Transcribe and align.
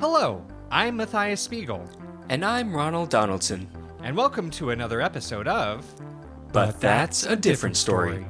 Hello, 0.00 0.44
I'm 0.70 0.96
Matthias 0.96 1.40
Spiegel, 1.40 1.84
And 2.28 2.44
I'm 2.44 2.74
Ronald 2.74 3.10
Donaldson. 3.10 3.68
and 4.02 4.16
welcome 4.16 4.48
to 4.52 4.70
another 4.70 5.00
episode 5.00 5.48
of. 5.48 5.84
But 6.52 6.80
that's 6.80 7.26
a 7.26 7.34
different 7.36 7.76
story. 7.76 8.24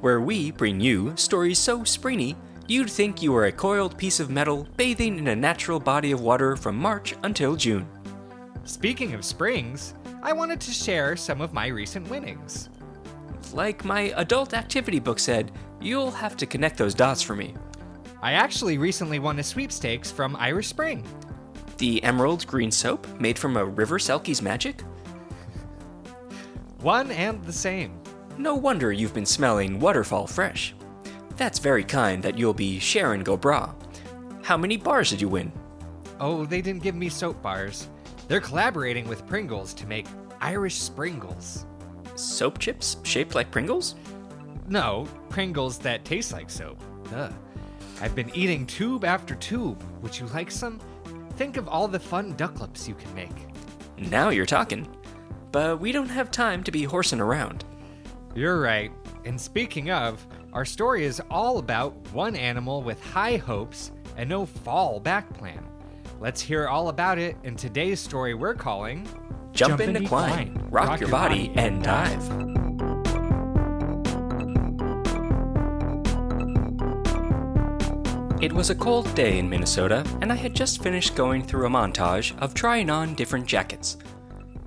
Where 0.00 0.20
we 0.20 0.50
bring 0.50 0.80
you 0.80 1.12
stories 1.16 1.58
so 1.58 1.84
springy, 1.84 2.36
you'd 2.68 2.90
think 2.90 3.22
you 3.22 3.32
were 3.32 3.46
a 3.46 3.52
coiled 3.52 3.98
piece 3.98 4.18
of 4.20 4.30
metal 4.30 4.66
bathing 4.76 5.18
in 5.18 5.28
a 5.28 5.36
natural 5.36 5.78
body 5.78 6.12
of 6.12 6.20
water 6.20 6.56
from 6.56 6.76
March 6.76 7.14
until 7.22 7.54
June. 7.56 7.86
Speaking 8.64 9.12
of 9.14 9.24
springs, 9.24 9.94
I 10.22 10.32
wanted 10.32 10.60
to 10.62 10.70
share 10.70 11.16
some 11.16 11.40
of 11.40 11.52
my 11.52 11.66
recent 11.66 12.08
winnings. 12.08 12.70
Like 13.52 13.84
my 13.84 14.12
adult 14.16 14.54
activity 14.54 14.98
book 15.00 15.18
said, 15.18 15.52
you'll 15.80 16.10
have 16.10 16.36
to 16.38 16.46
connect 16.46 16.78
those 16.78 16.94
dots 16.94 17.20
for 17.22 17.36
me. 17.36 17.54
I 18.24 18.32
actually 18.32 18.78
recently 18.78 19.18
won 19.18 19.38
a 19.38 19.42
sweepstakes 19.42 20.10
from 20.10 20.34
Irish 20.36 20.68
Spring. 20.68 21.04
The 21.76 22.02
emerald 22.02 22.46
green 22.46 22.70
soap 22.70 23.06
made 23.20 23.38
from 23.38 23.58
a 23.58 23.66
river 23.66 23.98
selkie's 23.98 24.40
magic? 24.40 24.80
One 26.80 27.10
and 27.10 27.44
the 27.44 27.52
same. 27.52 28.00
No 28.38 28.54
wonder 28.54 28.92
you've 28.92 29.12
been 29.12 29.26
smelling 29.26 29.78
waterfall 29.78 30.26
fresh. 30.26 30.74
That's 31.36 31.58
very 31.58 31.84
kind 31.84 32.22
that 32.22 32.38
you'll 32.38 32.54
be 32.54 32.78
Sharon 32.78 33.22
Go 33.22 33.36
Bra. 33.36 33.74
How 34.42 34.56
many 34.56 34.78
bars 34.78 35.10
did 35.10 35.20
you 35.20 35.28
win? 35.28 35.52
Oh, 36.18 36.46
they 36.46 36.62
didn't 36.62 36.82
give 36.82 36.94
me 36.94 37.10
soap 37.10 37.42
bars. 37.42 37.90
They're 38.26 38.40
collaborating 38.40 39.06
with 39.06 39.26
Pringles 39.26 39.74
to 39.74 39.86
make 39.86 40.06
Irish 40.40 40.76
Springles. 40.76 41.66
Soap 42.14 42.58
chips 42.58 42.96
shaped 43.02 43.34
like 43.34 43.50
Pringles? 43.50 43.96
No, 44.66 45.06
Pringles 45.28 45.76
that 45.80 46.06
taste 46.06 46.32
like 46.32 46.48
soap. 46.48 46.82
Duh. 47.10 47.28
I've 48.00 48.14
been 48.14 48.30
eating 48.34 48.66
tube 48.66 49.04
after 49.04 49.34
tube. 49.34 49.82
Would 50.02 50.18
you 50.18 50.26
like 50.26 50.50
some? 50.50 50.80
Think 51.36 51.56
of 51.56 51.68
all 51.68 51.88
the 51.88 52.00
fun 52.00 52.34
duck 52.36 52.60
lips 52.60 52.88
you 52.88 52.94
can 52.94 53.14
make. 53.14 53.30
Now 53.98 54.30
you're 54.30 54.46
talking. 54.46 54.88
But 55.52 55.80
we 55.80 55.92
don't 55.92 56.08
have 56.08 56.30
time 56.30 56.64
to 56.64 56.72
be 56.72 56.82
horsing 56.82 57.20
around. 57.20 57.64
You're 58.34 58.60
right. 58.60 58.90
And 59.24 59.40
speaking 59.40 59.90
of, 59.90 60.26
our 60.52 60.64
story 60.64 61.04
is 61.04 61.22
all 61.30 61.58
about 61.58 61.94
one 62.12 62.36
animal 62.36 62.82
with 62.82 63.02
high 63.02 63.36
hopes 63.36 63.92
and 64.16 64.28
no 64.28 64.46
fallback 64.46 65.32
plan. 65.34 65.64
Let's 66.20 66.40
hear 66.40 66.68
all 66.68 66.88
about 66.88 67.18
it 67.18 67.36
in 67.44 67.56
today's 67.56 68.00
story 68.00 68.34
we're 68.34 68.54
calling 68.54 69.08
Jump, 69.52 69.80
in, 69.80 69.92
decline, 69.92 70.60
rock, 70.70 71.00
your 71.00 71.08
body, 71.08 71.52
and 71.54 71.82
dive. 71.82 72.53
It 78.44 78.52
was 78.52 78.68
a 78.68 78.74
cold 78.74 79.12
day 79.14 79.38
in 79.38 79.48
Minnesota, 79.48 80.04
and 80.20 80.30
I 80.30 80.34
had 80.34 80.54
just 80.54 80.82
finished 80.82 81.14
going 81.14 81.42
through 81.42 81.64
a 81.64 81.70
montage 81.70 82.38
of 82.40 82.52
trying 82.52 82.90
on 82.90 83.14
different 83.14 83.46
jackets. 83.46 83.96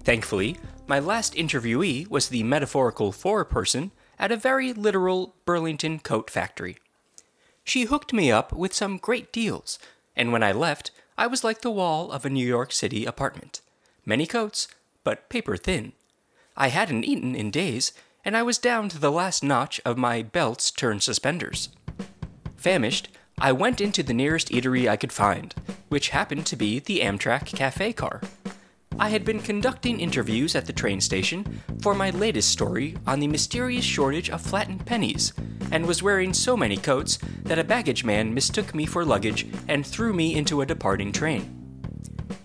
Thankfully, 0.03 0.57
my 0.87 0.97
last 0.97 1.35
interviewee 1.35 2.09
was 2.09 2.27
the 2.27 2.41
metaphorical 2.41 3.11
four 3.11 3.45
person 3.45 3.91
at 4.17 4.31
a 4.31 4.35
very 4.35 4.73
literal 4.73 5.35
Burlington 5.45 5.99
coat 5.99 6.31
factory. 6.31 6.77
She 7.63 7.83
hooked 7.83 8.13
me 8.13 8.31
up 8.31 8.51
with 8.51 8.73
some 8.73 8.97
great 8.97 9.31
deals, 9.31 9.77
and 10.15 10.31
when 10.31 10.41
I 10.41 10.53
left, 10.53 10.89
I 11.15 11.27
was 11.27 11.43
like 11.43 11.61
the 11.61 11.69
wall 11.69 12.11
of 12.11 12.25
a 12.25 12.31
New 12.31 12.47
York 12.47 12.71
City 12.71 13.05
apartment. 13.05 13.61
Many 14.07 14.25
coats, 14.25 14.67
but 15.03 15.29
paper 15.29 15.55
thin. 15.55 15.91
I 16.55 16.69
hadn't 16.69 17.03
eaten 17.03 17.35
in 17.35 17.51
days, 17.51 17.93
and 18.25 18.35
I 18.35 18.41
was 18.41 18.57
down 18.57 18.89
to 18.89 18.97
the 18.97 19.11
last 19.11 19.43
notch 19.43 19.79
of 19.85 19.99
my 19.99 20.23
belts 20.23 20.71
turned 20.71 21.03
suspenders. 21.03 21.69
Famished, 22.55 23.09
I 23.39 23.51
went 23.51 23.81
into 23.81 24.01
the 24.01 24.15
nearest 24.15 24.49
eatery 24.49 24.89
I 24.89 24.95
could 24.95 25.13
find, 25.13 25.53
which 25.89 26.09
happened 26.09 26.47
to 26.47 26.55
be 26.55 26.79
the 26.79 27.01
Amtrak 27.01 27.45
cafe 27.45 27.93
car. 27.93 28.19
I 28.97 29.09
had 29.09 29.23
been 29.23 29.41
conducting 29.41 29.99
interviews 29.99 30.55
at 30.55 30.65
the 30.65 30.73
train 30.73 30.99
station 30.99 31.61
for 31.83 31.93
my 31.93 32.09
latest 32.09 32.49
story 32.49 32.97
on 33.05 33.19
the 33.19 33.27
mysterious 33.27 33.85
shortage 33.85 34.31
of 34.31 34.41
flattened 34.41 34.87
pennies, 34.87 35.33
and 35.71 35.85
was 35.85 36.01
wearing 36.01 36.33
so 36.33 36.57
many 36.57 36.77
coats 36.77 37.19
that 37.43 37.59
a 37.59 37.63
baggage 37.63 38.03
man 38.03 38.33
mistook 38.33 38.73
me 38.73 38.87
for 38.87 39.05
luggage 39.05 39.45
and 39.67 39.85
threw 39.85 40.13
me 40.13 40.33
into 40.33 40.61
a 40.61 40.65
departing 40.65 41.11
train. 41.11 41.53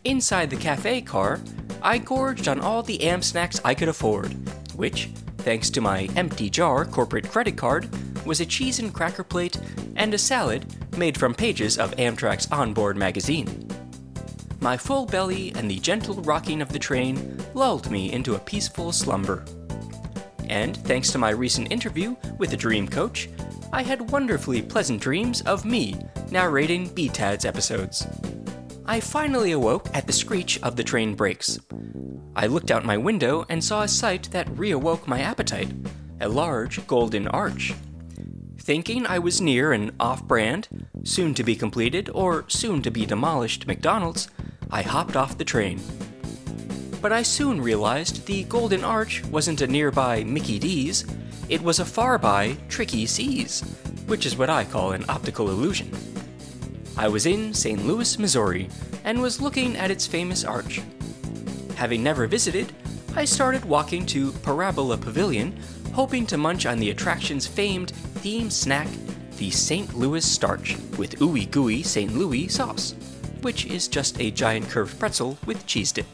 Inside 0.05 0.51
the 0.51 0.57
cafe 0.57 1.01
car, 1.01 1.41
I 1.81 1.97
gorged 1.97 2.49
on 2.49 2.61
all 2.61 2.83
the 2.83 3.03
am 3.03 3.23
snacks 3.23 3.63
I 3.65 3.75
could 3.75 3.89
afford, 3.89 4.35
which, 4.77 5.07
thanks 5.39 5.71
to 5.71 5.81
my 5.81 6.11
empty 6.17 6.51
jar 6.51 6.85
corporate 6.85 7.31
credit 7.31 7.57
card, 7.57 7.89
was 8.25 8.41
a 8.41 8.47
cheese 8.47 8.79
and 8.79 8.93
cracker 8.93 9.25
plate 9.25 9.61
and 9.97 10.13
a 10.15 10.19
salad 10.19 10.67
made 10.97 11.19
from 11.19 11.35
pages 11.35 11.79
of 11.79 11.97
Amtrak's 11.97 12.51
onboard 12.51 12.97
magazine. 12.97 13.69
My 14.61 14.77
full 14.77 15.07
belly 15.07 15.53
and 15.57 15.71
the 15.71 15.79
gentle 15.79 16.17
rocking 16.23 16.63
of 16.63 16.69
the 16.69 16.79
train 16.79 17.37
lulled 17.55 17.91
me 17.91 18.13
into 18.13 18.35
a 18.35 18.39
peaceful 18.39 18.93
slumber. 18.93 19.45
And 20.49 20.77
thanks 20.77 21.11
to 21.13 21.19
my 21.19 21.31
recent 21.31 21.73
interview 21.73 22.15
with 22.39 22.53
a 22.53 22.57
dream 22.57 22.87
coach, 22.87 23.29
I 23.73 23.83
had 23.83 24.11
wonderfully 24.11 24.63
pleasant 24.63 25.01
dreams 25.01 25.41
of 25.43 25.65
me 25.65 25.97
narrating 26.31 26.91
BTADS 26.91 27.45
episodes. 27.45 28.07
I 28.85 29.01
finally 29.01 29.53
awoke 29.53 29.89
at 29.95 30.07
the 30.07 30.13
screech 30.13 30.61
of 30.63 30.77
the 30.77 30.85
train 30.85 31.15
brakes. 31.15 31.59
I 32.37 32.47
looked 32.47 32.71
out 32.71 32.85
my 32.85 32.97
window 32.97 33.45
and 33.49 33.63
saw 33.63 33.83
a 33.83 33.89
sight 33.89 34.31
that 34.33 34.49
reawoke 34.49 35.07
my 35.07 35.21
appetite 35.21 35.73
a 36.23 36.29
large 36.29 36.87
golden 36.87 37.27
arch. 37.29 37.75
Thinking 38.63 39.09
I 39.09 39.19
was 39.19 39.41
near 39.41 39.73
an 39.73 39.91
off 39.99 40.23
brand, 40.23 40.87
soon 41.03 41.35
to 41.35 41.43
be 41.43 41.57
completed, 41.57 42.09
or 42.15 42.45
soon 42.47 42.81
to 42.83 42.93
be 42.93 43.05
demolished 43.05 43.67
McDonald's, 43.67 44.29
I 44.71 44.83
hopped 44.83 45.17
off 45.17 45.37
the 45.37 45.45
train. 45.45 45.81
But 47.01 47.11
I 47.11 47.23
soon 47.23 47.61
realized 47.61 48.25
the 48.25 48.45
Golden 48.45 48.85
Arch 48.85 49.25
wasn't 49.25 49.63
a 49.63 49.67
nearby 49.67 50.23
Mickey 50.23 50.61
D's, 50.61 51.05
it 51.49 51.61
was 51.61 51.81
a 51.81 51.85
far 51.85 52.19
by 52.19 52.57
Tricky 52.69 53.05
C's, 53.05 53.63
which 54.07 54.27
is 54.27 54.37
what 54.37 54.49
I 54.49 54.63
call 54.63 54.93
an 54.93 55.07
optical 55.09 55.51
illusion. 55.51 55.91
I 56.97 57.09
was 57.09 57.27
in 57.27 57.53
St. 57.53 57.85
Louis, 57.85 58.17
Missouri, 58.17 58.69
and 59.03 59.21
was 59.21 59.41
looking 59.41 59.77
at 59.77 59.91
its 59.91 60.07
famous 60.07 60.45
arch. 60.45 60.81
Having 61.75 62.05
never 62.05 62.29
visited, 62.29 62.73
I 63.17 63.25
started 63.25 63.65
walking 63.65 64.07
to 64.07 64.31
Parabola 64.31 64.99
Pavilion, 64.99 65.59
hoping 65.93 66.27
to 66.27 66.39
munch 66.39 66.67
on 66.67 66.79
the 66.79 66.91
attraction's 66.91 67.47
famed 67.47 67.91
theme 67.91 68.51
snack, 68.51 68.89
the 69.37 69.51
St. 69.51 69.95
Louis 69.95 70.25
Starch, 70.25 70.77
with 70.97 71.19
ooey 71.19 71.51
gooey 71.51 71.83
St. 71.83 72.15
Louis 72.17 72.49
sauce, 72.49 72.95
which 73.43 73.67
is 73.67 73.89
just 73.89 74.21
a 74.21 74.31
giant 74.31 74.69
curved 74.69 74.99
pretzel 74.99 75.39
with 75.47 75.67
cheese 75.67 75.93
dip. 75.93 76.07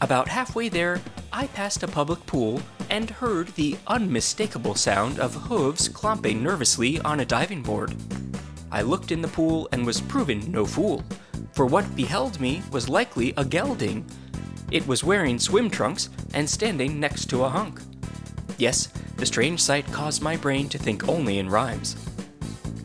About 0.00 0.28
halfway 0.28 0.68
there, 0.68 1.00
I 1.32 1.48
passed 1.48 1.82
a 1.82 1.88
public 1.88 2.24
pool 2.26 2.62
and 2.90 3.10
heard 3.10 3.48
the 3.48 3.76
unmistakable 3.86 4.74
sound 4.74 5.18
of 5.18 5.34
hooves 5.34 5.88
clomping 5.88 6.42
nervously 6.42 7.00
on 7.00 7.20
a 7.20 7.24
diving 7.26 7.62
board. 7.62 7.94
I 8.70 8.82
looked 8.82 9.12
in 9.12 9.20
the 9.22 9.28
pool 9.28 9.68
and 9.72 9.84
was 9.84 10.00
proven 10.00 10.50
no 10.50 10.64
fool, 10.64 11.04
for 11.52 11.66
what 11.66 11.96
beheld 11.96 12.40
me 12.40 12.62
was 12.70 12.88
likely 12.88 13.32
a 13.36 13.44
gelding. 13.44 14.04
It 14.70 14.86
was 14.86 15.04
wearing 15.04 15.38
swim 15.38 15.70
trunks 15.70 16.10
and 16.34 16.48
standing 16.48 17.00
next 17.00 17.26
to 17.30 17.44
a 17.44 17.48
hunk. 17.48 17.80
Yes, 18.58 18.86
the 19.16 19.26
strange 19.26 19.60
sight 19.60 19.86
caused 19.92 20.22
my 20.22 20.36
brain 20.36 20.68
to 20.70 20.78
think 20.78 21.08
only 21.08 21.38
in 21.38 21.50
rhymes. 21.50 21.96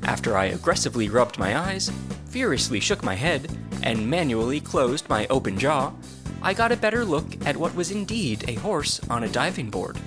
After 0.04 0.36
I 0.38 0.46
aggressively 0.46 1.10
rubbed 1.10 1.38
my 1.38 1.58
eyes, 1.58 1.92
furiously 2.30 2.80
shook 2.80 3.04
my 3.04 3.16
head, 3.16 3.56
and 3.84 4.10
manually 4.10 4.60
closed 4.60 5.08
my 5.10 5.28
open 5.28 5.58
jaw, 5.58 5.94
I 6.42 6.54
got 6.54 6.72
a 6.72 6.78
better 6.78 7.06
look 7.06 7.46
at 7.46 7.58
what 7.58 7.76
was 7.76 7.92
indeed 7.92 8.46
a 8.48 8.56
horse 8.56 9.00
on 9.10 9.24
a 9.24 9.30
diving 9.30 9.70
board. 9.70 9.98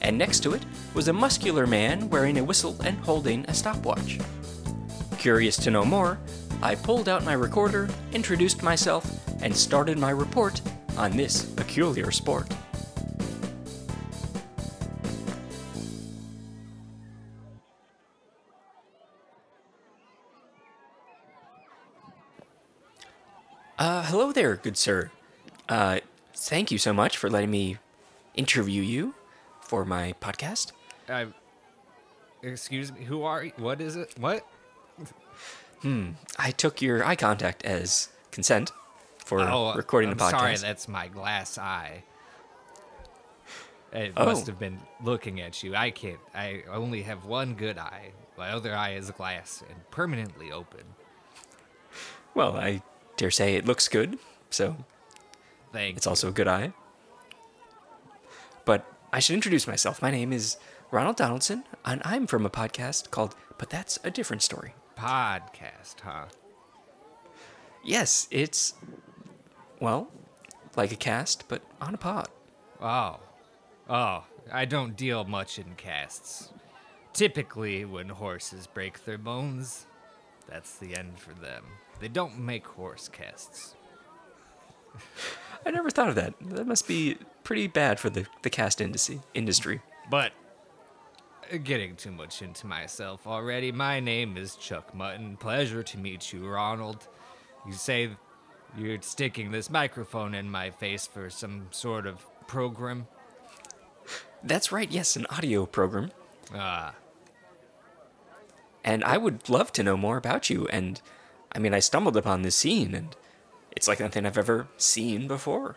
And 0.00 0.16
next 0.16 0.40
to 0.40 0.54
it 0.54 0.64
was 0.94 1.08
a 1.08 1.12
muscular 1.12 1.66
man 1.66 2.08
wearing 2.08 2.38
a 2.38 2.44
whistle 2.44 2.80
and 2.82 2.98
holding 3.00 3.44
a 3.48 3.54
stopwatch. 3.54 4.18
Curious 5.18 5.56
to 5.58 5.70
know 5.70 5.84
more, 5.84 6.18
I 6.62 6.76
pulled 6.76 7.08
out 7.08 7.24
my 7.24 7.34
recorder, 7.34 7.88
introduced 8.12 8.62
myself, 8.62 9.04
and 9.42 9.54
started 9.54 9.98
my 9.98 10.10
report 10.10 10.60
on 10.96 11.16
this 11.16 11.44
peculiar 11.44 12.10
sport. 12.10 12.52
Hello 24.08 24.32
there, 24.32 24.56
good 24.56 24.76
sir. 24.76 25.10
Uh, 25.68 26.00
thank 26.34 26.70
you 26.70 26.78
so 26.78 26.92
much 26.92 27.16
for 27.16 27.28
letting 27.30 27.50
me 27.50 27.76
interview 28.34 28.82
you 28.82 29.14
for 29.60 29.84
my 29.84 30.14
podcast. 30.20 30.72
I. 31.08 31.26
Excuse 32.42 32.92
me, 32.92 33.04
who 33.04 33.22
are 33.24 33.44
you? 33.44 33.52
What 33.56 33.80
is 33.80 33.96
it? 33.96 34.14
What? 34.18 34.46
I 36.38 36.50
took 36.56 36.80
your 36.80 37.04
eye 37.04 37.16
contact 37.16 37.64
as 37.64 38.08
consent 38.30 38.70
for 39.24 39.38
recording 39.76 40.08
Oh, 40.10 40.12
I'm 40.12 40.18
the 40.18 40.24
podcast. 40.24 40.30
Sorry, 40.30 40.56
that's 40.56 40.88
my 40.88 41.08
glass 41.08 41.58
eye. 41.58 42.04
It 43.92 44.12
Oh. 44.16 44.26
must 44.26 44.46
have 44.46 44.58
been 44.58 44.80
looking 45.02 45.40
at 45.40 45.62
you. 45.62 45.74
I 45.74 45.90
can't. 45.90 46.18
I 46.34 46.62
only 46.70 47.02
have 47.02 47.24
one 47.24 47.54
good 47.54 47.78
eye. 47.78 48.12
My 48.36 48.50
other 48.50 48.74
eye 48.74 48.90
is 48.94 49.08
a 49.08 49.12
glass 49.12 49.62
and 49.68 49.90
permanently 49.90 50.52
open. 50.52 50.82
Well, 52.34 52.56
I 52.56 52.82
dare 53.18 53.30
say 53.30 53.56
it 53.56 53.66
looks 53.66 53.88
good, 53.88 54.18
so 54.48 54.76
Thank 55.72 55.96
it's 55.98 56.06
also 56.06 56.28
a 56.28 56.32
good 56.32 56.48
eye. 56.48 56.72
But 58.64 58.90
I 59.12 59.18
should 59.18 59.34
introduce 59.34 59.66
myself. 59.66 60.00
My 60.00 60.10
name 60.10 60.32
is 60.32 60.56
Ronald 60.90 61.16
Donaldson, 61.16 61.64
and 61.84 62.00
I'm 62.04 62.26
from 62.26 62.46
a 62.46 62.50
podcast 62.50 63.10
called 63.10 63.34
But 63.58 63.70
That's 63.70 63.98
a 64.04 64.10
Different 64.10 64.42
Story. 64.42 64.72
podcast, 64.96 66.00
huh? 66.02 66.26
Yes, 67.84 68.28
it's, 68.30 68.74
well, 69.80 70.08
like 70.76 70.92
a 70.92 70.96
cast, 70.96 71.48
but 71.48 71.62
on 71.80 71.94
a 71.94 71.98
pod. 71.98 72.28
Oh. 72.80 73.18
Oh, 73.90 74.24
I 74.52 74.64
don't 74.64 74.96
deal 74.96 75.24
much 75.24 75.58
in 75.58 75.74
casts. 75.76 76.52
Typically, 77.12 77.84
when 77.84 78.10
horses 78.10 78.66
break 78.68 79.04
their 79.04 79.18
bones, 79.18 79.86
that's 80.48 80.78
the 80.78 80.94
end 80.94 81.18
for 81.18 81.32
them. 81.32 81.64
They 82.00 82.08
don't 82.08 82.38
make 82.38 82.66
horse 82.66 83.08
casts. 83.08 83.74
I 85.66 85.70
never 85.70 85.90
thought 85.90 86.08
of 86.08 86.14
that. 86.14 86.34
That 86.40 86.66
must 86.66 86.86
be 86.86 87.16
pretty 87.44 87.66
bad 87.66 87.98
for 87.98 88.10
the, 88.10 88.26
the 88.42 88.50
cast 88.50 88.80
industry. 88.80 89.20
industry. 89.34 89.80
But 90.10 90.32
uh, 91.52 91.56
getting 91.58 91.96
too 91.96 92.12
much 92.12 92.42
into 92.42 92.66
myself 92.66 93.26
already. 93.26 93.72
My 93.72 94.00
name 94.00 94.36
is 94.36 94.54
Chuck 94.56 94.94
Mutton. 94.94 95.36
Pleasure 95.36 95.82
to 95.82 95.98
meet 95.98 96.32
you, 96.32 96.48
Ronald. 96.48 97.08
You 97.66 97.72
say 97.72 98.10
you're 98.76 99.02
sticking 99.02 99.50
this 99.50 99.68
microphone 99.70 100.34
in 100.34 100.50
my 100.50 100.70
face 100.70 101.06
for 101.06 101.28
some 101.30 101.66
sort 101.70 102.06
of 102.06 102.24
program? 102.46 103.06
That's 104.42 104.70
right, 104.70 104.90
yes, 104.90 105.16
an 105.16 105.26
audio 105.30 105.66
program. 105.66 106.12
Ah, 106.54 106.94
And 108.84 109.02
I 109.04 109.18
would 109.18 109.48
love 109.48 109.72
to 109.72 109.82
know 109.82 109.96
more 109.96 110.16
about 110.16 110.48
you. 110.48 110.66
And 110.68 111.02
I 111.52 111.58
mean, 111.58 111.74
I 111.74 111.78
stumbled 111.80 112.16
upon 112.16 112.42
this 112.42 112.56
scene, 112.56 112.94
and 112.94 113.16
it's 113.72 113.88
like 113.88 114.00
nothing 114.00 114.26
I've 114.26 114.38
ever 114.38 114.68
seen 114.76 115.26
before. 115.28 115.76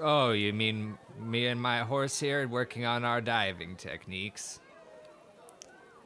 oh, 0.00 0.30
you 0.32 0.52
mean 0.52 0.96
me 1.20 1.46
and 1.46 1.60
my 1.60 1.80
horse 1.80 2.20
here 2.20 2.48
working 2.48 2.86
on 2.86 3.04
our 3.04 3.20
diving 3.20 3.76
techniques? 3.76 4.60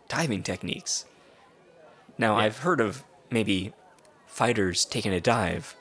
Diving 0.08 0.42
techniques. 0.42 1.04
Now, 2.18 2.36
Yeah. 2.36 2.44
I've 2.44 2.58
heard 2.58 2.80
of 2.80 3.04
maybe 3.30 3.72
fighters 4.26 4.84
taking 4.84 5.12
a 5.12 5.20
dive 5.20 5.76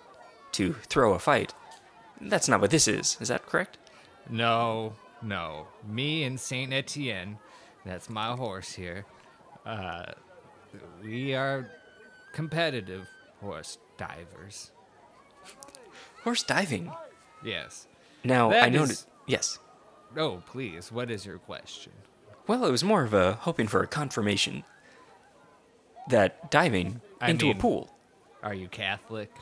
to 0.53 0.73
throw 0.87 1.13
a 1.13 1.19
fight. 1.19 1.53
That's 2.21 2.47
not 2.47 2.61
what 2.61 2.69
this 2.71 2.87
is. 2.87 3.17
Is 3.19 3.27
that 3.29 3.45
correct? 3.47 3.77
No, 4.29 4.93
no. 5.21 5.67
Me 5.87 6.23
and 6.23 6.39
Saint 6.39 6.71
Etienne, 6.71 7.37
that's 7.85 8.09
my 8.09 8.35
horse 8.35 8.73
here. 8.73 9.05
Uh, 9.65 10.05
we 11.03 11.33
are 11.33 11.67
competitive 12.33 13.07
horse 13.39 13.77
divers. 13.97 14.71
Horse 16.25 16.43
diving. 16.43 16.91
Yes. 17.43 17.87
Now, 18.23 18.49
That 18.49 18.63
I 18.63 18.67
is- 18.67 18.73
noticed. 18.73 19.07
Yes. 19.27 19.59
Oh, 20.17 20.43
please. 20.45 20.91
What 20.91 21.09
is 21.09 21.25
your 21.25 21.37
question? 21.37 21.93
Well, 22.47 22.65
it 22.65 22.71
was 22.71 22.83
more 22.83 23.03
of 23.03 23.13
a 23.13 23.33
hoping 23.33 23.67
for 23.67 23.81
a 23.81 23.87
confirmation 23.87 24.65
that 26.09 26.51
diving 26.51 27.01
I 27.21 27.29
into 27.29 27.45
mean- 27.45 27.55
a 27.57 27.59
pool. 27.59 27.89
Are 28.43 28.53
you 28.53 28.67
Catholic? 28.67 29.33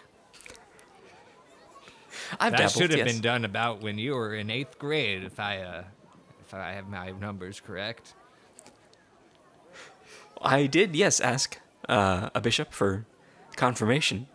I've 2.39 2.39
done 2.39 2.51
that 2.51 2.57
dabbled, 2.57 2.71
should 2.73 2.89
have 2.91 2.99
yes. 3.07 3.13
been 3.13 3.21
done 3.21 3.45
about 3.45 3.81
when 3.81 3.97
you 3.97 4.13
were 4.13 4.35
in 4.35 4.49
eighth 4.51 4.77
grade, 4.77 5.23
if 5.23 5.39
I 5.39 5.57
uh, 5.61 5.83
if 6.41 6.53
I 6.53 6.73
have 6.73 6.87
my 6.87 7.11
numbers 7.11 7.59
correct. 7.59 8.13
I 10.41 10.67
did, 10.67 10.95
yes, 10.95 11.19
ask 11.19 11.59
uh, 11.91 12.29
a 12.33 12.41
bishop 12.41 12.73
for 12.73 13.05
confirmation. 13.55 14.27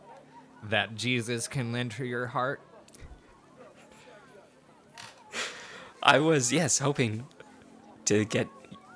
That 0.63 0.95
Jesus 0.95 1.49
can 1.49 1.75
enter 1.75 2.05
your 2.05 2.27
heart. 2.29 2.61
I 6.03 6.19
was, 6.21 6.53
yes, 6.53 6.79
hoping 6.79 7.27
to 8.05 8.25
get. 8.25 8.49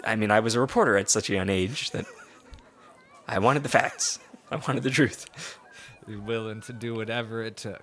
I 0.05 0.15
mean, 0.17 0.31
I 0.31 0.41
was 0.41 0.55
a 0.55 0.61
reporter 0.61 0.97
at 0.97 1.11
such 1.11 1.29
a 1.29 1.35
young 1.35 1.49
age 1.49 1.91
that 1.91 2.07
I 3.27 3.39
wanted 3.41 3.63
the 3.65 3.69
facts. 3.69 4.19
I 4.51 4.57
wanted 4.57 4.83
the 4.83 4.91
truth. 4.91 5.27
willing 6.07 6.61
to 6.63 6.73
do 6.73 6.95
whatever 6.95 7.43
it 7.43 7.57
took. 7.57 7.83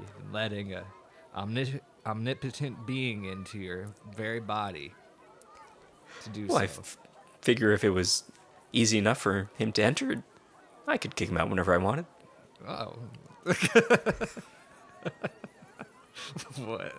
Even 0.00 0.32
letting 0.32 0.74
a 0.74 0.84
omni- 1.34 1.80
omnipotent 2.06 2.86
being 2.86 3.24
into 3.24 3.58
your 3.58 3.88
very 4.16 4.40
body 4.40 4.92
to 6.22 6.30
do 6.30 6.46
Well, 6.46 6.58
I 6.58 6.66
so. 6.66 6.80
f- 6.80 6.98
figure 7.42 7.72
if 7.72 7.84
it 7.84 7.90
was 7.90 8.24
easy 8.72 8.98
enough 8.98 9.18
for 9.18 9.50
him 9.56 9.72
to 9.72 9.82
enter, 9.82 10.22
I 10.86 10.96
could 10.96 11.16
kick 11.16 11.28
him 11.28 11.36
out 11.38 11.50
whenever 11.50 11.74
I 11.74 11.78
wanted. 11.78 12.06
oh. 12.66 12.94
what? 16.64 16.92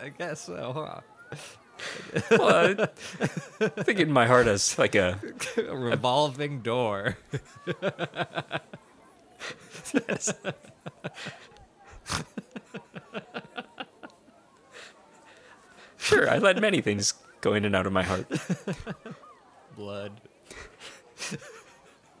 I 0.00 0.08
guess 0.10 0.42
so, 0.42 0.72
huh? 0.72 1.00
Well, 2.30 2.88
I 3.60 3.68
think 3.82 4.00
in 4.00 4.10
my 4.10 4.26
heart 4.26 4.46
as 4.46 4.78
like 4.78 4.94
a 4.94 5.20
A 5.56 5.76
revolving 5.76 6.60
door. 6.60 7.16
sure. 15.98 16.30
I 16.30 16.38
let 16.38 16.60
many 16.60 16.80
things 16.80 17.14
go 17.40 17.54
in 17.54 17.64
and 17.64 17.74
out 17.76 17.86
of 17.86 17.92
my 17.92 18.02
heart 18.02 18.26
Blood. 19.76 20.20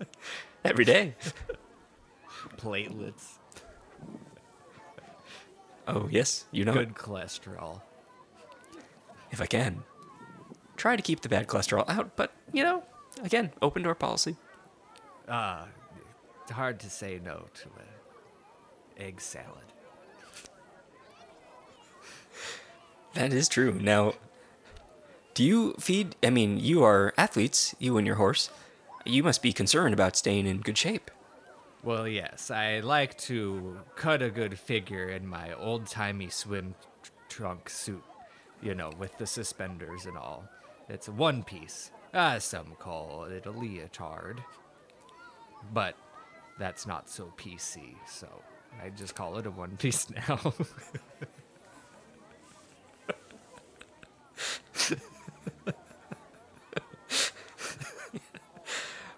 every 0.64 0.84
day. 0.84 1.14
Platelets. 2.56 3.38
Oh 5.88 6.08
yes, 6.10 6.46
you 6.50 6.64
know 6.64 6.72
it, 6.72 6.76
Good 6.76 6.94
cholesterol. 6.94 7.80
if 9.30 9.40
I 9.40 9.46
can. 9.46 9.84
Try 10.76 10.96
to 10.96 11.02
keep 11.02 11.20
the 11.20 11.28
bad 11.28 11.46
cholesterol 11.46 11.88
out, 11.88 12.16
but 12.16 12.32
you 12.52 12.62
know, 12.62 12.82
again, 13.22 13.52
open 13.62 13.82
door 13.82 13.94
policy. 13.94 14.36
Ah, 15.28 15.66
it's 16.42 16.52
hard 16.52 16.78
to 16.80 16.90
say 16.90 17.20
no 17.24 17.46
to 17.54 17.68
a 17.68 19.02
egg 19.02 19.20
salad. 19.20 19.72
That 23.14 23.32
is 23.32 23.48
true. 23.48 23.78
Now, 23.80 24.14
do 25.34 25.42
you 25.42 25.74
feed? 25.78 26.16
I 26.22 26.30
mean, 26.30 26.58
you 26.58 26.82
are 26.84 27.14
athletes, 27.16 27.74
you 27.78 27.96
and 27.96 28.06
your 28.06 28.16
horse. 28.16 28.50
You 29.06 29.22
must 29.22 29.40
be 29.40 29.52
concerned 29.52 29.94
about 29.94 30.16
staying 30.16 30.46
in 30.46 30.60
good 30.60 30.76
shape. 30.76 31.10
Well, 31.84 32.08
yes, 32.08 32.50
I 32.50 32.80
like 32.80 33.16
to 33.18 33.78
cut 33.94 34.20
a 34.20 34.30
good 34.30 34.58
figure 34.58 35.08
in 35.08 35.26
my 35.26 35.52
old 35.54 35.86
timey 35.86 36.28
swim 36.28 36.74
tr- 37.02 37.10
trunk 37.28 37.70
suit, 37.70 38.02
you 38.60 38.74
know, 38.74 38.90
with 38.98 39.16
the 39.18 39.26
suspenders 39.26 40.06
and 40.06 40.16
all. 40.16 40.48
It's 40.88 41.06
a 41.06 41.12
one 41.12 41.44
piece. 41.44 41.92
Ah, 42.12 42.38
some 42.38 42.74
call 42.80 43.24
it 43.24 43.46
a 43.46 43.52
leotard. 43.52 44.42
But 45.72 45.96
that's 46.58 46.86
not 46.86 47.08
so 47.08 47.32
PC, 47.36 47.94
so 48.08 48.26
I 48.82 48.88
just 48.90 49.14
call 49.14 49.38
it 49.38 49.46
a 49.46 49.50
one 49.52 49.76
piece 49.76 50.08
now. 50.28 50.54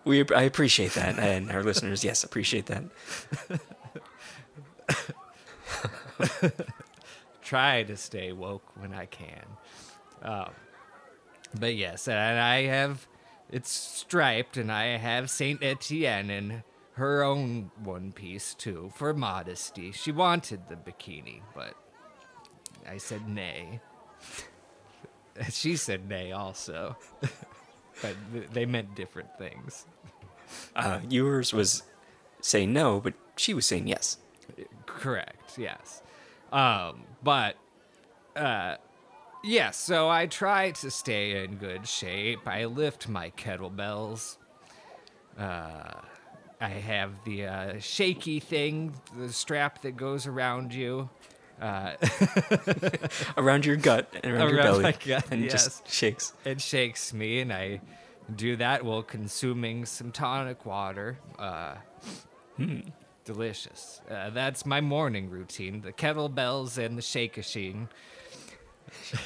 We, 0.09 0.25
I 0.35 0.43
appreciate 0.43 0.93
that, 0.93 1.19
and 1.19 1.51
our 1.51 1.63
listeners, 1.63 2.03
yes, 2.03 2.25
appreciate 2.25 2.65
that. 2.67 2.85
try 7.43 7.83
to 7.83 7.95
stay 7.95 8.33
woke 8.33 8.65
when 8.81 8.95
I 8.95 9.05
can. 9.05 9.45
Um, 10.23 10.51
but 11.61 11.75
yes, 11.75 12.09
and 12.09 12.41
I 12.41 12.63
have 12.63 13.07
it's 13.51 13.71
striped, 13.71 14.57
and 14.57 14.73
I 14.73 14.97
have 14.97 15.29
Saint 15.29 15.63
Etienne 15.63 16.31
in 16.31 16.63
her 16.95 17.23
own 17.23 17.71
one 17.85 18.13
piece 18.13 18.55
too 18.55 18.91
for 18.95 19.13
modesty. 19.13 19.93
She 19.93 20.11
wanted 20.11 20.71
the 20.71 20.77
bikini, 20.77 21.43
but 21.55 21.75
I 22.89 22.97
said 22.97 23.29
nay. 23.29 23.81
she 25.51 25.77
said 25.77 26.09
nay 26.09 26.33
also, 26.33 26.97
but 28.03 28.15
th- 28.33 28.49
they 28.53 28.67
meant 28.67 28.95
different 28.95 29.37
things. 29.39 29.87
Uh, 30.75 31.01
yours 31.09 31.53
was 31.53 31.83
saying 32.41 32.73
no, 32.73 33.01
but 33.01 33.15
she 33.37 33.53
was 33.55 33.67
saying 33.67 33.87
yes. 33.87 34.19
Correct. 34.87 35.59
Yes. 35.59 36.03
Um, 36.53 37.03
but 37.23 37.57
uh, 38.35 38.77
yes. 39.45 39.77
So 39.77 40.09
I 40.09 40.27
try 40.27 40.71
to 40.73 40.91
stay 40.91 41.45
in 41.45 41.57
good 41.57 41.87
shape. 41.87 42.47
I 42.47 42.65
lift 42.65 43.09
my 43.09 43.31
kettlebells. 43.31 44.39
Uh, 45.39 46.01
I 46.61 46.69
have 46.69 47.13
the 47.25 47.47
uh, 47.47 47.79
shaky 47.79 48.41
thing, 48.41 48.95
the 49.17 49.33
strap 49.33 49.83
that 49.83 49.97
goes 49.97 50.27
around 50.27 50.75
you. 50.75 51.09
Uh, 51.61 51.95
Around 53.37 53.67
your 53.67 53.77
gut 53.77 54.09
and 54.23 54.33
around, 54.33 54.49
your 54.51 54.63
belly, 54.63 54.95
gut, 55.05 55.25
and 55.31 55.43
yes. 55.43 55.53
just 55.53 55.91
shakes. 55.91 56.33
it 56.45 56.61
shakes 56.61 57.13
me, 57.13 57.41
and 57.41 57.53
I 57.53 57.81
do 58.35 58.57
that 58.57 58.85
while 58.85 59.03
consuming 59.03 59.85
some 59.85 60.13
tonic 60.13 60.65
water 60.65 61.19
uh, 61.39 61.75
delicious. 63.25 64.01
Uh, 64.09 64.31
that's 64.31 64.65
my 64.65 64.81
morning 64.81 65.31
routine: 65.31 65.81
the 65.81 65.93
kettlebells 65.93 66.79
and 66.79 66.97
the 66.97 67.03
shake 67.03 67.37
machine. 67.37 67.89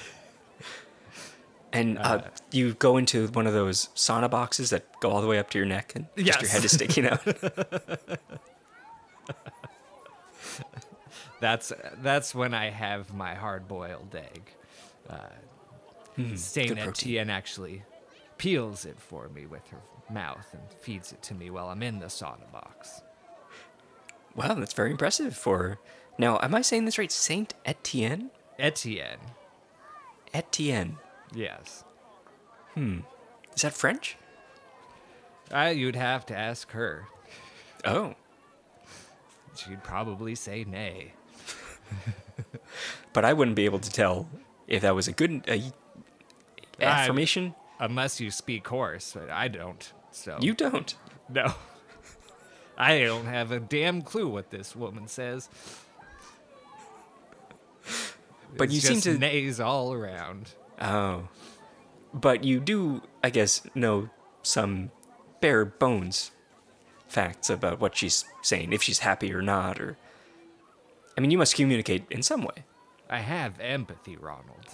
And 1.75 1.99
uh, 1.99 2.23
you 2.51 2.75
go 2.75 2.99
into 2.99 3.29
one 3.29 3.47
of 3.47 3.55
those 3.55 3.89
sauna 3.95 4.31
boxes 4.31 4.71
that 4.71 4.85
go 5.01 5.11
all 5.11 5.23
the 5.23 5.27
way 5.27 5.39
up 5.39 5.49
to 5.51 5.59
your 5.59 5.67
neck, 5.67 5.95
and 5.97 6.07
just 6.19 6.43
your 6.43 6.51
head 6.51 6.65
is 6.65 6.73
sticking 6.73 7.07
out. 7.07 7.27
That's 11.43 11.73
that's 12.01 12.37
when 12.37 12.55
I 12.55 12.71
have 12.71 13.13
my 13.13 13.35
hard-boiled 13.35 14.15
egg. 14.15 14.43
Uh, 15.11 15.17
Saint 16.37 16.69
good 16.69 16.79
protein. 16.79 16.89
Etienne 16.89 17.31
actually 17.31 17.83
peels 18.39 18.85
it 18.85 19.01
for 19.01 19.29
me 19.29 19.47
with 19.47 19.67
her 19.71 19.79
mouth 20.09 20.47
and 20.53 20.63
feeds 20.81 21.11
it 21.11 21.21
to 21.25 21.35
me 21.35 21.51
while 21.51 21.67
I'm 21.69 21.83
in 21.83 21.99
the 21.99 22.07
sauna 22.07 22.51
box. 22.53 23.03
wow, 24.37 24.55
that's 24.55 24.73
very 24.73 24.93
impressive. 24.93 25.37
For 25.37 25.81
now, 26.17 26.39
am 26.41 26.55
I 26.55 26.63
saying 26.63 26.85
this 26.85 26.97
right? 26.97 27.11
Saint 27.11 27.55
Etienne. 27.65 28.31
Etienne, 28.57 29.19
Etienne. 30.33 30.99
yes. 31.35 31.83
Hmm. 32.75 33.01
Is 33.57 33.63
that 33.63 33.73
French? 33.75 34.17
Uh, 35.53 35.73
you'd 35.75 35.97
have 35.97 36.25
to 36.27 36.39
ask 36.39 36.71
her. 36.71 37.07
Oh, 37.85 38.15
She'd 39.57 39.83
probably 39.83 40.35
say 40.37 40.63
nay. 40.65 41.15
but 43.13 43.25
I 43.25 43.33
wouldn't 43.33 43.57
be 43.57 43.65
able 43.65 43.79
to 43.81 43.91
tell 43.91 44.29
if 44.67 44.83
that 44.83 44.95
was 44.95 45.09
a 45.09 45.13
good 45.13 45.43
affirmation. 46.81 47.55
Unless 47.79 48.21
you 48.21 48.31
speak 48.31 48.67
horse, 48.69 49.13
but 49.19 49.31
I 49.31 49.49
don't. 49.49 49.93
So 50.13 50.39
You 50.41 50.55
don't. 50.55 50.95
no. 51.29 51.55
I 52.79 53.01
don't 53.01 53.27
have 53.27 53.53
a 53.53 53.61
damn 53.61 54.03
clue 54.03 54.29
what 54.29 54.51
this 54.51 54.75
woman 54.75 55.07
says. 55.09 55.49
But 58.57 58.65
It's 58.65 58.75
you 58.75 58.81
seem 58.81 59.01
to. 59.01 59.19
nays 59.19 59.61
all 59.61 59.93
around. 59.93 60.53
Oh. 60.81 61.29
But 62.15 62.45
you 62.45 62.61
do, 62.61 63.03
I 63.25 63.31
guess, 63.31 63.63
know 63.75 64.11
some 64.43 64.91
bare 65.41 65.65
bones 65.65 66.31
facts 67.09 67.49
about 67.51 67.81
what 67.81 67.97
she's 67.97 68.25
saying, 68.43 68.73
if 68.73 68.83
she's 68.83 69.01
happy 69.01 69.33
or 69.33 69.43
not, 69.43 69.81
or. 69.81 69.97
I 71.17 71.21
mean, 71.21 71.31
you 71.31 71.39
must 71.39 71.55
communicate 71.55 72.05
in 72.11 72.23
some 72.23 72.43
way. 72.43 72.65
I 73.11 73.19
have 73.19 73.61
empathy, 73.61 74.17
Ronald. 74.17 74.67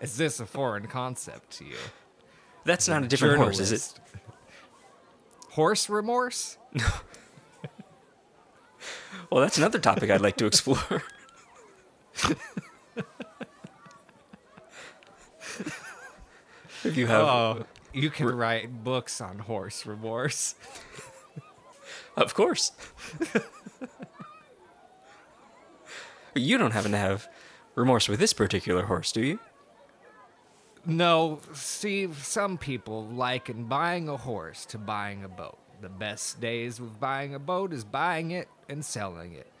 Is 0.00 0.16
this 0.16 0.40
a 0.40 0.46
foreign 0.46 0.86
concept 0.86 1.50
to 1.58 1.64
you? 1.64 1.76
That's 2.64 2.88
not 2.88 3.02
a 3.02 3.08
different 3.08 3.36
horse, 3.38 3.58
is 3.60 3.72
it? 3.72 3.92
Horse 5.50 5.88
remorse? 5.88 6.56
No. 6.72 6.86
Well, 9.30 9.42
that's 9.42 9.58
another 9.58 9.78
topic 9.78 10.10
I'd 10.10 10.20
like 10.22 10.36
to 10.36 10.46
explore. 10.46 11.02
if 16.84 16.96
you 16.96 17.06
have, 17.06 17.20
Oh, 17.24 17.66
you 17.92 18.10
can 18.10 18.26
write 18.26 18.84
books 18.84 19.20
on 19.20 19.40
horse 19.40 19.84
remorse. 19.86 20.54
of 22.16 22.34
course. 22.34 22.72
you 26.40 26.58
don't 26.58 26.72
happen 26.72 26.92
to 26.92 26.98
have 26.98 27.28
remorse 27.74 28.08
with 28.08 28.20
this 28.20 28.32
particular 28.32 28.84
horse, 28.84 29.12
do 29.12 29.22
you? 29.22 29.38
No, 30.86 31.40
see, 31.52 32.08
some 32.14 32.56
people 32.56 33.06
liken 33.08 33.64
buying 33.64 34.08
a 34.08 34.16
horse 34.16 34.64
to 34.66 34.78
buying 34.78 35.24
a 35.24 35.28
boat. 35.28 35.58
The 35.80 35.88
best 35.88 36.40
days 36.40 36.80
with 36.80 36.98
buying 36.98 37.34
a 37.34 37.38
boat 37.38 37.72
is 37.72 37.84
buying 37.84 38.30
it 38.30 38.48
and 38.68 38.84
selling 38.84 39.34
it. 39.34 39.52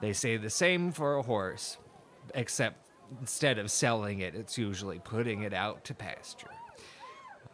They 0.00 0.12
say 0.12 0.36
the 0.36 0.50
same 0.50 0.92
for 0.92 1.16
a 1.16 1.22
horse, 1.22 1.78
except 2.34 2.88
instead 3.20 3.58
of 3.58 3.70
selling 3.70 4.20
it, 4.20 4.34
it's 4.34 4.56
usually 4.58 4.98
putting 4.98 5.42
it 5.42 5.52
out 5.52 5.84
to 5.86 5.94
pasture. 5.94 6.50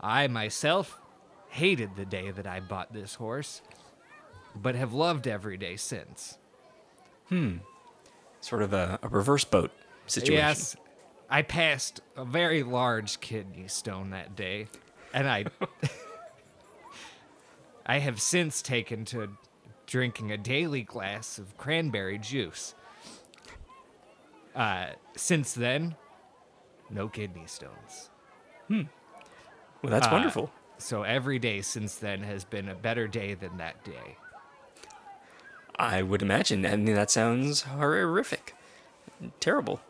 I 0.01 0.27
myself 0.27 1.01
hated 1.49 1.97
the 1.97 2.05
day 2.05 2.31
that 2.31 2.47
I 2.47 2.61
bought 2.61 2.93
this 2.93 3.15
horse, 3.15 3.63
but 4.55 4.75
have 4.75 4.93
loved 4.93 5.27
every 5.27 5.57
day 5.57 5.77
since. 5.77 6.39
Hmm. 7.29 7.59
Sort 8.47 8.63
of 8.63 8.73
a, 8.73 9.01
a 9.03 9.09
reverse 9.09 9.45
boat 9.45 9.73
situation. 10.07 10.35
Yes, 10.35 10.77
I 11.29 11.43
passed 11.43 12.01
a 12.17 12.25
very 12.25 12.63
large 12.63 13.19
kidney 13.19 13.67
stone 13.67 14.11
that 14.11 14.37
day, 14.37 14.69
and 15.13 15.29
I 15.29 15.47
I 17.87 17.99
have 17.99 18.23
since 18.23 18.63
taken 18.63 19.05
to 19.07 19.31
drinking 19.87 20.31
a 20.31 20.37
daily 20.37 20.83
glass 20.83 21.41
of 21.41 21.59
cranberry 21.59 22.19
juice. 22.19 22.77
Uh, 24.55 24.91
since 25.17 25.53
then, 25.53 25.97
no 26.89 27.09
kidney 27.09 27.49
stones. 27.49 28.11
Hmm. 28.69 28.83
Well, 29.83 29.91
that's 29.91 30.07
Uh, 30.07 30.11
wonderful. 30.13 30.53
So 30.79 31.03
every 31.03 31.41
day 31.41 31.63
since 31.63 31.97
then 31.97 32.23
has 32.23 32.45
been 32.45 32.69
a 32.69 32.77
better 32.77 33.09
day 33.09 33.35
than 33.35 33.57
that 33.57 33.83
day. 33.83 34.19
I 35.79 36.03
would 36.03 36.23
imagine. 36.23 36.65
I 36.65 36.77
mean, 36.77 36.95
that 36.95 37.11
sounds 37.11 37.63
horrific. 37.63 38.55
Terrible. 39.41 39.81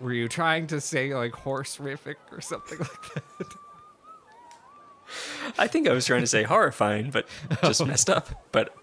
Were 0.00 0.12
you 0.12 0.28
trying 0.28 0.66
to 0.68 0.80
say 0.80 1.14
like 1.14 1.32
horse 1.32 1.76
horrific 1.76 2.18
or 2.32 2.40
something 2.40 2.78
like 2.78 3.14
that? 3.14 3.46
I 5.58 5.66
think 5.66 5.88
I 5.88 5.92
was 5.92 6.06
trying 6.06 6.20
to 6.20 6.26
say 6.26 6.42
horrifying, 6.44 7.10
but 7.10 7.26
just 7.62 7.84
messed 7.86 8.10
up. 8.10 8.46
But 8.52 8.74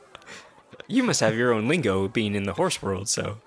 you 0.87 1.03
must 1.03 1.19
have 1.21 1.35
your 1.35 1.53
own 1.53 1.67
lingo 1.67 2.07
being 2.07 2.35
in 2.35 2.43
the 2.43 2.53
horse 2.53 2.81
world, 2.81 3.07
so 3.07 3.37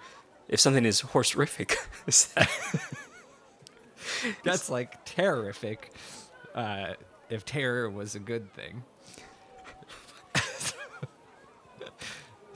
if 0.48 0.60
something 0.60 0.84
is 0.84 1.00
horse 1.00 1.32
horrific, 1.32 1.76
is 2.06 2.26
that 2.34 2.48
That's 4.44 4.70
like 4.70 5.04
terrific. 5.04 5.92
Uh, 6.54 6.94
if 7.30 7.44
terror 7.44 7.90
was 7.90 8.14
a 8.14 8.20
good 8.20 8.52
thing. 8.54 8.84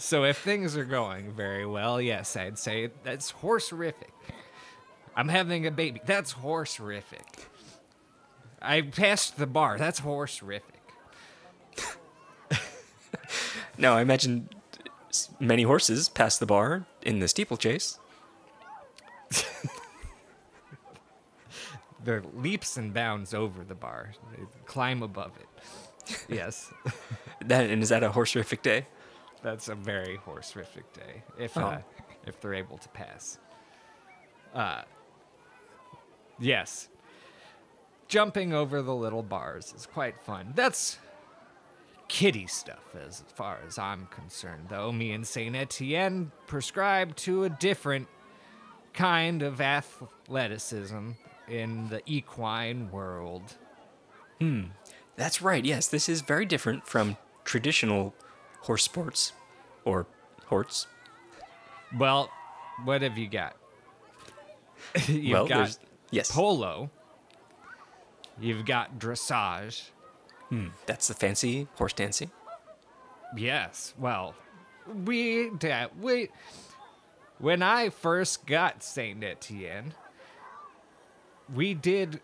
So 0.02 0.24
if 0.24 0.38
things 0.38 0.76
are 0.76 0.84
going 0.84 1.30
very 1.30 1.64
well, 1.64 2.00
yes, 2.00 2.36
I'd 2.36 2.58
say 2.58 2.90
that's 3.04 3.30
horse 3.30 3.70
horrific. 3.70 4.12
I'm 5.14 5.28
having 5.28 5.64
a 5.64 5.70
baby. 5.70 6.00
That's 6.04 6.32
horrific. 6.32 7.48
I 8.60 8.80
passed 8.80 9.36
the 9.36 9.46
bar. 9.46 9.78
That's 9.78 10.00
horrific. 10.00 10.82
now 13.78 13.96
I 13.96 14.02
imagine 14.02 14.48
many 15.38 15.62
horses 15.62 16.08
pass 16.08 16.36
the 16.36 16.46
bar 16.46 16.84
in 17.02 17.20
the 17.20 17.28
steeplechase. 17.28 18.00
They're 22.04 22.24
leaps 22.34 22.76
and 22.76 22.92
bounds 22.92 23.32
over 23.34 23.62
the 23.62 23.76
bar. 23.76 24.10
They 24.32 24.42
climb 24.66 25.00
above 25.04 25.30
it. 25.38 25.46
Yes. 26.28 26.72
That 27.44 27.70
and 27.70 27.82
is 27.82 27.90
that 27.90 28.02
a 28.02 28.10
horse 28.10 28.32
horrific 28.32 28.62
day? 28.62 28.86
That's 29.42 29.68
a 29.68 29.74
very 29.74 30.16
horrific 30.16 30.92
day 30.92 31.22
if 31.38 31.56
Oh. 31.56 31.62
uh, 31.62 31.80
if 32.26 32.40
they're 32.40 32.54
able 32.54 32.78
to 32.78 32.88
pass. 32.90 33.38
Uh, 34.54 34.82
yes, 36.38 36.88
jumping 38.08 38.52
over 38.52 38.82
the 38.82 38.94
little 38.94 39.22
bars 39.22 39.72
is 39.76 39.86
quite 39.86 40.18
fun. 40.20 40.52
That's 40.54 40.98
kiddie 42.08 42.46
stuff 42.46 42.94
as 43.06 43.24
far 43.34 43.58
as 43.66 43.78
I'm 43.78 44.06
concerned, 44.06 44.66
though. 44.68 44.92
Me 44.92 45.12
and 45.12 45.26
Saint 45.26 45.56
Etienne 45.56 46.30
prescribe 46.46 47.16
to 47.16 47.44
a 47.44 47.48
different 47.48 48.06
kind 48.92 49.42
of 49.42 49.60
athleticism 49.60 51.12
in 51.48 51.88
the 51.88 52.02
equine 52.06 52.90
world. 52.90 53.56
Hmm. 54.38 54.64
That's 55.16 55.40
right. 55.42 55.64
Yes, 55.64 55.88
this 55.88 56.08
is 56.08 56.20
very 56.20 56.44
different 56.46 56.86
from 56.86 57.16
traditional 57.44 58.14
horse 58.62 58.82
sports 58.82 59.32
or 59.84 60.06
horse. 60.46 60.86
Well, 61.96 62.30
what 62.84 63.02
have 63.02 63.18
you 63.18 63.28
got? 63.28 63.56
You've 65.06 65.32
well, 65.32 65.46
got 65.46 65.76
yes, 66.10 66.30
polo. 66.30 66.90
You've 68.40 68.64
got 68.64 68.98
dressage. 68.98 69.90
Hmm, 70.48 70.68
that's 70.86 71.08
the 71.08 71.14
fancy 71.14 71.68
horse 71.76 71.92
dancing. 71.92 72.30
Yes. 73.36 73.94
Well, 73.98 74.34
we 75.04 75.50
da- 75.50 75.88
we 76.00 76.28
when 77.38 77.62
I 77.62 77.88
first 77.88 78.46
got 78.46 78.82
Saint 78.82 79.22
Etienne, 79.22 79.94
we 81.54 81.74
did 81.74 82.20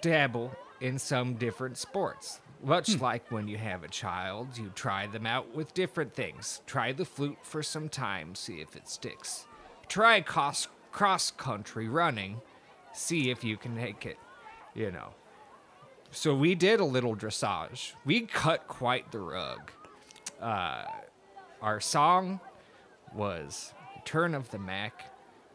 dabble 0.00 0.52
in 0.80 0.98
some 0.98 1.34
different 1.34 1.78
sports. 1.78 2.40
Much 2.62 3.00
like 3.00 3.30
when 3.30 3.48
you 3.48 3.56
have 3.58 3.82
a 3.82 3.88
child, 3.88 4.56
you 4.56 4.70
try 4.74 5.06
them 5.08 5.26
out 5.26 5.54
with 5.54 5.74
different 5.74 6.14
things. 6.14 6.60
Try 6.66 6.92
the 6.92 7.04
flute 7.04 7.38
for 7.42 7.62
some 7.62 7.88
time, 7.88 8.36
see 8.36 8.60
if 8.60 8.76
it 8.76 8.88
sticks. 8.88 9.46
Try 9.88 10.20
cross 10.20 10.68
cross 10.92 11.30
country 11.30 11.88
running, 11.88 12.40
see 12.92 13.30
if 13.30 13.42
you 13.42 13.56
can 13.56 13.74
make 13.74 14.06
it. 14.06 14.18
You 14.74 14.92
know. 14.92 15.08
So 16.12 16.34
we 16.34 16.54
did 16.54 16.78
a 16.78 16.84
little 16.84 17.16
dressage. 17.16 17.92
We 18.04 18.20
cut 18.20 18.68
quite 18.68 19.10
the 19.10 19.20
rug. 19.20 19.72
Uh, 20.40 20.84
our 21.62 21.80
song 21.80 22.38
was 23.14 23.72
Turn 24.04 24.34
of 24.34 24.50
the 24.50 24.58
Mac, 24.58 25.04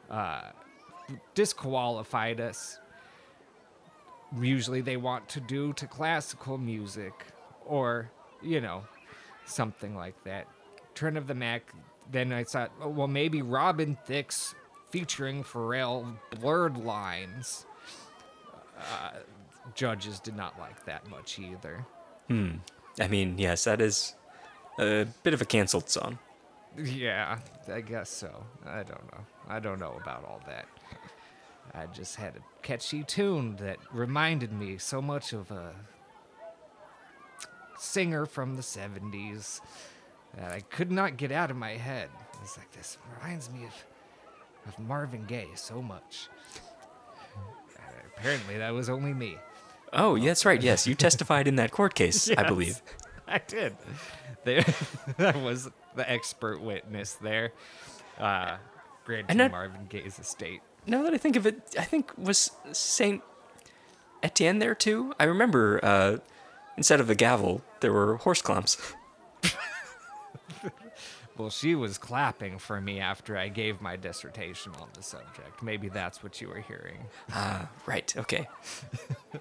uh, 0.09 0.49
disqualified 1.35 2.41
us. 2.41 2.79
Usually 4.35 4.81
they 4.81 4.97
want 4.97 5.29
to 5.29 5.39
do 5.39 5.73
to 5.73 5.87
classical 5.87 6.57
music 6.57 7.13
or, 7.65 8.11
you 8.41 8.59
know, 8.59 8.83
something 9.45 9.95
like 9.95 10.21
that. 10.23 10.47
Turn 10.95 11.17
of 11.17 11.27
the 11.27 11.35
Mac. 11.35 11.71
Then 12.11 12.31
I 12.31 12.43
thought, 12.43 12.71
oh, 12.81 12.89
well, 12.89 13.07
maybe 13.07 13.41
Robin 13.41 13.97
Thicke's 14.05 14.55
featuring 14.89 15.43
Pharrell 15.43 16.17
blurred 16.39 16.77
lines. 16.77 17.65
Uh, 18.77 19.11
judges 19.75 20.19
did 20.19 20.35
not 20.35 20.57
like 20.59 20.85
that 20.85 21.09
much 21.09 21.39
either. 21.39 21.85
Hmm. 22.27 22.55
I 22.99 23.07
mean, 23.07 23.37
yes, 23.37 23.63
that 23.65 23.81
is 23.81 24.15
a 24.79 25.05
bit 25.23 25.33
of 25.33 25.41
a 25.41 25.45
canceled 25.45 25.89
song. 25.89 26.19
Yeah, 26.77 27.39
I 27.71 27.81
guess 27.81 28.09
so. 28.09 28.43
I 28.65 28.83
don't 28.83 29.11
know. 29.11 29.25
I 29.47 29.59
don't 29.59 29.79
know 29.79 29.97
about 30.01 30.25
all 30.25 30.41
that. 30.47 30.65
I 31.73 31.85
just 31.87 32.15
had 32.15 32.35
a 32.35 32.39
catchy 32.63 33.03
tune 33.03 33.55
that 33.57 33.77
reminded 33.91 34.51
me 34.51 34.77
so 34.77 35.01
much 35.01 35.33
of 35.33 35.51
a 35.51 35.73
singer 37.77 38.25
from 38.25 38.55
the 38.55 38.61
70s 38.61 39.61
that 40.35 40.51
I 40.51 40.61
could 40.61 40.91
not 40.91 41.17
get 41.17 41.31
out 41.31 41.51
of 41.51 41.57
my 41.57 41.71
head. 41.71 42.09
It's 42.41 42.57
like, 42.57 42.71
this 42.71 42.97
reminds 43.15 43.49
me 43.49 43.65
of, 43.65 44.73
of 44.73 44.79
Marvin 44.79 45.25
Gaye 45.25 45.49
so 45.55 45.81
much. 45.81 46.27
Uh, 47.77 47.81
apparently, 48.15 48.57
that 48.57 48.73
was 48.73 48.89
only 48.89 49.13
me. 49.13 49.37
Oh, 49.93 50.15
yeah, 50.15 50.27
that's 50.27 50.45
right. 50.45 50.61
Yes, 50.61 50.87
you 50.87 50.95
testified 51.07 51.47
in 51.47 51.55
that 51.57 51.71
court 51.71 51.95
case, 51.95 52.29
I 52.35 52.43
believe. 52.43 52.81
I 53.27 53.39
did. 53.45 53.75
There, 54.43 54.63
that 55.17 55.41
was 55.41 55.69
the 55.95 56.09
expert 56.09 56.61
witness 56.61 57.13
there. 57.15 57.51
Uh, 58.17 58.57
granted 59.05 59.25
And 59.29 59.39
that- 59.39 59.51
Marvin 59.51 59.85
Gaye's 59.89 60.19
estate. 60.19 60.61
Now 60.87 61.03
that 61.03 61.13
I 61.13 61.17
think 61.17 61.35
of 61.35 61.45
it, 61.45 61.75
I 61.77 61.83
think 61.83 62.11
was 62.17 62.51
Saint 62.71 63.21
Etienne 64.23 64.59
there 64.59 64.73
too. 64.73 65.13
I 65.19 65.25
remember 65.25 65.79
uh, 65.83 66.17
instead 66.77 66.99
of 66.99 67.09
a 67.09 67.15
gavel, 67.15 67.61
there 67.81 67.93
were 67.93 68.17
horse 68.17 68.41
clomps. 68.41 68.77
Well, 71.37 71.51
she 71.51 71.75
was 71.75 71.99
clapping 71.99 72.57
for 72.57 72.81
me 72.81 72.99
after 72.99 73.37
I 73.37 73.49
gave 73.49 73.79
my 73.79 73.95
dissertation 73.95 74.71
on 74.81 74.87
the 74.95 75.03
subject. 75.03 75.61
Maybe 75.61 75.87
that's 75.87 76.23
what 76.23 76.41
you 76.41 76.47
were 76.47 76.61
hearing. 76.61 76.97
Ah, 77.31 77.69
right. 77.85 78.11
Okay. 78.17 78.47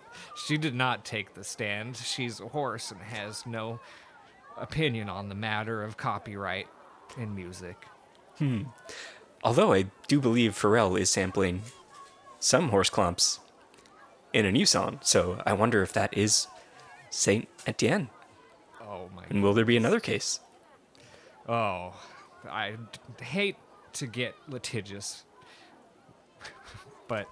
She 0.47 0.59
did 0.59 0.75
not 0.75 1.05
take 1.05 1.33
the 1.35 1.43
stand. 1.43 1.97
She's 1.97 2.38
a 2.41 2.47
horse 2.49 2.91
and 2.91 3.00
has 3.00 3.45
no 3.47 3.81
opinion 4.59 5.09
on 5.09 5.29
the 5.31 5.35
matter 5.35 5.83
of 5.83 5.97
copyright 5.97 6.69
in 7.17 7.35
music. 7.35 7.87
Although 9.47 9.73
I 9.73 9.85
do 10.09 10.21
believe 10.21 10.59
Pharrell 10.59 10.99
is 10.99 11.09
sampling 11.09 11.62
some 12.41 12.71
horse 12.71 12.91
clumps 12.91 13.38
in 14.33 14.45
a 14.45 14.50
new 14.50 14.67
song, 14.67 14.99
so 15.03 15.41
I 15.47 15.53
wonder 15.53 15.85
if 15.85 15.93
that 15.93 16.12
is 16.19 16.49
Saint 17.11 17.47
Etienne. 17.65 18.11
Oh 18.83 19.09
my 19.15 19.23
And 19.31 19.45
will 19.45 19.55
there 19.55 19.65
be 19.65 19.76
another 19.76 20.00
case? 20.00 20.41
Oh, 21.49 21.95
I 22.50 22.71
d- 22.71 23.25
hate 23.25 23.55
to 23.93 24.09
get 24.09 24.35
litigious, 24.49 25.23
but 27.07 27.29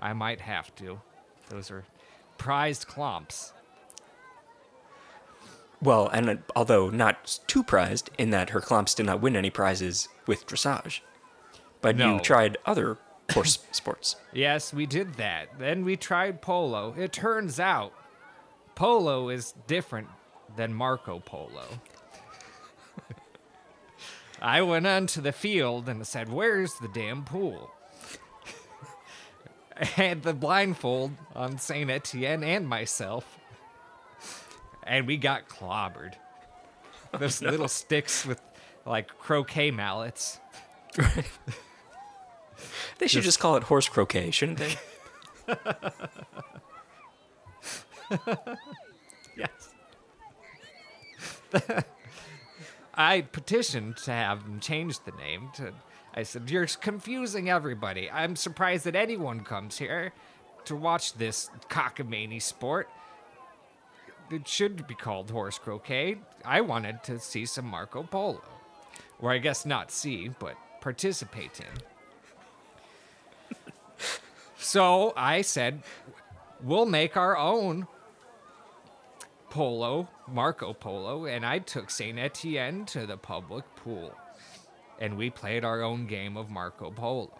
I 0.00 0.14
might 0.14 0.40
have 0.40 0.74
to. 0.76 1.00
Those 1.48 1.70
are 1.70 1.84
prized 2.38 2.88
clumps. 2.88 3.52
Well, 5.80 6.08
and 6.08 6.28
uh, 6.28 6.36
although 6.56 6.90
not 6.90 7.38
too 7.46 7.62
prized, 7.62 8.10
in 8.18 8.30
that 8.30 8.50
her 8.50 8.60
clumps 8.60 8.94
did 8.94 9.06
not 9.06 9.20
win 9.20 9.36
any 9.36 9.50
prizes 9.50 10.08
with 10.26 10.44
dressage, 10.44 11.02
but 11.82 11.96
No. 11.96 12.14
you 12.14 12.20
tried 12.20 12.56
other 12.64 12.96
horse 13.32 13.58
sports. 13.72 14.16
Yes, 14.32 14.72
we 14.72 14.86
did 14.86 15.14
that. 15.14 15.58
Then 15.58 15.84
we 15.84 15.96
tried 15.96 16.40
polo. 16.40 16.94
It 16.96 17.12
turns 17.12 17.60
out 17.60 17.92
polo 18.74 19.28
is 19.28 19.52
different 19.66 20.08
than 20.56 20.72
Marco 20.72 21.18
Polo. 21.20 21.64
I 24.40 24.60
went 24.62 24.86
onto 24.86 25.20
the 25.20 25.30
field 25.32 25.88
and 25.88 26.04
said, 26.06 26.28
Where's 26.32 26.74
the 26.74 26.88
damn 26.88 27.24
pool? 27.24 27.70
I 29.80 29.84
had 29.96 30.22
the 30.24 30.34
blindfold 30.34 31.12
on 31.36 31.58
Saint 31.58 31.90
Etienne 31.90 32.42
and 32.42 32.68
myself, 32.68 33.38
and 34.82 35.06
we 35.06 35.16
got 35.16 35.48
clobbered. 35.48 36.14
Those 37.18 37.40
little 37.40 37.68
sticks 37.68 38.26
with 38.26 38.40
like 38.84 39.08
croquet 39.18 39.70
mallets. 39.70 40.40
They 43.02 43.08
should 43.08 43.24
just 43.24 43.40
call 43.40 43.56
it 43.56 43.64
horse 43.64 43.88
croquet, 43.88 44.30
shouldn't 44.30 44.58
they? 44.58 44.76
Yes. 49.36 49.70
I 52.94 53.22
petitioned 53.22 53.96
to 54.04 54.12
have 54.12 54.44
them 54.44 54.60
change 54.60 55.00
the 55.00 55.10
name 55.12 55.48
to. 55.54 55.72
I 56.14 56.22
said, 56.22 56.48
You're 56.48 56.66
confusing 56.66 57.50
everybody. 57.50 58.08
I'm 58.08 58.36
surprised 58.36 58.84
that 58.84 58.94
anyone 58.94 59.40
comes 59.40 59.78
here 59.78 60.12
to 60.66 60.76
watch 60.76 61.14
this 61.14 61.50
cockamamie 61.70 62.40
sport. 62.40 62.88
It 64.30 64.46
should 64.46 64.86
be 64.86 64.94
called 64.94 65.30
horse 65.30 65.58
croquet. 65.58 66.18
I 66.44 66.60
wanted 66.60 67.02
to 67.04 67.18
see 67.18 67.46
some 67.46 67.66
Marco 67.66 68.04
Polo. 68.04 68.42
Or 69.18 69.32
I 69.32 69.38
guess 69.38 69.66
not 69.66 69.90
see, 69.90 70.28
but 70.28 70.54
participate 70.80 71.58
in. 71.58 71.91
So 74.62 75.12
I 75.16 75.42
said, 75.42 75.82
We'll 76.62 76.86
make 76.86 77.16
our 77.16 77.36
own 77.36 77.88
Polo, 79.50 80.08
Marco 80.28 80.72
Polo, 80.72 81.26
and 81.26 81.44
I 81.44 81.58
took 81.58 81.90
Saint 81.90 82.18
Etienne 82.18 82.86
to 82.86 83.06
the 83.06 83.16
public 83.16 83.64
pool. 83.76 84.14
And 84.98 85.16
we 85.16 85.28
played 85.28 85.64
our 85.64 85.82
own 85.82 86.06
game 86.06 86.36
of 86.36 86.48
Marco 86.48 86.90
Polo. 86.90 87.32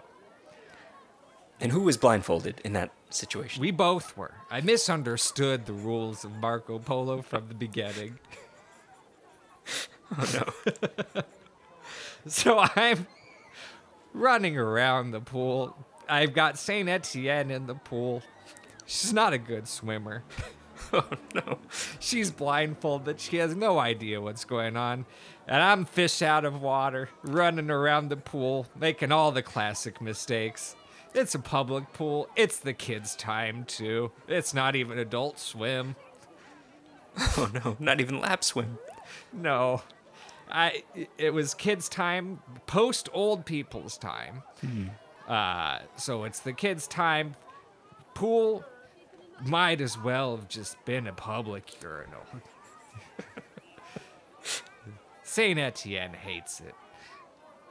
And 1.60 1.70
who 1.70 1.82
was 1.82 1.96
blindfolded 1.96 2.60
in 2.64 2.72
that 2.72 2.90
situation? 3.10 3.60
We 3.60 3.70
both 3.70 4.16
were. 4.16 4.34
I 4.50 4.60
misunderstood 4.60 5.66
the 5.66 5.72
rules 5.72 6.24
of 6.24 6.32
Marco 6.32 6.80
Polo 6.80 7.22
from 7.22 7.46
the 7.46 7.54
beginning. 7.54 8.18
oh 10.18 10.44
no. 11.14 11.22
So 12.26 12.60
I'm 12.76 13.06
running 14.12 14.56
around 14.56 15.10
the 15.10 15.20
pool. 15.20 15.76
I've 16.08 16.32
got 16.32 16.58
Saint 16.58 16.88
Etienne 16.88 17.50
in 17.50 17.66
the 17.66 17.74
pool. 17.74 18.22
She's 18.86 19.12
not 19.12 19.32
a 19.32 19.38
good 19.38 19.68
swimmer. 19.68 20.24
oh 20.92 21.08
no. 21.34 21.58
She's 22.00 22.30
blindfolded. 22.30 23.20
She 23.20 23.36
has 23.38 23.54
no 23.54 23.78
idea 23.78 24.20
what's 24.20 24.44
going 24.44 24.76
on. 24.76 25.06
And 25.46 25.62
I'm 25.62 25.84
fish 25.84 26.22
out 26.22 26.44
of 26.44 26.60
water, 26.60 27.08
running 27.22 27.70
around 27.70 28.08
the 28.08 28.16
pool, 28.16 28.66
making 28.78 29.12
all 29.12 29.32
the 29.32 29.42
classic 29.42 30.00
mistakes. 30.00 30.76
It's 31.14 31.34
a 31.34 31.38
public 31.38 31.92
pool. 31.92 32.28
It's 32.36 32.58
the 32.58 32.72
kids' 32.72 33.14
time, 33.16 33.64
too. 33.64 34.12
It's 34.28 34.54
not 34.54 34.76
even 34.76 34.98
adult 34.98 35.38
swim. 35.38 35.96
Oh 37.36 37.50
no. 37.52 37.76
Not 37.78 38.00
even 38.00 38.20
lap 38.20 38.42
swim. 38.42 38.78
No. 39.34 39.82
I 40.50 40.82
it 41.18 41.34
was 41.34 41.54
kids' 41.54 41.88
time, 41.88 42.40
post 42.66 43.08
old 43.12 43.44
people's 43.44 43.98
time. 43.98 44.42
Hmm. 44.60 44.88
Uh, 45.28 45.78
so 45.96 46.24
it's 46.24 46.40
the 46.40 46.52
kids' 46.52 46.86
time. 46.86 47.34
Pool 48.14 48.64
might 49.44 49.80
as 49.80 49.98
well 49.98 50.36
have 50.36 50.48
just 50.48 50.82
been 50.84 51.06
a 51.06 51.12
public 51.12 51.80
urinal. 51.82 52.22
Saint 55.22 55.58
Etienne 55.58 56.12
hates 56.14 56.60
it. 56.60 56.74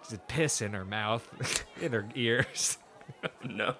Just 0.10 0.28
piss 0.28 0.62
in 0.62 0.74
her 0.74 0.86
mouth, 0.86 1.64
in 1.82 1.92
her 1.94 2.10
ears, 2.16 2.78
No. 3.48 3.76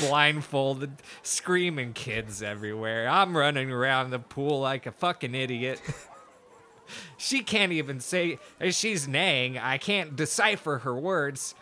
blindfolded, 0.00 0.92
screaming 1.22 1.92
kids 1.94 2.42
everywhere. 2.42 3.08
I'm 3.08 3.36
running 3.36 3.70
around 3.70 4.10
the 4.10 4.18
pool 4.20 4.60
like 4.60 4.86
a 4.86 4.92
fucking 4.92 5.34
idiot. 5.34 5.80
She 7.16 7.42
can't 7.42 7.72
even 7.72 7.98
say 8.00 8.38
she's 8.70 9.08
neighing. 9.08 9.58
I 9.58 9.78
can't 9.78 10.14
decipher 10.14 10.78
her 10.78 10.94
words 10.94 11.54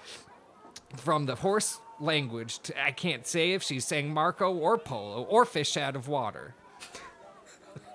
from 0.96 1.26
the 1.26 1.36
horse 1.36 1.78
language. 2.00 2.58
To, 2.60 2.82
I 2.84 2.90
can't 2.90 3.26
say 3.26 3.52
if 3.52 3.62
she's 3.62 3.84
saying 3.84 4.12
Marco 4.12 4.52
or 4.52 4.78
Polo 4.78 5.22
or 5.22 5.44
fish 5.44 5.76
out 5.76 5.96
of 5.96 6.08
water. 6.08 6.54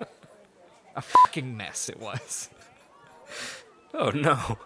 A 0.96 1.02
fucking 1.02 1.56
mess 1.56 1.88
it 1.88 2.00
was. 2.00 2.50
Oh 3.94 4.10
no. 4.10 4.58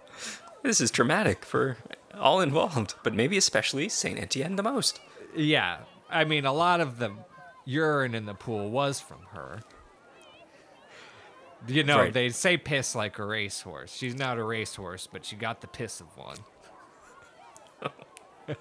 This 0.64 0.80
is 0.80 0.90
traumatic 0.90 1.44
for 1.44 1.76
all 2.12 2.40
involved, 2.40 2.96
but 3.04 3.14
maybe 3.14 3.36
especially 3.36 3.88
Saint 3.88 4.18
Etienne 4.18 4.56
the 4.56 4.64
most. 4.64 5.00
Yeah, 5.36 5.78
I 6.10 6.24
mean, 6.24 6.44
a 6.44 6.52
lot 6.52 6.80
of 6.80 6.98
the 6.98 7.12
urine 7.64 8.16
in 8.16 8.26
the 8.26 8.34
pool 8.34 8.68
was 8.68 8.98
from 9.00 9.20
her. 9.32 9.60
You 11.68 11.84
know, 11.84 11.98
Right. 11.98 12.12
they 12.12 12.30
say 12.30 12.56
piss 12.56 12.96
like 12.96 13.20
a 13.20 13.24
racehorse. 13.24 13.92
She's 13.94 14.16
not 14.16 14.38
a 14.38 14.42
racehorse, 14.42 15.06
but 15.10 15.24
she 15.24 15.36
got 15.36 15.60
the 15.60 15.68
piss 15.68 16.00
of 16.00 16.08
one. 16.16 16.38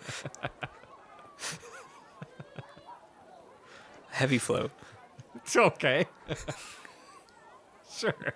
Heavy 4.10 4.38
flow. 4.38 4.70
It's 5.36 5.56
okay. 5.56 6.06
sure. 7.92 8.14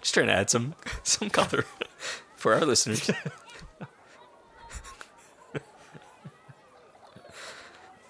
Just 0.00 0.14
trying 0.14 0.26
to 0.26 0.32
add 0.32 0.50
some 0.50 0.74
some 1.02 1.30
color 1.30 1.64
for 2.36 2.54
our 2.54 2.64
listeners. 2.64 3.10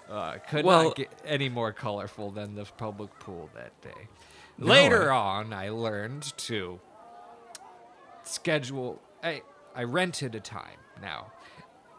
Uh, 0.08 0.38
could 0.48 0.64
Well- 0.64 0.84
not 0.84 0.96
get 0.96 1.10
any 1.24 1.48
more 1.48 1.72
colorful 1.72 2.30
than 2.30 2.54
the 2.54 2.64
public 2.64 3.16
pool 3.18 3.50
that 3.54 3.78
day. 3.82 4.08
Later 4.58 5.12
on, 5.12 5.52
I 5.52 5.68
learned 5.70 6.22
to 6.38 6.80
schedule. 8.28 9.00
I 9.22 9.42
I 9.74 9.84
rented 9.84 10.34
a 10.34 10.40
time 10.40 10.78
now. 11.00 11.32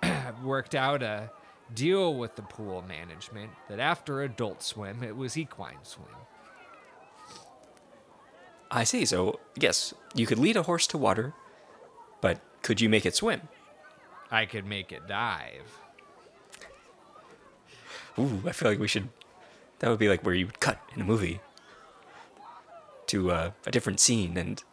I've 0.02 0.42
worked 0.44 0.76
out 0.76 1.04
a 1.04 1.32
deal 1.74 2.16
with 2.16 2.36
the 2.36 2.42
pool 2.42 2.84
management 2.88 3.52
that 3.70 3.80
after 3.80 4.22
adult 4.22 4.63
swim, 4.63 5.04
it 5.04 5.16
was 5.16 5.38
equine 5.38 5.84
swim. 5.84 6.08
I 8.70 8.84
see. 8.84 9.06
So 9.06 9.40
yes, 9.60 9.94
you 10.13 10.26
could 10.26 10.40
lead 10.40 10.58
a 10.58 10.63
horse 10.63 10.88
to 10.88 10.98
water, 10.98 11.34
but 12.22 12.40
could 12.62 12.82
you 12.82 12.90
make 12.90 13.06
it 13.06 13.16
swim? 13.16 13.42
I 14.30 14.46
could 14.46 14.66
make 14.66 14.92
it 14.92 15.08
dive. 15.08 15.80
Ooh, 18.20 18.42
I 18.46 18.52
feel 18.52 18.70
like 18.70 18.80
we 18.80 18.88
should. 18.88 19.10
That 19.80 19.90
would 19.90 20.00
be 20.00 20.10
like 20.10 20.26
where 20.26 20.34
you 20.34 20.48
would 20.48 20.60
cut 20.60 20.80
in 20.96 21.02
a 21.02 21.06
movie 21.06 21.40
to 23.08 23.32
uh, 23.32 23.52
a 23.66 23.72
different 23.72 24.00
scene, 24.00 24.36
and 24.38 24.63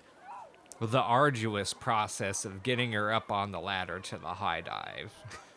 The 0.81 1.01
arduous 1.01 1.73
process 1.73 2.45
of 2.45 2.63
getting 2.63 2.93
her 2.93 3.13
up 3.13 3.31
on 3.33 3.53
the 3.53 3.61
ladder 3.61 4.01
to 4.01 4.19
the 4.19 4.35
high 4.35 4.61
dive. 4.61 5.13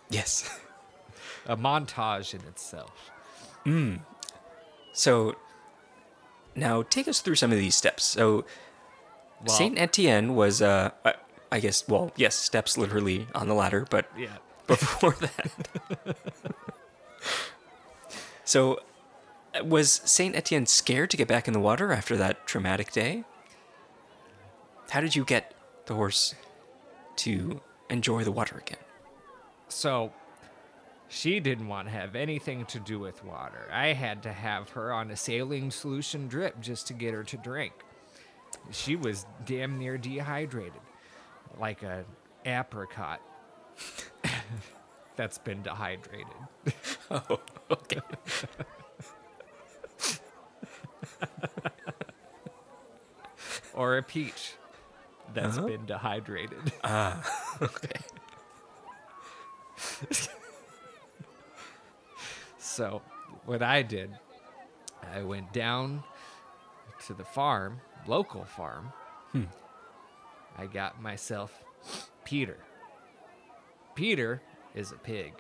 yes. 0.10 0.60
A 1.46 1.58
montage 1.58 2.34
in 2.34 2.42
itself. 2.48 3.10
So 4.94 5.36
now 6.56 6.84
take 6.84 7.08
us 7.08 7.20
through 7.20 7.36
some 7.36 7.52
of 7.52 7.58
these 7.58 7.76
steps. 7.76 8.04
So 8.04 8.46
Well, 9.46 9.56
Saint 9.58 9.78
Etienne 9.78 10.36
was, 10.36 10.62
uh, 10.62 10.92
I- 11.06 11.16
I 11.52 11.60
guess, 11.60 11.88
well, 11.88 12.12
yes, 12.16 12.36
steps 12.36 12.78
literally 12.78 13.28
on 13.36 13.48
the 13.48 13.54
ladder, 13.54 13.86
but 13.90 14.10
Yeah. 14.16 14.38
before 14.68 15.12
that. 15.14 15.52
so, 18.44 18.80
uh, 19.60 19.64
was 19.64 20.02
Saint 20.06 20.36
Etienne 20.36 20.66
scared 20.66 21.10
to 21.12 21.18
get 21.18 21.28
back 21.28 21.48
in 21.48 21.54
the 21.54 21.60
water 21.60 21.92
after 21.92 22.16
that 22.18 22.46
traumatic 22.48 22.92
day? 22.92 23.24
How 24.90 25.02
did 25.02 25.16
you 25.16 25.26
get 25.26 25.54
the 25.86 25.96
horse 25.96 26.34
to 27.18 27.62
enjoy 27.90 28.24
the 28.24 28.32
water 28.32 28.58
again? 28.58 28.80
So 29.68 30.14
she 31.10 31.40
didn't 31.40 31.68
want 31.68 31.88
to 31.88 31.92
have 31.92 32.16
anything 32.16 32.66
to 32.68 32.80
do 32.80 33.00
with 33.00 33.24
water. 33.24 33.68
I 33.72 33.88
had 33.88 34.24
to 34.24 34.32
have 34.32 34.70
her 34.72 34.94
on 34.94 35.12
a 35.12 35.18
saline 35.18 35.72
solution 35.72 36.28
drip 36.28 36.60
just 36.62 36.88
to 36.88 36.94
get 36.94 37.14
her 37.14 37.24
to 37.26 37.38
drink. 37.38 37.74
She 38.72 38.96
was 38.96 39.26
damn 39.46 39.78
near 39.78 39.98
dehydrated, 39.98 40.82
like 41.60 41.84
a 41.84 42.06
apricot 42.46 43.22
that's 45.16 45.38
been 45.38 45.62
dehydrated. 45.62 46.28
Oh, 47.10 47.40
okay. 47.72 48.02
or 53.74 53.98
a 53.98 54.04
peach 54.04 54.57
that's 55.38 55.58
been 55.60 55.86
dehydrated. 55.86 56.74
Ah, 56.84 57.22
okay. 57.62 58.00
So, 62.58 63.02
what 63.46 63.62
I 63.64 63.82
did, 63.82 64.12
I 65.14 65.24
went 65.24 65.52
down 65.54 66.04
to 67.08 67.14
the 67.14 67.24
farm, 67.24 67.82
local 68.06 68.46
farm. 68.46 68.92
I 70.58 70.66
got 70.66 71.02
myself 71.02 71.64
Peter. 72.26 72.58
Peter 73.96 74.42
is 74.76 74.92
a 74.92 74.96
pig. 74.96 75.34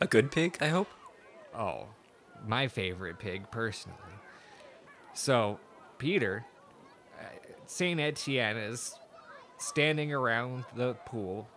A 0.00 0.06
good 0.06 0.30
pig, 0.30 0.56
I 0.60 0.68
hope? 0.68 0.88
Oh, 1.54 1.86
my 2.46 2.68
favorite 2.68 3.18
pig 3.18 3.50
personally. 3.50 3.98
So, 5.14 5.58
Peter, 5.98 6.44
Saint 7.66 8.00
Etienne 8.00 8.56
is 8.56 8.94
standing 9.58 10.12
around 10.12 10.64
the 10.74 10.94
pool, 11.06 11.48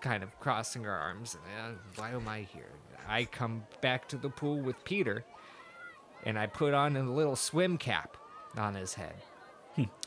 kind 0.00 0.22
of 0.22 0.38
crossing 0.40 0.84
her 0.84 0.94
arms. 0.94 1.36
And, 1.58 1.76
uh, 1.76 1.78
why 1.96 2.10
am 2.10 2.28
I 2.28 2.42
here? 2.42 2.70
I 3.08 3.24
come 3.24 3.64
back 3.80 4.08
to 4.08 4.16
the 4.16 4.28
pool 4.28 4.60
with 4.60 4.82
Peter, 4.84 5.24
and 6.24 6.38
I 6.38 6.46
put 6.46 6.74
on 6.74 6.96
a 6.96 7.02
little 7.02 7.36
swim 7.36 7.78
cap 7.78 8.16
on 8.56 8.74
his 8.74 8.94
head. 8.94 9.14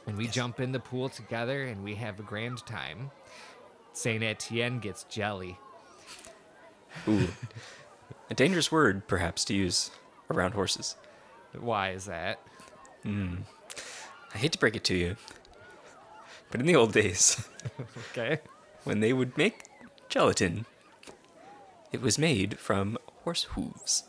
And 0.08 0.18
we 0.18 0.28
jump 0.28 0.60
in 0.60 0.72
the 0.72 0.80
pool 0.80 1.10
together, 1.10 1.64
and 1.64 1.84
we 1.84 1.96
have 1.96 2.20
a 2.20 2.24
grand 2.24 2.66
time. 2.66 3.12
Saint 3.94 4.24
Etienne 4.24 4.80
gets 4.80 5.04
jelly. 5.04 5.60
Ooh. 7.08 7.28
A 8.30 8.34
dangerous 8.34 8.72
word, 8.72 9.08
perhaps, 9.08 9.46
to 9.46 9.54
use 9.54 9.92
around 10.32 10.54
horses. 10.54 10.96
Why 11.60 11.92
is 11.92 12.06
that? 12.06 12.40
I 14.34 14.38
hate 14.38 14.52
to 14.54 14.60
break 14.60 14.76
it 14.76 14.84
to 14.86 14.96
you, 14.96 15.16
but 16.52 16.60
in 16.62 16.68
the 16.68 16.76
old 16.76 16.94
days, 16.94 17.48
Okay. 18.12 18.40
when 18.84 19.00
they 19.00 19.14
would 19.14 19.38
make 19.38 19.66
gelatin, 20.08 20.66
it 21.92 22.02
was 22.02 22.18
made 22.20 22.60
from 22.60 22.98
horse 23.24 23.44
hooves. 23.56 24.04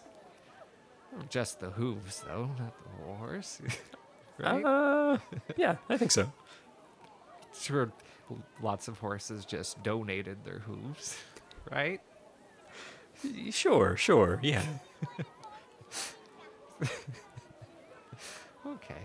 Just 1.28 1.60
the 1.60 1.70
hooves, 1.70 2.22
though, 2.26 2.50
not 2.58 2.74
the 2.84 3.14
horse. 3.16 3.60
right? 4.38 4.64
Uh, 4.64 5.18
yeah, 5.56 5.76
I 5.88 5.96
think 5.96 6.12
so. 6.12 6.32
sure, 7.58 7.90
lots 8.62 8.88
of 8.88 8.98
horses 8.98 9.44
just 9.44 9.82
donated 9.82 10.44
their 10.44 10.60
hooves, 10.60 11.16
right? 11.70 12.00
Sure, 13.50 13.96
sure, 13.96 14.38
yeah. 14.42 14.62
Okay. 18.66 19.02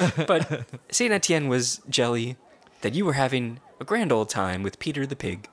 But 0.26 0.66
Saint 0.90 1.12
Etienne 1.12 1.48
was 1.48 1.80
jelly 1.88 2.36
that 2.80 2.94
you 2.94 3.04
were 3.04 3.14
having 3.14 3.60
a 3.78 3.84
grand 3.84 4.12
old 4.12 4.28
time 4.28 4.62
with 4.62 4.78
Peter 4.78 5.06
the 5.06 5.16
pig 5.16 5.48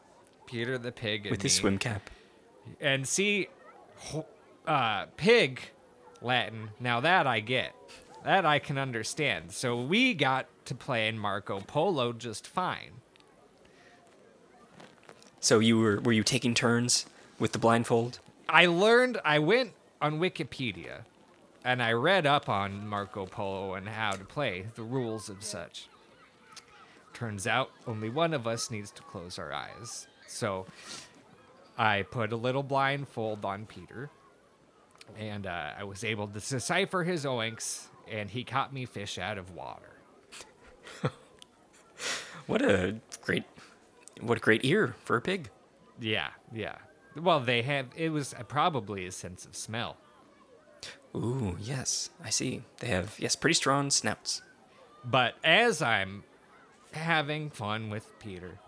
Peter 0.45 0.77
the 0.77 0.91
pig 0.91 1.25
and 1.25 1.31
with 1.31 1.41
his 1.41 1.55
me. 1.55 1.59
swim 1.59 1.77
cap. 1.77 2.09
And 2.79 3.07
see, 3.07 3.47
ho- 3.97 4.25
uh, 4.65 5.07
pig 5.17 5.71
Latin. 6.21 6.69
Now 6.79 6.99
that 7.01 7.27
I 7.27 7.41
get, 7.41 7.73
that 8.23 8.45
I 8.45 8.59
can 8.59 8.77
understand. 8.77 9.51
So 9.51 9.81
we 9.81 10.13
got 10.13 10.47
to 10.65 10.75
play 10.75 11.07
in 11.07 11.19
Marco 11.19 11.59
Polo 11.59 12.13
just 12.13 12.47
fine. 12.47 13.01
So 15.39 15.59
you 15.59 15.77
were 15.79 15.99
were 15.99 16.13
you 16.13 16.23
taking 16.23 16.53
turns 16.53 17.05
with 17.39 17.51
the 17.51 17.59
blindfold? 17.59 18.19
I 18.49 18.65
learned, 18.65 19.19
I 19.25 19.39
went 19.39 19.73
on 20.01 20.19
Wikipedia 20.19 21.01
and 21.67 21.83
I 21.83 21.91
read 21.91 22.25
up 22.25 22.47
on 22.47 22.87
Marco 22.87 23.25
Polo 23.25 23.73
and 23.73 23.89
how 23.89 24.11
to 24.13 24.23
play, 24.23 24.67
the 24.75 24.83
rules 24.83 25.27
of 25.27 25.43
such. 25.43 25.89
Turns 27.13 27.45
out 27.45 27.71
only 27.85 28.09
one 28.09 28.33
of 28.33 28.47
us 28.47 28.71
needs 28.71 28.89
to 28.91 29.01
close 29.01 29.37
our 29.37 29.51
eyes. 29.51 30.07
So 30.27 30.65
I 31.77 32.03
put 32.03 32.31
a 32.31 32.37
little 32.37 32.63
blindfold 32.63 33.43
on 33.43 33.65
Peter 33.65 34.09
and 35.19 35.45
uh, 35.45 35.71
I 35.77 35.83
was 35.83 36.05
able 36.05 36.27
to 36.27 36.39
decipher 36.39 37.03
his 37.03 37.25
oinks 37.25 37.87
and 38.09 38.29
he 38.29 38.45
caught 38.45 38.71
me 38.71 38.85
fish 38.85 39.17
out 39.17 39.37
of 39.37 39.53
water. 39.53 39.91
What 42.45 42.61
a 42.61 42.95
great 43.21 43.43
what 44.21 44.37
a 44.37 44.39
great 44.39 44.63
ear 44.63 44.95
for 45.03 45.17
a 45.17 45.21
pig. 45.21 45.49
Yeah, 45.99 46.29
yeah. 46.53 46.75
Well, 47.21 47.41
they 47.41 47.61
have, 47.63 47.87
it 47.93 48.07
was 48.07 48.33
probably 48.47 49.05
a 49.05 49.11
sense 49.11 49.45
of 49.45 49.53
smell. 49.53 49.97
Ooh, 51.17 51.57
yes, 51.59 52.09
I 52.23 52.29
see. 52.29 52.61
They 52.79 52.87
have 52.87 53.15
yes, 53.19 53.35
pretty 53.35 53.55
strong 53.55 53.89
snouts. 53.89 54.41
But 55.03 55.35
as 55.43 55.81
I'm 55.81 56.23
having 56.91 57.49
fun 57.49 57.89
with 57.89 58.07
Peter, 58.19 58.59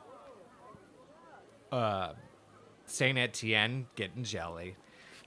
uh, 1.71 2.13
Saint 2.85 3.17
Etienne 3.17 3.88
getting 3.95 4.23
jelly, 4.23 4.75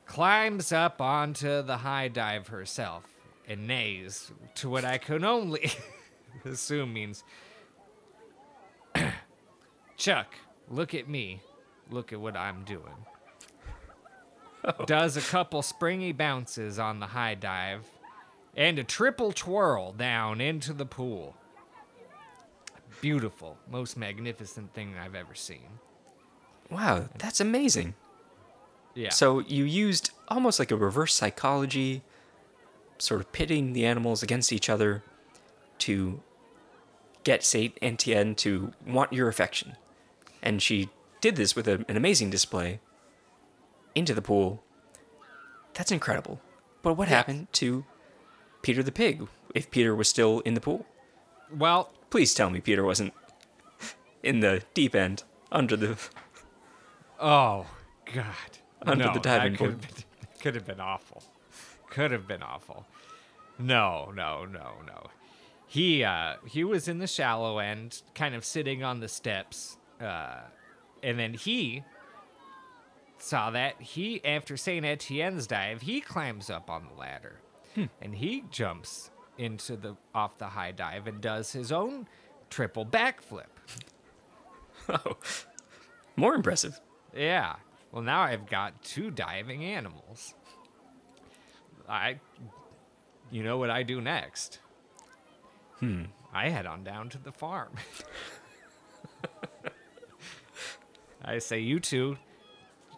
climbs 0.07 0.73
up 0.73 1.01
onto 1.01 1.63
the 1.63 1.79
high 1.79 2.09
dive 2.09 2.49
herself 2.49 3.05
and 3.47 3.67
neighs 3.67 4.31
to 4.57 4.69
what 4.69 4.85
I 4.85 4.99
can 4.99 5.25
only 5.25 5.71
assume 6.45 6.93
means, 6.93 7.25
Chuck, 9.97 10.35
look 10.69 10.95
at 10.95 11.09
me. 11.09 11.41
Look 11.91 12.13
at 12.13 12.21
what 12.21 12.37
I'm 12.37 12.65
doing. 12.65 13.07
does 14.87 15.17
a 15.17 15.21
couple 15.21 15.63
springy 15.63 16.13
bounces 16.13 16.79
on 16.79 17.01
the 17.01 17.09
high 17.09 17.35
dive, 17.35 17.87
and 18.57 18.79
a 18.79 18.85
triple 18.85 19.33
twirl 19.33 19.93
down 19.93 20.41
into 20.41 20.73
the 20.73 20.87
pool. 20.87 21.37
Beautiful, 23.01 23.59
most 23.71 23.97
magnificent 23.97 24.73
thing 24.75 24.95
I've 24.97 25.15
ever 25.15 25.35
seen. 25.35 25.81
Wow, 26.71 27.09
that's 27.19 27.41
amazing. 27.41 27.95
Yeah. 28.95 29.11
So 29.11 29.41
you 29.41 29.65
used 29.65 30.11
almost 30.29 30.59
like 30.59 30.71
a 30.71 30.77
reverse 30.77 31.15
psychology, 31.15 32.03
sort 32.99 33.21
of 33.21 33.33
pitting 33.33 33.73
the 33.73 33.85
animals 33.85 34.23
against 34.23 34.53
each 34.53 34.69
other 34.69 35.03
to 35.79 36.21
get 37.25 37.43
Saint 37.43 37.77
Etienne 37.83 38.35
to 38.37 38.73
want 38.87 39.13
your 39.13 39.29
affection. 39.29 39.77
And 40.43 40.63
she 40.63 40.91
did 41.21 41.37
this 41.37 41.57
with 41.57 41.69
a, 41.69 41.85
an 41.89 41.97
amazing 41.97 42.31
display 42.31 42.81
into 43.95 44.15
the 44.15 44.23
pool. 44.23 44.63
That's 45.75 45.91
incredible. 45.93 46.41
But 46.83 46.95
what 46.95 47.09
Yeah. 47.09 47.17
happened 47.17 47.53
to 47.55 47.85
Peter 48.63 48.83
the 48.83 48.93
pig 48.93 49.27
if 49.55 49.71
Peter 49.71 49.95
was 49.95 50.09
still 50.09 50.41
in 50.41 50.55
the 50.55 50.61
pool? 50.61 50.87
well, 51.55 51.93
Please 52.11 52.35
tell 52.35 52.51
me 52.51 52.61
Peter 52.61 52.85
wasn't 52.85 53.13
in 54.23 54.41
the 54.41 54.63
deep 54.75 54.95
end 54.95 55.25
under 55.51 55.77
the 55.77 55.97
oh 57.21 57.67
God, 58.13 58.25
Under 58.85 59.07
no, 59.07 59.13
the 59.15 59.21
diving 59.21 59.53
could 59.57 59.59
board. 59.59 59.71
have 59.73 59.81
been, 59.95 60.05
could 60.41 60.55
have 60.55 60.67
been 60.67 60.81
awful. 60.81 61.23
Could 61.91 62.11
have 62.11 62.27
been 62.27 62.43
awful. 62.43 62.87
No, 63.59 64.13
no, 64.15 64.45
no, 64.45 64.75
no. 64.87 65.07
He 65.67 66.05
uh 66.05 66.37
he 66.47 66.65
was 66.65 66.87
in 66.89 66.99
the 66.99 67.07
shallow 67.07 67.59
end, 67.59 68.03
kind 68.15 68.35
of 68.35 68.45
sitting 68.45 68.83
on 68.83 69.01
the 69.01 69.09
steps, 69.09 69.79
uh, 70.01 70.41
and 71.03 71.19
then 71.19 71.33
he 71.35 71.83
saw 73.23 73.51
that 73.51 73.81
he 73.81 74.25
after 74.25 74.57
Saint 74.57 74.85
Etienne's 74.85 75.47
dive, 75.47 75.83
he 75.83 76.01
climbs 76.01 76.51
up 76.51 76.69
on 76.69 76.87
the 76.89 76.99
ladder, 76.99 77.39
and 78.01 78.15
he 78.15 78.45
jumps 78.51 79.11
into 79.39 79.77
the 79.77 79.97
off 80.15 80.39
the 80.39 80.47
high 80.49 80.73
dive 80.73 81.07
and 81.07 81.21
does 81.21 81.53
his 81.53 81.71
own 81.73 82.07
triple 82.51 82.85
backflip. 82.87 83.45
Oh, 84.89 85.17
more 86.17 86.35
impressive. 86.35 86.81
Yeah. 87.15 87.55
Well, 87.93 88.03
now 88.03 88.23
I've 88.23 88.47
got 88.47 88.83
two 88.83 89.13
diving 89.13 89.65
animals. 89.65 90.35
I. 91.89 92.19
You 93.31 93.45
know 93.45 93.59
what 93.59 93.71
I 93.71 93.85
do 93.85 94.01
next? 94.01 94.59
Hmm. 95.79 96.07
I 96.35 96.49
head 96.49 96.67
on 96.67 96.83
down 96.83 97.11
to 97.11 97.19
the 97.19 97.31
farm. 97.31 97.75
I 101.25 101.39
say, 101.39 101.61
you 101.61 101.79
two, 101.79 102.17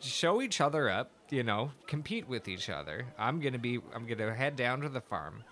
show 0.08 0.42
each 0.42 0.60
other 0.60 0.88
up, 0.88 1.10
you 1.30 1.42
know, 1.42 1.72
compete 1.86 2.28
with 2.28 2.48
each 2.48 2.68
other. 2.70 3.06
I'm 3.18 3.40
going 3.40 3.52
to 3.52 3.58
be, 3.58 3.80
I'm 3.94 4.06
going 4.06 4.18
to 4.18 4.34
head 4.34 4.56
down 4.56 4.80
to 4.82 4.88
the 4.88 5.00
farm. 5.00 5.44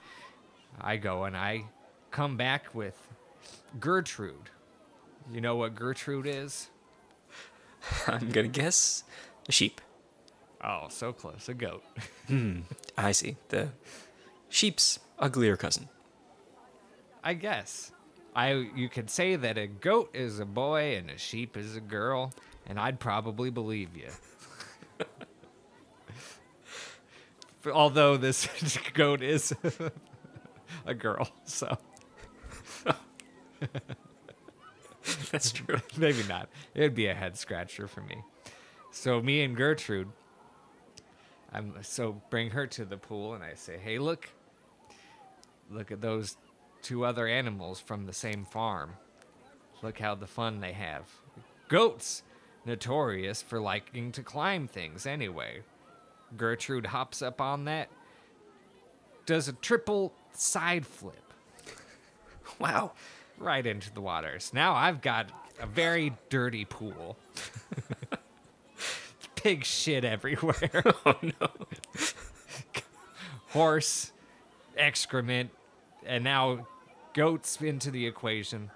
I 0.80 0.96
go 0.96 1.24
and 1.24 1.36
I 1.36 1.64
come 2.10 2.36
back 2.36 2.74
with 2.74 2.96
Gertrude. 3.78 4.50
You 5.32 5.40
know 5.40 5.56
what 5.56 5.74
Gertrude 5.74 6.26
is? 6.26 6.68
I'm 8.06 8.30
gonna 8.30 8.48
guess 8.48 9.04
a 9.48 9.52
sheep. 9.52 9.80
Oh, 10.62 10.86
so 10.88 11.12
close. 11.12 11.48
A 11.48 11.54
goat. 11.54 11.82
Hmm. 12.28 12.60
I 12.96 13.10
see. 13.10 13.36
The 13.48 13.70
sheep's 14.48 15.00
uglier 15.18 15.56
cousin. 15.56 15.88
I 17.22 17.34
guess. 17.34 17.90
I 18.34 18.52
you 18.52 18.88
could 18.88 19.10
say 19.10 19.34
that 19.34 19.58
a 19.58 19.66
goat 19.66 20.10
is 20.14 20.38
a 20.38 20.46
boy 20.46 20.96
and 20.96 21.10
a 21.10 21.18
sheep 21.18 21.56
is 21.56 21.74
a 21.74 21.80
girl, 21.80 22.32
and 22.66 22.78
I'd 22.78 23.00
probably 23.00 23.50
believe 23.50 23.96
you. 23.96 24.08
Although 27.72 28.16
this 28.16 28.48
goat 28.94 29.22
is 29.22 29.54
a 30.86 30.94
girl, 30.94 31.30
so 31.44 31.78
That's 35.30 35.52
true. 35.52 35.80
maybe 35.96 36.22
not. 36.28 36.48
It'd 36.74 36.94
be 36.94 37.06
a 37.06 37.14
head 37.14 37.36
scratcher 37.36 37.88
for 37.88 38.02
me. 38.02 38.22
So 38.90 39.22
me 39.22 39.42
and 39.42 39.56
Gertrude, 39.56 40.08
I'm 41.52 41.74
so 41.82 42.20
bring 42.30 42.50
her 42.50 42.66
to 42.68 42.84
the 42.84 42.96
pool 42.96 43.34
and 43.34 43.42
I 43.42 43.54
say, 43.54 43.78
"Hey, 43.78 43.98
look, 43.98 44.28
look 45.70 45.90
at 45.90 46.00
those 46.00 46.36
two 46.82 47.04
other 47.04 47.26
animals 47.26 47.80
from 47.80 48.06
the 48.06 48.12
same 48.12 48.44
farm. 48.44 48.94
Look 49.82 49.98
how 49.98 50.14
the 50.14 50.26
fun 50.26 50.60
they 50.60 50.72
have. 50.72 51.04
Goats, 51.68 52.22
notorious 52.64 53.42
for 53.42 53.60
liking 53.60 54.12
to 54.12 54.22
climb 54.22 54.68
things 54.68 55.06
anyway. 55.06 55.62
Gertrude 56.36 56.86
hops 56.86 57.20
up 57.22 57.40
on 57.40 57.64
that, 57.66 57.88
does 59.26 59.48
a 59.48 59.52
triple 59.52 60.12
side 60.32 60.86
flip 60.86 61.32
Wow. 62.58 62.92
right 63.38 63.66
into 63.66 63.92
the 63.92 64.00
waters. 64.00 64.52
Now 64.54 64.74
I've 64.74 65.02
got 65.02 65.30
a 65.60 65.66
very 65.66 66.14
dirty 66.30 66.64
pool. 66.64 67.16
Pig 69.36 69.64
shit 69.64 70.04
everywhere. 70.04 70.82
Oh 71.04 71.16
no. 71.22 71.48
Horse 73.50 74.12
excrement, 74.76 75.50
and 76.06 76.24
now 76.24 76.66
goats 77.12 77.60
into 77.60 77.90
the 77.90 78.06
equation. 78.06 78.70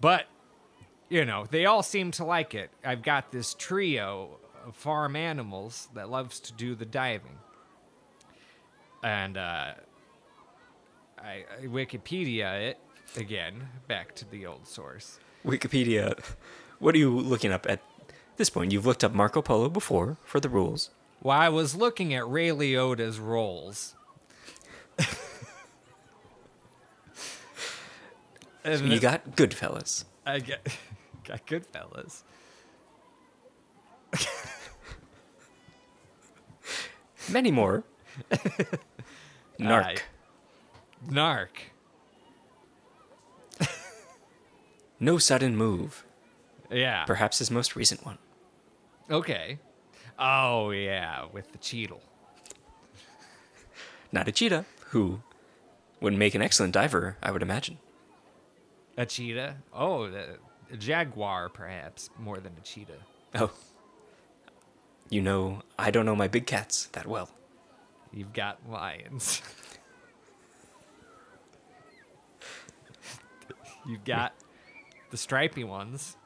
But, 0.00 0.26
you 1.08 1.24
know, 1.24 1.46
they 1.50 1.66
all 1.66 1.82
seem 1.82 2.10
to 2.12 2.24
like 2.24 2.54
it. 2.54 2.70
I've 2.84 3.02
got 3.02 3.32
this 3.32 3.54
trio 3.54 4.38
of 4.66 4.76
farm 4.76 5.16
animals 5.16 5.88
that 5.94 6.10
loves 6.10 6.40
to 6.40 6.52
do 6.52 6.74
the 6.74 6.84
diving. 6.86 7.38
And, 9.02 9.36
uh, 9.36 9.74
I, 11.18 11.44
I 11.62 11.66
Wikipedia 11.66 12.68
it 12.70 12.78
again, 13.16 13.68
back 13.86 14.14
to 14.16 14.28
the 14.30 14.46
old 14.46 14.66
source. 14.66 15.18
Wikipedia. 15.44 16.18
What 16.78 16.94
are 16.94 16.98
you 16.98 17.16
looking 17.16 17.52
up 17.52 17.66
at 17.68 17.80
this 18.36 18.50
point? 18.50 18.72
You've 18.72 18.86
looked 18.86 19.02
up 19.04 19.12
Marco 19.12 19.42
Polo 19.42 19.68
before 19.68 20.16
for 20.24 20.40
the 20.40 20.48
rules. 20.48 20.90
Well, 21.22 21.36
I 21.38 21.48
was 21.48 21.74
looking 21.74 22.14
at 22.14 22.28
Ray 22.28 22.50
Liotta's 22.50 23.18
roles. 23.18 23.94
and 28.64 28.92
You 28.92 29.00
got 29.00 29.36
Goodfellas. 29.36 30.04
I 30.24 30.38
get 30.40 30.66
got 31.28 31.46
Goodfellas. 31.46 32.22
Many 37.30 37.50
more. 37.50 37.84
Narc. 39.60 39.84
Aye. 39.84 39.96
Narc. 41.08 41.48
No 45.00 45.18
sudden 45.18 45.56
move. 45.56 46.04
Yeah. 46.70 47.04
Perhaps 47.04 47.38
his 47.38 47.50
most 47.50 47.76
recent 47.76 48.04
one. 48.04 48.18
Okay. 49.10 49.58
Oh 50.18 50.70
yeah, 50.70 51.26
with 51.32 51.52
the 51.52 51.58
Cheadle. 51.58 52.02
Not 54.10 54.26
a 54.26 54.32
cheetah, 54.32 54.64
who 54.86 55.20
would 56.00 56.14
make 56.14 56.34
an 56.34 56.42
excellent 56.42 56.72
diver, 56.72 57.16
I 57.22 57.30
would 57.30 57.42
imagine. 57.42 57.78
A 58.96 59.06
cheetah. 59.06 59.56
Oh, 59.72 60.10
a 60.72 60.76
jaguar, 60.76 61.48
perhaps 61.48 62.10
more 62.18 62.38
than 62.38 62.52
a 62.58 62.62
cheetah. 62.62 62.98
Oh. 63.34 63.50
You 65.10 65.22
know, 65.22 65.62
I 65.78 65.90
don't 65.90 66.06
know 66.06 66.16
my 66.16 66.28
big 66.28 66.46
cats 66.46 66.86
that 66.92 67.06
well. 67.06 67.30
You've 68.12 68.32
got 68.32 68.58
lions. 68.68 69.42
You've 73.86 74.04
got 74.04 74.34
the 75.10 75.16
stripy 75.16 75.64
ones. 75.64 76.16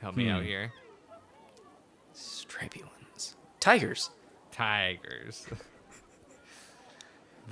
Help 0.00 0.16
me 0.16 0.28
out 0.28 0.40
Hmm. 0.42 0.46
here. 0.48 0.72
Stripy 2.12 2.82
ones. 2.82 3.36
Tigers. 3.60 4.10
Tigers. 4.50 5.46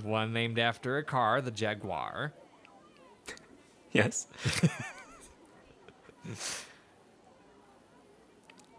One 0.02 0.32
named 0.32 0.58
after 0.58 0.98
a 0.98 1.04
car, 1.04 1.40
the 1.40 1.52
Jaguar. 1.52 2.32
Yes. 3.92 4.26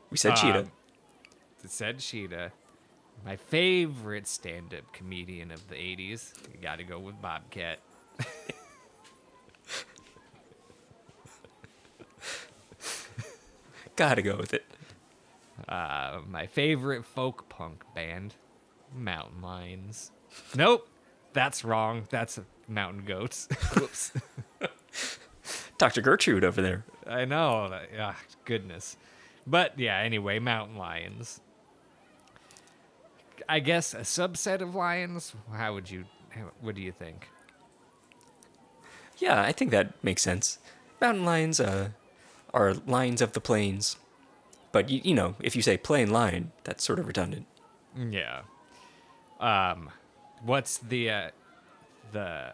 we 0.10 0.18
said 0.18 0.36
cheetah. 0.36 0.60
Um, 0.60 0.72
It 1.64 1.72
said 1.72 2.00
Cheetah. 2.00 2.52
My 3.26 3.36
favorite 3.36 4.28
stand 4.28 4.74
up 4.74 4.92
comedian 4.94 5.52
of 5.52 5.68
the 5.70 5.76
80s. 5.76 6.34
You 6.54 6.60
gotta 6.62 6.84
go 6.84 7.00
with 7.00 7.22
Bobcat. 7.22 7.80
Gotta 13.96 14.22
go 14.22 14.38
with 14.38 14.54
it. 14.54 14.66
Uh, 15.68 16.22
my 16.28 16.48
favorite 16.48 17.06
folk 17.06 17.48
punk 17.50 17.84
band, 17.94 18.36
Mountain 18.96 19.42
Lions. 19.42 20.12
Nope, 20.56 20.88
that's 21.34 21.64
wrong. 21.64 22.08
That's 22.10 22.40
Mountain 22.68 23.06
Goats. 23.06 23.48
Whoops. 23.76 24.12
Dr. 25.78 26.02
Gertrude 26.02 26.44
over 26.44 26.62
there. 26.62 26.86
I 27.08 27.26
know. 27.26 27.80
Ah, 28.00 28.18
goodness. 28.46 28.98
But 29.48 29.78
yeah, 29.80 29.98
anyway, 29.98 30.40
Mountain 30.40 30.78
Lions. 30.78 31.42
I 33.50 33.60
guess 33.60 33.94
a 33.94 34.02
subset 34.02 34.62
of 34.62 34.76
lions. 34.76 35.34
How 35.54 35.74
would 35.74 35.90
you? 35.90 36.06
How, 36.30 36.52
what 36.62 36.76
do 36.76 36.82
you 36.82 36.92
think? 36.92 37.28
Yeah, 39.18 39.42
I 39.42 39.52
think 39.52 39.72
that 39.72 40.04
makes 40.04 40.22
sense. 40.22 40.60
Mountain 41.00 41.26
lions 41.26 41.60
uh, 41.60 41.90
are 42.54 42.74
lions 42.74 43.22
of 43.22 43.34
the 43.34 43.42
plains. 43.42 43.98
But, 44.72 44.90
you, 44.90 45.02
you 45.04 45.14
know, 45.14 45.36
if 45.42 45.56
you 45.56 45.62
say 45.62 45.78
plain 45.78 46.12
lion, 46.12 46.54
that's 46.64 46.84
sort 46.84 46.98
of 46.98 47.08
redundant. 47.08 47.46
Yeah. 47.98 48.42
Um, 49.40 49.90
what's 50.44 50.78
the 50.78 51.10
uh, 51.10 51.30
the 52.12 52.54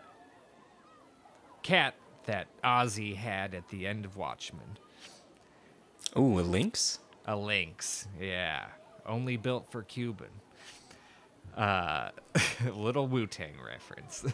cat 1.62 1.94
that 2.28 2.48
Ozzy 2.64 3.16
had 3.16 3.54
at 3.54 3.68
the 3.70 3.88
end 3.88 4.06
of 4.06 4.16
Watchmen? 4.16 4.78
Ooh, 6.16 6.40
a 6.40 6.42
lynx? 6.42 7.00
A 7.26 7.36
lynx. 7.36 8.08
Yeah. 8.22 8.68
Only 9.06 9.36
built 9.38 9.72
for 9.72 9.84
Cuban. 9.84 10.30
Uh, 11.56 12.12
little 12.76 13.08
Wu 13.08 13.26
Tang 13.26 13.56
reference. 13.66 14.24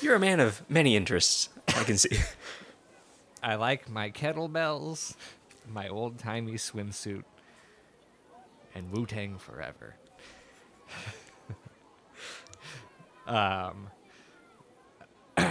You're 0.00 0.14
a 0.14 0.20
man 0.20 0.38
of 0.38 0.62
many 0.68 0.94
interests, 0.94 1.48
I 1.68 1.82
can 1.82 1.96
see. 1.98 2.18
I 3.42 3.54
like 3.56 3.88
my 3.88 4.10
kettlebells, 4.10 5.16
my 5.68 5.88
old 5.88 6.18
timey 6.18 6.52
swimsuit, 6.54 7.24
and 8.74 8.92
Wu 8.92 9.06
Tang 9.06 9.38
forever. 9.38 9.96
um, 13.28 13.90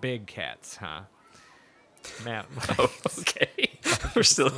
big 0.00 0.26
cats, 0.26 0.76
huh? 0.76 1.02
Oh, 2.26 2.42
okay. 3.18 3.78
We're 4.16 4.22
still 4.22 4.50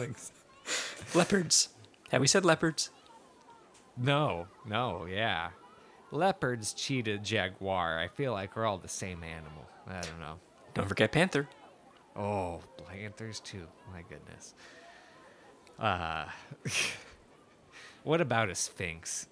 leopards. 1.14 1.68
Have 2.10 2.20
we 2.20 2.26
said 2.26 2.44
leopards? 2.44 2.90
No, 3.96 4.46
no, 4.66 5.06
yeah. 5.06 5.50
Leopards, 6.10 6.72
cheetah, 6.72 7.18
jaguar. 7.18 7.98
I 7.98 8.08
feel 8.08 8.32
like 8.32 8.54
we're 8.54 8.66
all 8.66 8.78
the 8.78 8.88
same 8.88 9.22
animal. 9.22 9.66
I 9.86 10.00
don't 10.00 10.20
know. 10.20 10.38
Don't 10.74 10.88
forget 10.88 11.12
panther. 11.12 11.48
Oh, 12.16 12.60
panthers 12.86 13.40
too. 13.40 13.66
My 13.92 14.02
goodness. 14.02 14.54
Uh, 15.78 16.26
what 18.02 18.20
about 18.20 18.50
a 18.50 18.54
sphinx? 18.54 19.26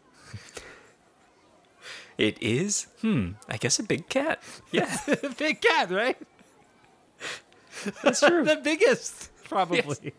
It 2.21 2.37
is, 2.43 2.87
hmm, 3.01 3.31
I 3.49 3.57
guess 3.57 3.79
a 3.79 3.83
big 3.83 4.11
cat. 4.11 4.43
Yeah, 4.71 4.95
Big 5.39 5.63
cat, 5.63 5.91
right? 5.91 6.19
that's 8.03 8.21
true. 8.21 8.45
the 8.45 8.57
biggest, 8.57 9.31
probably. 9.45 10.13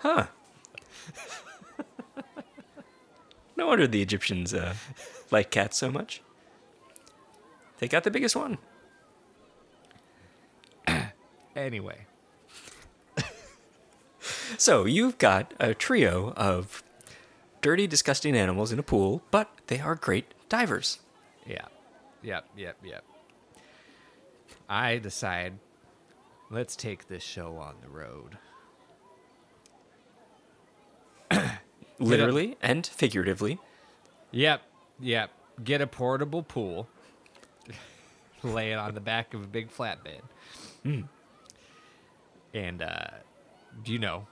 Huh. 0.00 0.26
no 3.56 3.68
wonder 3.68 3.86
the 3.86 4.02
Egyptians 4.02 4.52
uh, 4.52 4.74
like 5.30 5.50
cats 5.50 5.78
so 5.78 5.90
much. 5.90 6.20
They 7.78 7.88
got 7.88 8.04
the 8.04 8.10
biggest 8.10 8.36
one. 8.36 8.58
Anyway, 11.56 12.06
So 14.58 14.84
you've 14.84 15.18
got 15.18 15.54
a 15.58 15.74
trio 15.74 16.32
of 16.36 16.82
dirty, 17.60 17.86
disgusting 17.86 18.36
animals 18.36 18.72
in 18.72 18.78
a 18.78 18.82
pool, 18.82 19.22
but 19.30 19.50
they 19.66 19.80
are 19.80 19.94
great 19.94 20.34
divers. 20.48 20.98
yeah. 21.46 21.66
Yep, 22.24 22.44
yep, 22.56 22.76
yep. 22.84 23.04
I 24.68 24.98
decide 24.98 25.54
let's 26.50 26.76
take 26.76 27.08
this 27.08 27.22
show 27.22 27.56
on 27.56 27.74
the 27.82 27.88
road. 27.88 28.38
Literally 31.98 32.56
and 32.62 32.86
figuratively. 32.86 33.58
Yep, 34.30 34.62
yep. 35.00 35.30
Get 35.64 35.80
a 35.80 35.86
portable 35.88 36.44
pool, 36.44 36.86
lay 38.44 38.70
it 38.72 38.76
on 38.76 38.94
the 38.94 39.00
back 39.00 39.34
of 39.34 39.42
a 39.42 39.46
big 39.46 39.68
flatbed. 39.70 40.20
And, 42.54 42.82
uh, 42.82 43.06
you 43.84 43.98
know, 43.98 44.26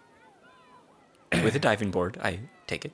with 1.33 1.55
a 1.55 1.59
diving 1.59 1.91
board, 1.91 2.19
I 2.23 2.41
take 2.67 2.85
it. 2.85 2.93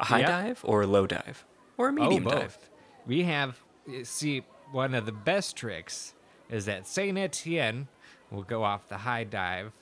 A 0.00 0.04
high 0.04 0.20
Yep. 0.20 0.28
dive 0.28 0.60
or 0.64 0.82
a 0.82 0.86
low 0.86 1.06
dive? 1.06 1.44
Or 1.76 1.88
a 1.88 1.92
medium 1.92 2.26
oh, 2.26 2.30
dive? 2.30 2.58
We 3.06 3.22
have, 3.24 3.58
see, 4.04 4.44
one 4.70 4.94
of 4.94 5.06
the 5.06 5.12
best 5.12 5.56
tricks 5.56 6.14
is 6.50 6.66
that 6.66 6.86
Saint 6.86 7.18
Etienne 7.18 7.88
will 8.30 8.42
go 8.42 8.64
off 8.64 8.88
the 8.88 8.98
high 8.98 9.24
dive 9.24 9.72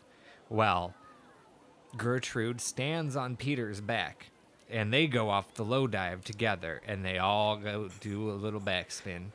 while 0.48 0.94
Gertrude 1.96 2.60
stands 2.60 3.16
on 3.16 3.36
Peter's 3.36 3.80
back. 3.80 4.30
And 4.68 4.92
they 4.92 5.08
go 5.08 5.30
off 5.30 5.54
the 5.54 5.64
low 5.64 5.88
dive 5.88 6.22
together, 6.22 6.80
and 6.86 7.04
they 7.04 7.18
all 7.18 7.56
go 7.56 7.88
do 7.98 8.30
a 8.30 8.32
little 8.32 8.60
backspin. 8.60 9.30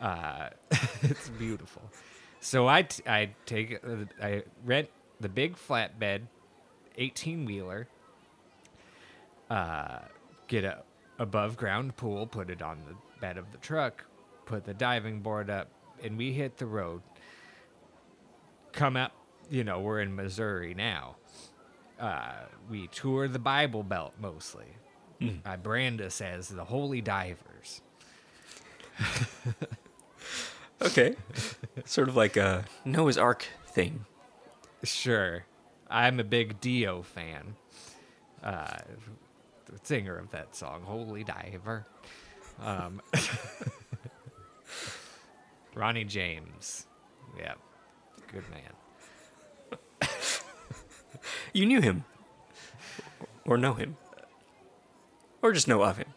Uh, 0.00 0.48
it's 1.02 1.28
beautiful. 1.28 1.82
So 2.40 2.66
I, 2.66 2.82
t- 2.82 3.04
I 3.06 3.30
take 3.46 3.78
uh, 3.84 4.04
I 4.20 4.42
rent 4.64 4.88
the 5.20 5.28
big 5.28 5.56
flatbed, 5.56 6.22
eighteen 6.98 7.44
wheeler. 7.44 7.88
Uh, 9.48 9.98
get 10.48 10.64
a 10.64 10.82
above 11.18 11.56
ground 11.56 11.96
pool, 11.96 12.26
put 12.26 12.50
it 12.50 12.60
on 12.62 12.78
the 12.88 12.94
bed 13.20 13.38
of 13.38 13.50
the 13.52 13.58
truck, 13.58 14.04
put 14.44 14.64
the 14.64 14.74
diving 14.74 15.20
board 15.20 15.48
up, 15.50 15.68
and 16.02 16.18
we 16.18 16.32
hit 16.32 16.56
the 16.58 16.66
road. 16.66 17.02
Come 18.72 18.96
up, 18.96 19.12
you 19.50 19.64
know, 19.64 19.80
we're 19.80 20.00
in 20.00 20.14
Missouri 20.14 20.74
now. 20.74 21.16
Uh, 21.98 22.32
we 22.68 22.88
tour 22.88 23.26
the 23.28 23.38
Bible 23.38 23.82
Belt 23.82 24.14
mostly. 24.20 24.66
I 25.46 25.56
brand 25.56 26.02
us 26.02 26.20
as 26.20 26.48
the 26.48 26.64
Holy 26.64 27.00
Divers. 27.00 27.80
Okay. 30.82 31.16
sort 31.84 32.08
of 32.08 32.16
like 32.16 32.36
a 32.36 32.64
Noah's 32.84 33.16
Ark 33.16 33.46
thing. 33.68 34.04
Sure. 34.84 35.44
I'm 35.88 36.20
a 36.20 36.24
big 36.24 36.60
Dio 36.60 37.02
fan. 37.02 37.56
Uh, 38.42 38.78
the 39.66 39.78
singer 39.82 40.16
of 40.16 40.30
that 40.30 40.54
song, 40.54 40.82
Holy 40.82 41.24
Diver. 41.24 41.86
Um, 42.62 43.00
Ronnie 45.74 46.04
James. 46.04 46.86
Yeah. 47.38 47.54
Good 48.32 48.44
man. 48.50 50.08
You 51.52 51.66
knew 51.66 51.80
him. 51.80 52.04
Or 53.46 53.56
know 53.56 53.74
him. 53.74 53.96
Or 55.42 55.52
just 55.52 55.68
know 55.68 55.82
of 55.82 55.96
him. 55.96 56.08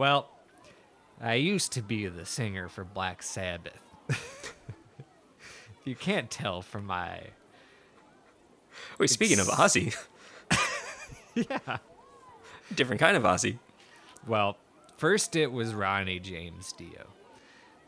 Well, 0.00 0.30
I 1.20 1.34
used 1.34 1.72
to 1.72 1.82
be 1.82 2.06
the 2.06 2.24
singer 2.24 2.68
for 2.68 2.84
Black 2.84 3.22
Sabbath. 3.22 3.89
You 5.90 5.96
can't 5.96 6.30
tell 6.30 6.62
from 6.62 6.86
my. 6.86 7.20
Wait, 8.98 9.10
speaking 9.10 9.40
of 9.40 9.48
It's- 9.48 9.58
Ozzy, 9.76 9.96
Yeah. 11.34 11.78
different 12.74 13.00
kind 13.00 13.16
of 13.16 13.24
Ozzy. 13.24 13.58
Well, 14.26 14.56
first 14.96 15.34
it 15.34 15.50
was 15.52 15.74
Ronnie 15.74 16.20
James 16.20 16.72
Dio. 16.72 17.08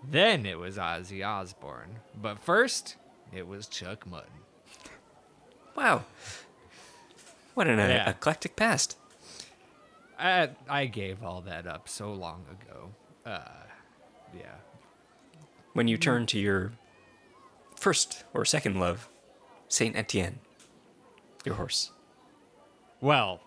Then 0.05 0.45
it 0.47 0.59
was 0.59 0.77
Ozzy 0.79 1.25
Osbourne. 1.27 2.01
But 2.21 2.41
first, 2.41 2.97
it 3.33 3.47
was 3.47 3.69
Chuck 3.69 4.05
Mutton. 4.05 4.31
Wow. 5.77 6.05
What 7.55 7.69
an 7.69 7.79
uh, 7.79 7.87
Yeah. 7.87 8.11
eclectic 8.11 8.57
past. 8.57 8.97
I, 10.19 10.51
I 10.69 10.87
gave 10.87 11.23
all 11.23 11.41
that 11.43 11.67
up 11.69 11.89
so 11.89 12.13
long 12.13 12.45
ago. 12.51 12.91
Uh, 13.25 13.41
yeah. 14.37 14.57
When 15.73 15.87
you 15.87 15.97
turn 15.97 16.27
to 16.27 16.39
your 16.39 16.73
first 17.83 18.23
or 18.33 18.45
second 18.45 18.79
love, 18.79 19.09
Saint 19.69 19.97
Etienne, 19.97 20.39
your 21.45 21.57
horse. 21.57 21.91
Well, 23.01 23.41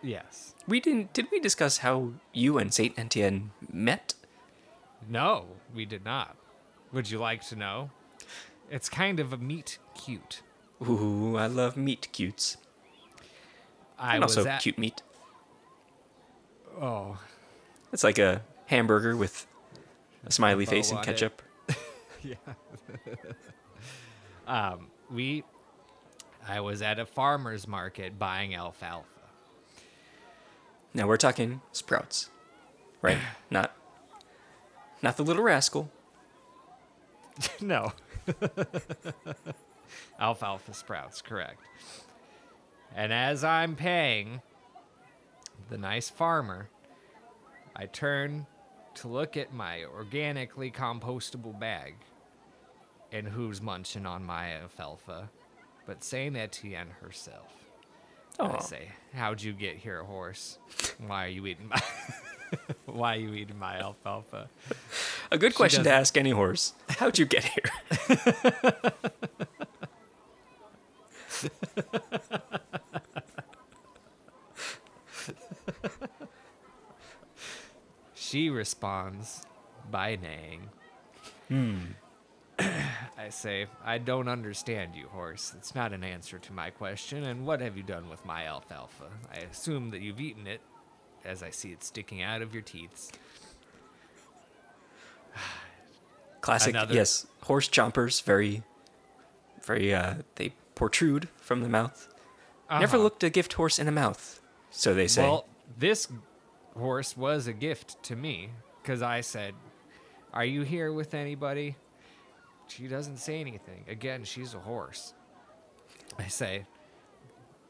yes. 0.00 0.54
We 0.66 0.80
didn't. 0.80 1.12
Did 1.12 1.26
we 1.30 1.40
discuss 1.40 1.78
how 1.78 2.12
you 2.32 2.56
and 2.56 2.72
Saint 2.72 2.98
Etienne 2.98 3.50
met? 3.70 4.14
No, 5.06 5.46
we 5.74 5.84
did 5.84 6.04
not. 6.04 6.36
Would 6.92 7.10
you 7.10 7.18
like 7.18 7.46
to 7.48 7.56
know? 7.56 7.90
It's 8.70 8.88
kind 8.88 9.20
of 9.20 9.34
a 9.34 9.36
meet 9.36 9.78
cute. 9.94 10.40
Ooh, 10.88 11.36
I 11.36 11.46
love 11.46 11.76
meat 11.76 12.08
cutes. 12.12 12.56
I 13.98 14.14
and 14.14 14.24
was 14.24 14.38
also 14.38 14.48
at, 14.48 14.62
cute 14.62 14.78
meat. 14.78 15.02
Oh, 16.80 17.18
It's 17.92 18.02
like 18.02 18.18
a 18.18 18.42
hamburger 18.66 19.14
with 19.16 19.46
a 20.24 20.32
smiley 20.32 20.64
face 20.64 20.90
and 20.90 21.02
ketchup. 21.02 21.42
yeah. 22.24 22.36
um, 24.46 24.88
we, 25.10 25.44
I 26.46 26.60
was 26.60 26.82
at 26.82 26.98
a 26.98 27.06
farmer's 27.06 27.66
market 27.66 28.18
buying 28.18 28.54
alfalfa. 28.54 29.08
Now 30.94 31.06
we're 31.06 31.16
talking 31.16 31.60
sprouts, 31.72 32.30
right? 33.00 33.18
not, 33.50 33.74
not 35.02 35.16
the 35.16 35.22
little 35.22 35.42
rascal. 35.42 35.90
no. 37.60 37.92
Alfalfa 40.20 40.74
sprouts, 40.74 41.22
correct. 41.22 41.64
And 42.94 43.12
as 43.12 43.42
I'm 43.42 43.74
paying 43.74 44.42
the 45.70 45.78
nice 45.78 46.10
farmer, 46.10 46.68
I 47.74 47.86
turn 47.86 48.46
to 48.96 49.08
look 49.08 49.36
at 49.36 49.52
my 49.52 49.84
organically 49.84 50.70
compostable 50.70 51.58
bag. 51.58 51.94
And 53.12 53.28
who's 53.28 53.60
munching 53.60 54.06
on 54.06 54.24
my 54.24 54.52
alfalfa? 54.54 55.28
But 55.86 56.02
Saint 56.02 56.36
Etienne 56.36 56.88
herself. 57.00 57.48
I 58.40 58.44
Oh, 58.56 58.60
say, 58.60 58.88
how'd 59.14 59.42
you 59.42 59.52
get 59.52 59.76
here, 59.76 60.02
horse? 60.04 60.58
Why 61.06 61.26
are 61.26 61.28
you 61.28 61.46
eating 61.46 61.68
my 61.68 61.80
Why 62.86 63.16
are 63.16 63.20
you 63.20 63.34
eating 63.34 63.58
my 63.58 63.78
alfalfa? 63.78 64.48
a 65.30 65.36
good 65.38 65.54
question 65.54 65.80
to 65.80 65.84
doesn't- 65.90 66.00
ask 66.00 66.16
any 66.16 66.30
horse. 66.30 66.72
How'd 66.88 67.18
you 67.18 67.26
get 67.26 67.44
here? 67.44 67.70
She 78.14 78.50
responds 78.50 79.42
by 79.90 80.16
neighing. 80.16 80.68
Hmm. 81.48 81.78
I 83.18 83.28
say, 83.30 83.66
I 83.84 83.98
don't 83.98 84.28
understand 84.28 84.94
you, 84.96 85.06
horse. 85.08 85.52
It's 85.56 85.74
not 85.74 85.92
an 85.92 86.02
answer 86.04 86.38
to 86.38 86.52
my 86.52 86.70
question. 86.70 87.24
And 87.24 87.46
what 87.46 87.60
have 87.60 87.76
you 87.76 87.82
done 87.82 88.08
with 88.08 88.24
my 88.24 88.46
alfalfa? 88.46 89.04
I 89.32 89.38
assume 89.38 89.90
that 89.90 90.00
you've 90.00 90.20
eaten 90.20 90.46
it, 90.46 90.60
as 91.24 91.42
I 91.42 91.50
see 91.50 91.70
it 91.72 91.82
sticking 91.84 92.22
out 92.22 92.42
of 92.42 92.52
your 92.52 92.62
teeth. 92.62 93.12
Classic, 96.40 96.74
Another- 96.74 96.94
yes. 96.94 97.26
Horse 97.42 97.68
chompers, 97.68 98.22
very, 98.22 98.62
very, 99.64 99.94
uh, 99.94 100.14
they 100.36 100.52
protrude 100.74 101.28
from 101.36 101.62
the 101.62 101.68
mouth. 101.68 102.08
Never 102.70 102.96
Uh-huh. 102.96 103.02
looked 103.04 103.22
a 103.24 103.30
gift 103.30 103.52
horse 103.54 103.78
in 103.78 103.86
the 103.86 103.92
mouth, 103.92 104.40
so 104.70 104.94
they 104.94 105.06
say. 105.08 105.22
Well, 105.22 105.46
this 105.76 106.08
horse 106.76 107.16
was 107.16 107.46
a 107.46 107.52
gift 107.52 108.02
to 108.04 108.16
me 108.16 108.50
because 108.82 109.02
I 109.02 109.20
said, 109.20 109.54
Are 110.32 110.44
you 110.44 110.62
here 110.62 110.90
with 110.92 111.12
anybody? 111.14 111.76
She 112.74 112.88
doesn't 112.88 113.18
say 113.18 113.38
anything. 113.38 113.84
Again, 113.86 114.24
she's 114.24 114.54
a 114.54 114.58
horse. 114.58 115.12
I 116.18 116.28
say, 116.28 116.64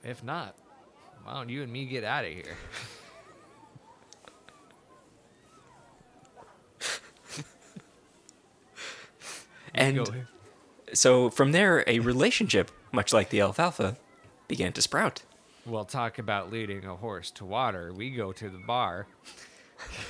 If 0.05 0.23
not, 0.23 0.55
why 1.25 1.35
don't 1.35 1.49
you 1.49 1.65
and 1.65 1.73
me 1.73 1.87
get 1.87 2.05
out 2.05 2.25
of 2.25 2.31
here? 2.33 2.57
and 9.75 10.27
so 10.93 11.31
from 11.31 11.51
there, 11.51 11.83
a 11.89 11.99
relationship, 11.99 12.71
much 12.93 13.13
like 13.13 13.31
the 13.31 13.41
alfalfa, 13.41 13.97
began 14.47 14.73
to 14.75 14.83
sprout. 14.83 15.25
We'll 15.67 15.85
talk 15.85 16.21
about 16.21 16.53
leading 16.53 16.85
a 16.85 16.95
horse 16.95 17.33
to 17.33 17.45
water. 17.45 17.93
We 17.93 18.11
go 18.11 18.31
to 18.33 18.49
the 18.49 18.59
bar. 18.59 19.09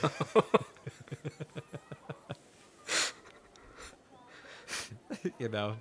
you 5.38 5.48
know, 5.48 5.76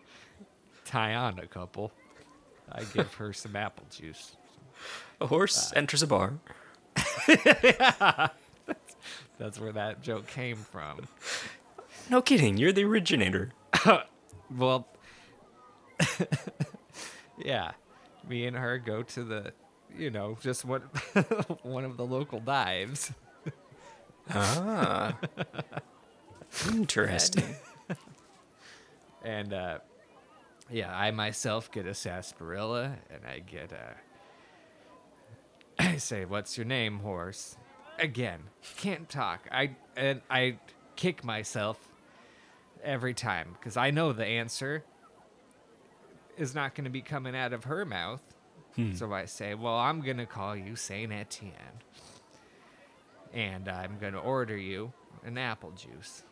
tie 0.86 1.16
on 1.16 1.40
a 1.40 1.48
couple. 1.48 1.92
I 2.72 2.84
give 2.94 3.14
her 3.16 3.34
some 3.34 3.56
apple 3.56 3.86
juice. 3.90 4.36
A 5.20 5.28
horse 5.28 5.72
enters 5.76 6.02
a 6.02 6.08
bar. 6.08 6.34
That's 9.38 9.60
where 9.60 9.72
that 9.74 10.02
joke 10.02 10.28
came 10.28 10.58
from. 10.58 11.08
No 12.10 12.22
kidding, 12.22 12.58
you're 12.58 12.72
the 12.72 12.84
originator. 12.86 13.52
Well, 14.54 14.86
yeah, 17.38 17.72
me 18.28 18.46
and 18.48 18.58
her 18.58 18.78
go 18.80 19.02
to 19.02 19.24
the, 19.24 19.54
you 19.98 20.10
know, 20.12 20.38
just 20.42 20.66
one 20.66 20.82
one 21.64 21.86
of 21.86 21.96
the 21.96 22.06
local 22.06 22.42
dives. 22.42 23.14
Ah. 24.30 25.18
Interesting. 26.68 27.56
And 29.24 29.54
uh, 29.54 29.80
yeah, 30.70 30.96
I 30.96 31.12
myself 31.12 31.72
get 31.72 31.86
a 31.86 31.94
sarsaparilla, 31.94 32.98
and 33.10 33.26
I 33.26 33.40
get 33.40 33.72
a. 33.72 33.96
I 35.80 35.98
say, 35.98 36.26
"What's 36.26 36.58
your 36.58 36.66
name, 36.66 37.00
horse?" 37.00 37.58
Again, 38.00 38.42
can't 38.78 39.10
talk. 39.10 39.48
I 39.52 39.76
and 39.96 40.22
I 40.30 40.58
kick 40.96 41.24
myself 41.24 41.78
every 42.84 43.14
time 43.14 43.56
because 43.60 43.78
I 43.78 43.92
know 43.92 44.14
the 44.14 44.26
answer 44.26 44.84
is 46.38 46.56
not 46.56 46.74
going 46.74 46.86
to 46.86 46.90
be 46.92 47.02
coming 47.02 47.36
out 47.36 47.54
of 47.54 47.66
her 47.66 47.86
mouth. 47.86 48.22
So 48.96 49.12
I 49.14 49.26
say, 49.26 49.54
"Well, 49.54 49.76
I'm 49.76 50.02
going 50.02 50.18
to 50.18 50.26
call 50.26 50.56
you 50.56 50.76
Saint 50.78 51.12
Etienne, 51.12 51.54
and 53.34 53.68
I'm 53.68 53.98
going 54.00 54.14
to 54.14 54.20
order 54.20 54.56
you 54.58 54.94
an 55.26 55.38
apple 55.38 55.72
juice." 55.72 56.24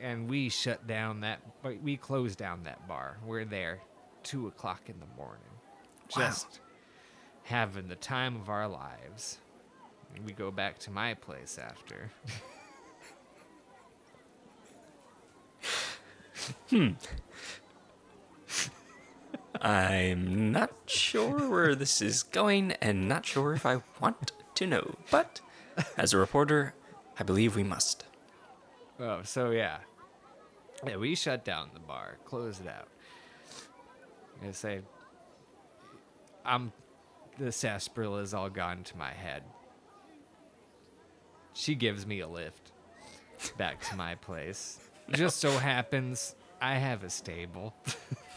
And 0.00 0.28
we 0.28 0.48
shut 0.48 0.86
down 0.86 1.20
that 1.20 1.40
we 1.82 1.96
closed 1.96 2.38
down 2.38 2.62
that 2.64 2.86
bar 2.88 3.18
we're 3.24 3.44
there 3.44 3.78
two 4.22 4.46
o'clock 4.46 4.82
in 4.88 4.98
the 5.00 5.06
morning 5.16 5.42
Wow. 6.16 6.22
just 6.26 6.60
having 7.44 7.88
the 7.88 7.94
time 7.96 8.36
of 8.36 8.48
our 8.48 8.66
lives 8.68 9.38
And 10.14 10.24
we 10.24 10.32
go 10.32 10.50
back 10.50 10.78
to 10.80 10.90
my 10.90 11.14
place 11.14 11.58
after 11.58 12.10
hmm. 16.70 16.90
I'm 19.60 20.52
not 20.52 20.72
sure 20.86 21.48
where 21.50 21.74
this 21.74 22.00
is 22.00 22.22
going 22.22 22.72
and 22.80 23.08
not 23.08 23.26
sure 23.26 23.52
if 23.52 23.66
I 23.66 23.82
want 24.00 24.32
to 24.54 24.66
know, 24.66 24.94
but 25.10 25.40
as 25.96 26.12
a 26.14 26.18
reporter, 26.18 26.74
I 27.18 27.24
believe 27.24 27.56
we 27.56 27.62
must. 27.64 28.04
oh 28.98 29.20
so 29.22 29.50
yeah 29.50 29.78
yeah 30.86 30.96
we 30.96 31.14
shut 31.14 31.44
down 31.44 31.70
the 31.74 31.80
bar 31.80 32.16
closed 32.24 32.62
it 32.62 32.68
out 32.68 32.88
and 34.42 34.54
say 34.54 34.80
i'm 36.44 36.72
the 37.38 37.52
sarsaparilla 37.52 38.20
is 38.20 38.34
all 38.34 38.50
gone 38.50 38.82
to 38.82 38.96
my 38.96 39.12
head 39.12 39.42
she 41.52 41.74
gives 41.74 42.06
me 42.06 42.20
a 42.20 42.28
lift 42.28 42.72
back 43.56 43.80
to 43.88 43.96
my 43.96 44.14
place. 44.16 44.78
Just 45.10 45.38
so 45.38 45.50
happens 45.58 46.34
I 46.60 46.74
have 46.74 47.04
a 47.04 47.10
stable. 47.10 47.74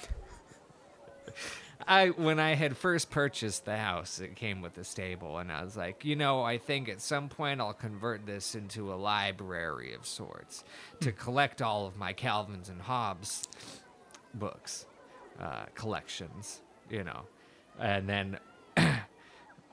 I 1.88 2.08
when 2.10 2.40
I 2.40 2.56
had 2.56 2.78
first 2.78 3.10
purchased 3.10 3.66
the 3.66 3.78
house, 3.78 4.20
it 4.20 4.36
came 4.36 4.62
with 4.62 4.78
a 4.78 4.84
stable, 4.84 5.38
and 5.38 5.52
I 5.52 5.64
was 5.64 5.76
like, 5.76 6.06
you 6.06 6.16
know, 6.16 6.42
I 6.42 6.58
think 6.58 6.90
at 6.90 7.02
some 7.02 7.30
point 7.30 7.62
I'll 7.62 7.74
convert 7.74 8.26
this 8.26 8.56
into 8.56 8.94
a 8.94 8.96
library 8.96 9.94
of 9.94 10.06
sorts 10.06 10.64
to 11.02 11.12
collect 11.12 11.62
all 11.62 11.86
of 11.86 11.98
my 11.98 12.14
Calvin's 12.14 12.70
and 12.70 12.82
Hobbes 12.82 13.48
books, 14.34 14.86
uh, 15.40 15.66
collections, 15.76 16.62
you 16.90 17.04
know, 17.04 17.22
and 17.80 18.08
then 18.08 18.40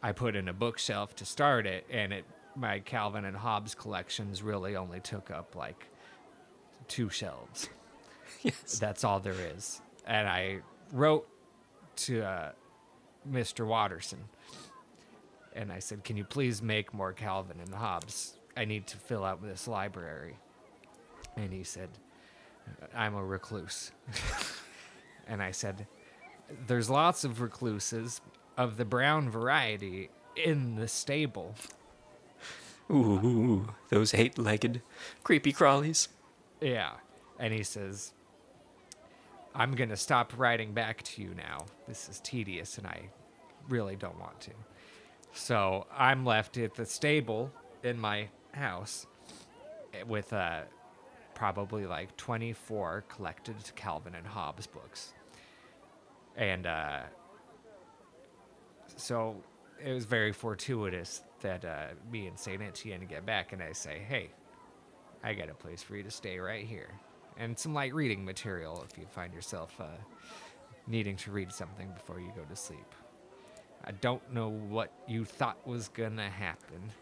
I 0.03 0.13
put 0.13 0.37
in 0.37 0.49
a 0.49 0.53
bookshelf 0.53 1.15
to 1.17 1.25
start 1.25 1.67
it, 1.67 1.87
and 1.91 2.13
it 2.13 2.25
my 2.57 2.81
Calvin 2.81 3.25
and 3.25 3.37
Hobbes 3.37 3.75
collections 3.75 4.43
really 4.43 4.77
only 4.77 5.01
took 5.01 5.31
up 5.31 5.55
like 5.55 5.87
two 6.89 7.09
shelves. 7.09 7.69
Yes. 8.43 8.79
That's 8.79 9.03
all 9.05 9.19
there 9.21 9.35
is. 9.57 9.83
And 10.07 10.27
I 10.27 10.61
wrote 10.93 11.29
to 11.97 12.23
uh, 12.23 12.53
Mr. 13.31 13.67
Watterson, 13.67 14.25
and 15.55 15.73
I 15.73 15.79
said, 15.79 16.05
"Can 16.05 16.17
you 16.17 16.25
please 16.25 16.63
make 16.63 16.95
more 16.95 17.13
Calvin 17.13 17.59
and 17.61 17.75
Hobbes? 17.75 18.35
I 18.57 18.65
need 18.65 18.87
to 18.89 18.97
fill 18.97 19.25
out 19.25 19.43
this 19.43 19.69
library." 19.69 20.37
And 21.37 21.53
he 21.53 21.65
said, 21.65 21.91
"I'm 22.95 23.15
a 23.15 23.25
recluse." 23.25 23.93
and 25.27 25.43
I 25.43 25.51
said, 25.51 25.87
"There's 26.67 26.91
lots 26.91 27.25
of 27.25 27.41
recluses 27.41 28.21
of 28.57 28.77
the 28.77 28.85
brown 28.85 29.31
variety 29.31 30.11
in 30.37 30.77
the 30.77 30.89
stable." 30.89 31.55
Ooh, 32.91 33.69
those 33.89 34.13
eight-legged 34.15 34.83
creepy 35.23 35.53
crawlies. 35.53 36.09
Yeah. 36.61 36.95
And 37.39 37.55
he 37.55 37.63
says, 37.63 38.13
I'm 39.55 39.73
going 39.73 39.91
to 39.91 39.97
stop 39.97 40.33
writing 40.37 40.73
back 40.73 41.03
to 41.03 41.23
you 41.23 41.35
now. 41.35 41.67
This 41.89 42.09
is 42.09 42.21
tedious 42.21 42.79
and 42.79 42.87
I 42.87 43.11
really 43.69 43.97
don't 43.97 44.19
want 44.19 44.41
to. 44.43 44.53
So 45.33 45.87
I'm 45.97 46.25
left 46.25 46.57
at 46.59 46.75
the 46.75 46.87
stable 46.87 47.51
in 47.83 47.99
my 47.99 48.29
house 48.53 49.07
with 50.07 50.33
uh, 50.33 50.63
probably 51.35 51.87
like 51.87 52.17
24 52.17 53.05
collected 53.09 53.57
Calvin 53.77 54.15
and 54.15 54.27
Hobbes 54.27 54.67
books. 54.67 55.15
And 56.37 56.67
uh, 56.67 57.01
so 58.97 59.37
it 59.85 59.93
was 59.93 60.05
very 60.05 60.33
fortuitous 60.33 61.23
that 61.41 61.65
uh, 61.65 61.87
me 62.11 62.27
and 62.27 62.39
Saint 62.39 62.63
Etienne 62.63 63.07
get 63.07 63.25
back, 63.25 63.53
and 63.53 63.63
I 63.63 63.73
say, 63.73 64.03
"Hey, 64.07 64.31
I 65.25 65.35
got 65.35 65.49
a 65.49 65.55
place 65.55 65.83
for 65.83 65.97
you 65.97 66.03
to 66.03 66.11
stay 66.11 66.39
right 66.39 66.65
here, 66.65 66.91
and 67.41 67.59
some 67.59 67.75
light 67.75 67.95
reading 67.95 68.25
material 68.25 68.85
if 68.89 68.97
you 68.97 69.07
find 69.11 69.35
yourself 69.35 69.75
uh, 69.81 69.87
needing 70.87 71.17
to 71.17 71.33
read 71.33 71.51
something 71.51 71.91
before 71.93 72.21
you 72.21 72.31
go 72.37 72.43
to 72.43 72.55
sleep." 72.55 72.95
I 73.85 73.93
don't 73.93 74.33
know 74.33 74.49
what 74.49 74.93
you 75.09 75.25
thought 75.25 75.67
was 75.67 75.89
gonna 75.89 76.29
happen. 76.29 76.93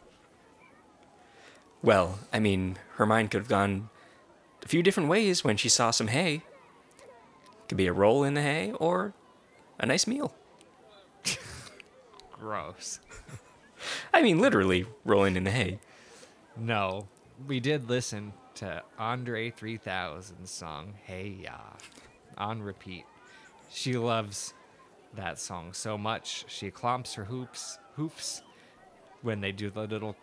Well, 1.82 2.18
I 2.32 2.38
mean, 2.38 2.76
her 2.94 3.06
mind 3.06 3.30
could 3.30 3.40
have 3.40 3.48
gone 3.48 3.88
a 4.62 4.68
few 4.68 4.82
different 4.82 5.08
ways 5.08 5.44
when 5.44 5.56
she 5.56 5.68
saw 5.68 5.90
some 5.90 6.08
hay. 6.08 6.42
Could 7.68 7.78
be 7.78 7.86
a 7.86 7.92
roll 7.92 8.24
in 8.24 8.34
the 8.34 8.42
hay 8.42 8.72
or 8.72 9.12
a 9.78 9.86
nice 9.86 10.06
meal. 10.06 10.34
Gross. 12.32 13.00
I 14.14 14.22
mean, 14.22 14.40
literally 14.40 14.86
rolling 15.04 15.36
in 15.36 15.44
the 15.44 15.50
hay. 15.50 15.78
No, 16.56 17.06
we 17.46 17.60
did 17.60 17.88
listen 17.88 18.32
to 18.58 18.82
Andre 18.98 19.52
3000's 19.52 20.50
song 20.50 20.92
"Hey 21.04 21.28
Ya" 21.44 21.60
on 22.36 22.60
repeat. 22.60 23.04
She 23.70 23.96
loves 23.96 24.52
that 25.14 25.38
song 25.38 25.72
so 25.72 25.96
much 25.96 26.44
she 26.48 26.68
clomps 26.68 27.14
her 27.14 27.24
hoops 27.24 27.78
hoofs 27.94 28.42
when 29.22 29.40
they 29.40 29.52
do 29.52 29.70
the 29.70 29.86
little 29.86 30.16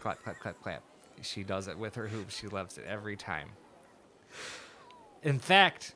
clap 0.00 0.22
clap 0.22 0.40
clap 0.40 0.62
clap. 0.62 0.82
She 1.20 1.42
does 1.42 1.68
it 1.68 1.76
with 1.76 1.96
her 1.96 2.08
hoops. 2.08 2.34
She 2.34 2.46
loves 2.46 2.78
it 2.78 2.86
every 2.88 3.16
time. 3.16 3.50
In 5.22 5.38
fact, 5.38 5.94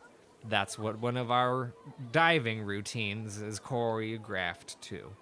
that's 0.51 0.78
what 0.78 0.99
one 0.99 1.16
of 1.16 1.30
our 1.30 1.72
diving 2.11 2.62
routines 2.62 3.41
is 3.41 3.59
choreographed 3.59 4.78
to. 4.83 5.12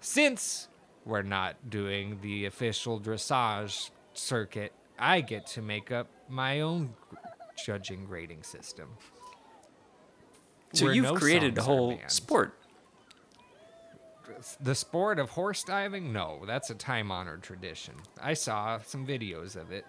Since 0.00 0.68
we're 1.04 1.20
not 1.20 1.68
doing 1.68 2.20
the 2.22 2.46
official 2.46 2.98
dressage 2.98 3.90
circuit, 4.14 4.72
I 4.98 5.20
get 5.20 5.46
to 5.48 5.62
make 5.62 5.90
up 5.90 6.08
my 6.28 6.60
own 6.60 6.94
gr- 7.08 7.16
judging 7.64 8.04
grading 8.04 8.42
system. 8.42 8.88
So 10.72 10.90
you've 10.90 11.04
no 11.04 11.14
created 11.14 11.56
a 11.58 11.62
whole 11.62 11.98
sport. 12.08 12.54
The 14.60 14.74
sport 14.74 15.18
of 15.18 15.30
horse 15.30 15.64
diving? 15.64 16.12
No, 16.12 16.42
that's 16.46 16.70
a 16.70 16.74
time 16.74 17.10
honored 17.10 17.42
tradition. 17.42 17.94
I 18.20 18.34
saw 18.34 18.78
some 18.78 19.06
videos 19.06 19.56
of 19.56 19.72
it 19.72 19.84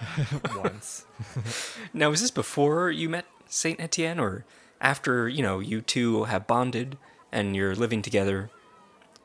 once. 0.56 1.04
Now, 1.92 2.12
is 2.12 2.20
this 2.20 2.30
before 2.30 2.90
you 2.90 3.08
met 3.08 3.26
Saint 3.48 3.80
Etienne, 3.80 4.20
or 4.20 4.44
after 4.80 5.28
you 5.28 5.42
know 5.42 5.58
you 5.58 5.80
two 5.80 6.24
have 6.24 6.46
bonded 6.46 6.96
and 7.32 7.54
you're 7.56 7.74
living 7.74 8.00
together? 8.00 8.50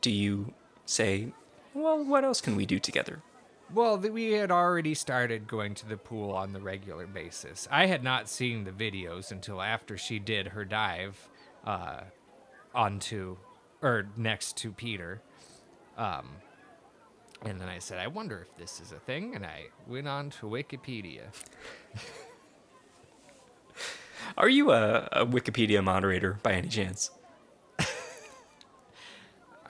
Do 0.02 0.12
you 0.12 0.54
say, 0.86 1.32
"Well, 1.74 2.04
what 2.04 2.24
else 2.24 2.42
can 2.42 2.56
we 2.56 2.66
do 2.66 2.80
together"? 2.80 3.22
Well, 3.74 3.98
we 3.98 4.34
had 4.34 4.52
already 4.52 4.94
started 4.94 5.48
going 5.48 5.74
to 5.76 5.88
the 5.88 5.98
pool 5.98 6.32
on 6.32 6.54
the 6.54 6.62
regular 6.62 7.08
basis. 7.08 7.68
I 7.72 7.88
had 7.88 8.04
not 8.04 8.30
seen 8.30 8.64
the 8.64 8.72
videos 8.72 9.32
until 9.32 9.62
after 9.62 9.98
she 9.98 10.20
did 10.20 10.50
her 10.50 10.64
dive 10.64 11.28
uh, 11.66 12.02
onto 12.74 13.38
or 13.82 14.08
next 14.16 14.58
to 14.58 14.72
Peter. 14.72 15.22
Um, 15.98 16.30
and 17.44 17.60
then 17.60 17.68
I 17.68 17.80
said, 17.80 18.00
I 18.00 18.08
wonder 18.08 18.42
if 18.42 18.56
this 18.58 18.80
is 18.80 18.92
a 18.92 19.00
thing. 19.00 19.36
And 19.36 19.46
I 19.46 19.66
went 19.88 20.08
on 20.08 20.30
to 20.32 20.46
Wikipedia. 20.46 21.24
Are 24.38 24.50
you 24.50 24.72
a, 24.72 25.08
a 25.12 25.26
Wikipedia 25.26 25.84
moderator 25.84 26.40
by 26.44 26.54
any 26.54 26.68
chance? 26.68 27.12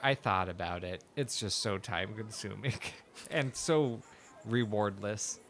I 0.02 0.14
thought 0.14 0.48
about 0.48 0.84
it. 0.84 1.02
It's 1.16 1.40
just 1.40 1.60
so 1.60 1.78
time 1.78 2.14
consuming 2.14 2.74
and 3.30 3.54
so 3.54 4.00
rewardless. 4.44 5.40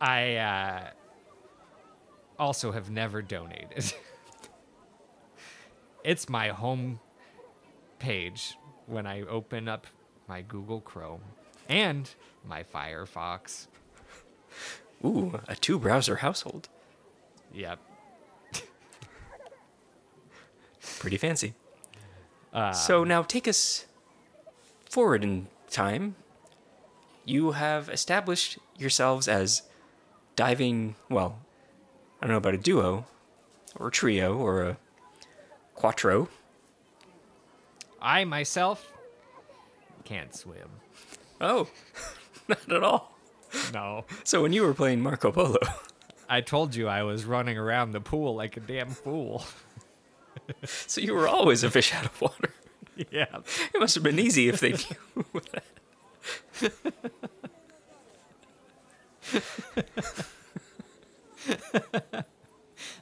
I 0.00 0.36
uh, 0.36 0.90
also 2.38 2.72
have 2.72 2.90
never 2.90 3.22
donated. 3.22 3.92
it's 6.04 6.28
my 6.28 6.48
home 6.48 7.00
page 7.98 8.56
when 8.86 9.06
I 9.06 9.22
open 9.22 9.68
up 9.68 9.86
my 10.28 10.42
Google 10.42 10.80
Chrome 10.80 11.22
and 11.68 12.10
my 12.46 12.64
Firefox. 12.64 13.68
Ooh, 15.04 15.40
a 15.48 15.56
two 15.56 15.78
browser 15.78 16.16
household. 16.16 16.68
Yep. 17.52 17.78
Pretty 20.98 21.16
fancy. 21.16 21.54
Uh, 22.52 22.72
so 22.72 23.04
now 23.04 23.22
take 23.22 23.48
us 23.48 23.86
forward 24.88 25.24
in 25.24 25.46
time. 25.70 26.16
You 27.24 27.52
have 27.52 27.88
established 27.88 28.58
yourselves 28.78 29.28
as 29.28 29.62
diving, 30.36 30.96
well, 31.08 31.38
I 32.20 32.26
don't 32.26 32.32
know 32.32 32.38
about 32.38 32.54
a 32.54 32.58
duo, 32.58 33.06
or 33.76 33.88
a 33.88 33.90
trio, 33.90 34.36
or 34.36 34.62
a 34.62 34.76
quattro. 35.74 36.28
I 38.00 38.24
myself 38.24 38.92
can't 40.04 40.34
swim. 40.34 40.68
Oh, 41.40 41.68
not 42.48 42.70
at 42.70 42.82
all. 42.82 43.16
No. 43.72 44.04
So 44.24 44.42
when 44.42 44.52
you 44.52 44.62
were 44.62 44.74
playing 44.74 45.00
Marco 45.00 45.30
Polo, 45.30 45.58
I 46.28 46.40
told 46.40 46.74
you 46.74 46.88
I 46.88 47.02
was 47.02 47.24
running 47.24 47.56
around 47.56 47.92
the 47.92 48.00
pool 48.00 48.34
like 48.34 48.56
a 48.56 48.60
damn 48.60 48.90
fool. 48.90 49.44
so 50.64 51.00
you 51.00 51.14
were 51.14 51.28
always 51.28 51.64
a 51.64 51.70
fish 51.70 51.94
out 51.94 52.04
of 52.04 52.20
water. 52.20 52.52
yeah. 53.10 53.38
It 53.74 53.80
must 53.80 53.94
have 53.94 54.04
been 54.04 54.18
easy 54.18 54.48
if 54.48 54.60
they 54.60 54.72
knew 54.72 55.42
that. 55.52 55.64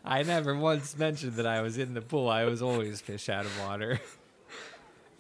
I 0.04 0.22
never 0.22 0.56
once 0.56 0.96
mentioned 0.96 1.34
that 1.34 1.46
I 1.46 1.60
was 1.60 1.78
in 1.78 1.94
the 1.94 2.00
pool. 2.00 2.28
I 2.28 2.44
was 2.44 2.62
always 2.62 3.00
fish 3.00 3.28
out 3.28 3.44
of 3.44 3.60
water. 3.60 4.00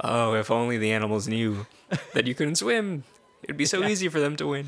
Oh, 0.02 0.34
if 0.34 0.50
only 0.50 0.78
the 0.78 0.92
animals 0.92 1.28
knew 1.28 1.66
that 2.14 2.26
you 2.26 2.34
couldn't 2.34 2.56
swim. 2.56 3.04
It'd 3.42 3.56
be 3.56 3.66
so 3.66 3.84
easy 3.84 4.08
for 4.08 4.20
them 4.20 4.36
to 4.36 4.46
win. 4.46 4.66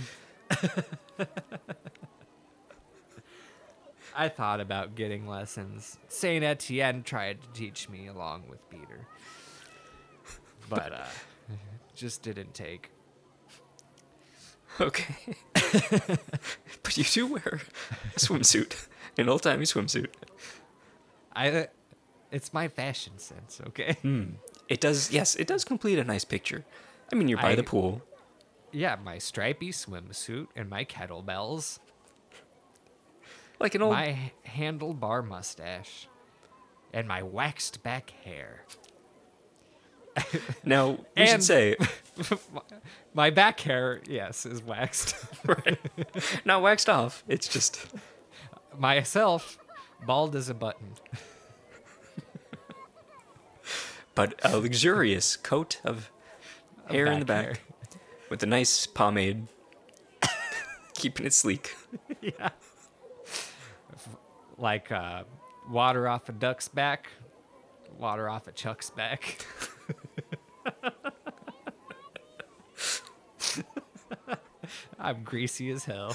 I 4.15 4.29
thought 4.29 4.61
about 4.61 4.95
getting 4.95 5.27
lessons. 5.27 5.99
Saint 6.09 6.45
Etienne 6.45 7.03
tried 7.03 7.41
to 7.43 7.49
teach 7.49 7.89
me 7.89 8.07
along 8.07 8.45
with 8.49 8.69
Peter, 8.69 9.07
but 10.69 10.93
uh, 10.93 11.07
just 11.95 12.23
didn't 12.23 12.55
take. 12.55 12.91
Okay. 14.81 15.37
but 15.55 16.97
you 16.97 17.05
do 17.05 17.27
wear 17.27 17.61
a 18.17 18.19
swimsuit, 18.19 18.87
an 19.19 19.29
old 19.29 19.43
timey 19.43 19.65
swimsuit. 19.65 20.09
I, 21.35 21.69
it's 22.31 22.53
my 22.53 22.69
fashion 22.69 23.19
sense. 23.19 23.61
Okay. 23.69 23.97
It 24.69 24.81
does, 24.81 25.11
yes, 25.11 25.35
it 25.37 25.47
does 25.47 25.65
complete 25.65 25.99
a 25.99 26.05
nice 26.05 26.25
picture. 26.25 26.65
I 27.13 27.17
mean, 27.17 27.29
you're 27.29 27.39
by 27.39 27.55
the 27.55 27.63
pool. 27.63 28.03
Yeah, 28.71 28.97
my 29.05 29.19
stripy 29.19 29.71
swimsuit 29.71 30.47
and 30.57 30.71
my 30.71 30.87
kettlebells, 30.87 31.79
Like 33.63 33.77
an 33.77 33.83
old. 33.83 33.93
my 33.93 34.33
handlebar 34.45 35.25
mustache, 35.25 36.09
and 36.93 37.07
my 37.07 37.23
waxed 37.23 37.85
back 37.85 38.11
hair. 38.25 38.65
Now, 40.65 40.99
we 41.17 41.27
should 41.27 41.45
say, 41.45 41.77
My 43.15 43.31
back 43.31 43.61
hair, 43.61 44.01
yes, 44.09 44.45
is 44.45 44.63
waxed. 44.63 45.15
right. 45.47 45.79
not 46.45 46.61
waxed 46.61 46.89
off. 46.89 47.23
It's 47.29 47.47
just. 47.47 47.87
Myself, 48.77 49.59
bald 50.05 50.35
as 50.35 50.49
a 50.49 50.55
button. 50.55 50.95
But 54.15 54.41
a 54.45 54.59
luxurious 54.59 55.37
coat 55.37 55.81
of 55.85 56.11
hair 56.91 57.07
in 57.07 57.21
the 57.21 57.25
back 57.25 57.47
back 57.47 57.57
hair. 57.57 57.65
with 58.29 58.43
a 58.43 58.47
nice 58.47 58.87
pomade, 58.87 59.47
keeping 60.95 61.25
it 61.27 61.33
sleek. 61.33 61.77
yeah. 62.21 62.51
Like 64.63 64.91
uh, 64.93 65.25
water 65.69 66.09
off 66.09 66.29
a 66.29 66.33
duck's 66.33 66.69
back, 66.69 67.09
water 67.99 68.29
off 68.29 68.47
a 68.47 68.53
chuck's 68.53 68.91
back. 68.91 69.45
I'm 75.01 75.25
greasy 75.25 75.73
as 75.73 75.85
hell. 75.85 76.15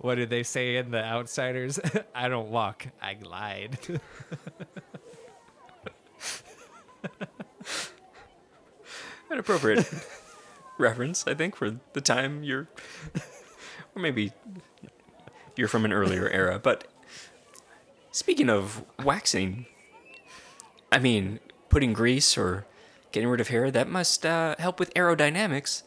what 0.00 0.16
did 0.16 0.28
they 0.28 0.42
say 0.42 0.74
in 0.78 0.90
The 0.90 1.04
Outsiders? 1.04 1.78
I 2.16 2.28
don't 2.28 2.50
walk, 2.50 2.88
I 3.00 3.14
glide. 3.14 3.78
An 9.30 9.38
appropriate 9.38 9.88
reference, 10.80 11.26
I 11.26 11.34
think, 11.34 11.54
for 11.56 11.78
the 11.92 12.00
time 12.00 12.42
you're. 12.42 12.68
Or 13.92 14.00
maybe 14.00 14.32
you're 15.56 15.66
from 15.66 15.84
an 15.84 15.92
earlier 15.92 16.28
era, 16.28 16.60
but 16.60 16.86
Speaking 18.12 18.50
of 18.50 18.84
waxing, 19.04 19.66
I 20.90 20.98
mean, 20.98 21.38
putting 21.68 21.92
grease 21.92 22.36
or 22.36 22.66
getting 23.12 23.28
rid 23.28 23.40
of 23.40 23.48
hair, 23.48 23.70
that 23.70 23.88
must 23.88 24.26
uh, 24.26 24.56
help 24.58 24.80
with 24.80 24.92
aerodynamics. 24.94 25.84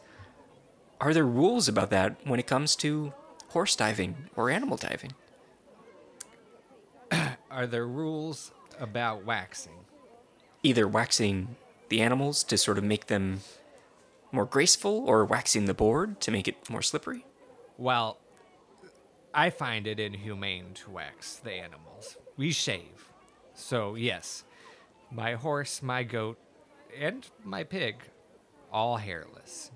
Are 1.02 1.12
there 1.12 1.26
rules 1.26 1.68
about 1.68 1.90
that 1.90 2.16
when 2.24 2.40
it 2.40 2.46
comes 2.46 2.76
to 2.76 3.12
horse 3.48 3.76
diving 3.76 4.30
or 4.36 4.48
animal 4.48 4.78
diving? 4.78 5.12
Are 7.50 7.66
there 7.66 7.86
rules 7.86 8.52
about 8.80 9.26
waxing? 9.26 9.84
Either 10.62 10.88
waxing 10.88 11.56
the 11.90 12.00
animals 12.00 12.42
to 12.44 12.56
sort 12.56 12.78
of 12.78 12.84
make 12.84 13.08
them 13.08 13.40
more 14.34 14.44
graceful 14.44 15.04
or 15.06 15.24
waxing 15.24 15.66
the 15.66 15.74
board 15.74 16.20
to 16.20 16.30
make 16.30 16.48
it 16.48 16.68
more 16.68 16.82
slippery? 16.82 17.24
Well, 17.78 18.18
I 19.32 19.50
find 19.50 19.86
it 19.86 19.98
inhumane 19.98 20.74
to 20.74 20.90
wax 20.90 21.36
the 21.36 21.52
animals. 21.52 22.16
We 22.36 22.52
shave. 22.52 23.12
So, 23.54 23.94
yes, 23.94 24.44
my 25.10 25.34
horse, 25.34 25.82
my 25.82 26.02
goat, 26.02 26.38
and 26.98 27.26
my 27.44 27.64
pig, 27.64 27.96
all 28.72 28.96
hairless. 28.96 29.70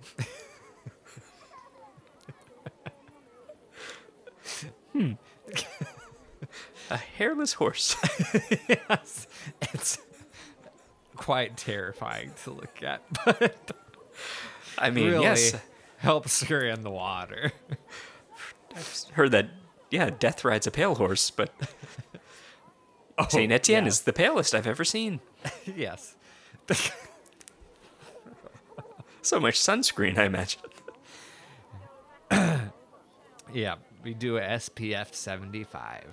hmm. 4.93 5.13
A 6.91 6.97
hairless 6.97 7.53
horse. 7.53 7.97
yes, 8.69 9.27
it's 9.61 9.99
quite 11.17 11.57
terrifying 11.57 12.33
to 12.45 12.53
look 12.53 12.83
at, 12.83 13.03
but 13.25 13.77
I 14.79 14.91
mean, 14.91 15.11
really 15.11 15.23
yes, 15.23 15.55
helps 15.99 16.43
her 16.45 16.67
in 16.67 16.83
the 16.83 16.91
water. 16.91 17.53
I've 18.75 19.05
heard 19.13 19.33
that. 19.33 19.49
Yeah, 19.91 20.11
death 20.11 20.45
rides 20.45 20.67
a 20.67 20.71
pale 20.71 20.95
horse, 20.97 21.31
but 21.31 21.51
Saint 23.31 23.51
Etienne 23.51 23.85
yeah. 23.85 23.89
is 23.89 24.03
the 24.03 24.13
palest 24.13 24.55
I've 24.55 24.67
ever 24.67 24.85
seen. 24.85 25.21
yes. 25.65 26.15
So 29.23 29.41
much 29.41 29.59
sunscreen, 29.59 30.19
I 30.19 30.25
imagine. 30.25 30.61
Yeah, 33.53 33.77
we 34.05 34.13
do 34.13 34.37
a 34.37 34.43
SPF 34.43 35.15
75. 35.15 36.05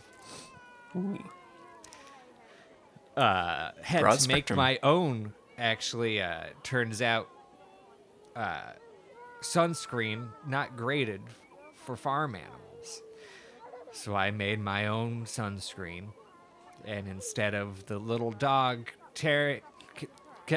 Uh, 3.17 3.71
had 3.81 4.01
Broad 4.01 4.19
to 4.19 4.27
make 4.29 4.49
my 4.55 4.79
own. 4.81 5.33
Actually, 5.57 6.21
uh, 6.21 6.43
turns 6.63 7.01
out, 7.01 7.29
uh, 8.35 8.71
sunscreen 9.41 10.27
not 10.47 10.75
graded 10.77 11.21
for 11.75 11.95
farm 11.95 12.35
animals. 12.35 13.01
So 13.91 14.15
I 14.15 14.31
made 14.31 14.59
my 14.59 14.87
own 14.87 15.23
sunscreen, 15.25 16.07
and 16.85 17.07
instead 17.07 17.53
of 17.53 17.85
the 17.85 17.97
little 17.97 18.31
dog 18.31 18.89
Terry, 19.13 19.63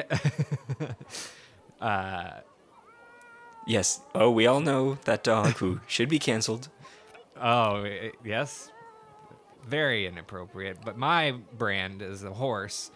Yes. 3.67 4.01
Oh, 4.15 4.31
we 4.31 4.47
all 4.47 4.59
know 4.61 4.97
that 5.05 5.23
dog 5.23 5.57
who 5.57 5.79
should 5.87 6.09
be 6.09 6.19
canceled. 6.19 6.69
Oh, 7.39 7.83
i- 7.85 8.11
yes. 8.25 8.71
Very 9.67 10.07
inappropriate. 10.07 10.77
But 10.83 10.97
my 10.97 11.31
brand 11.57 12.01
is 12.01 12.23
a 12.23 12.33
horse, 12.33 12.89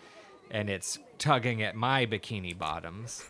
and 0.49 0.69
it's 0.69 0.97
tugging 1.19 1.61
at 1.61 1.75
my 1.75 2.05
bikini 2.05 2.57
bottoms 2.57 3.29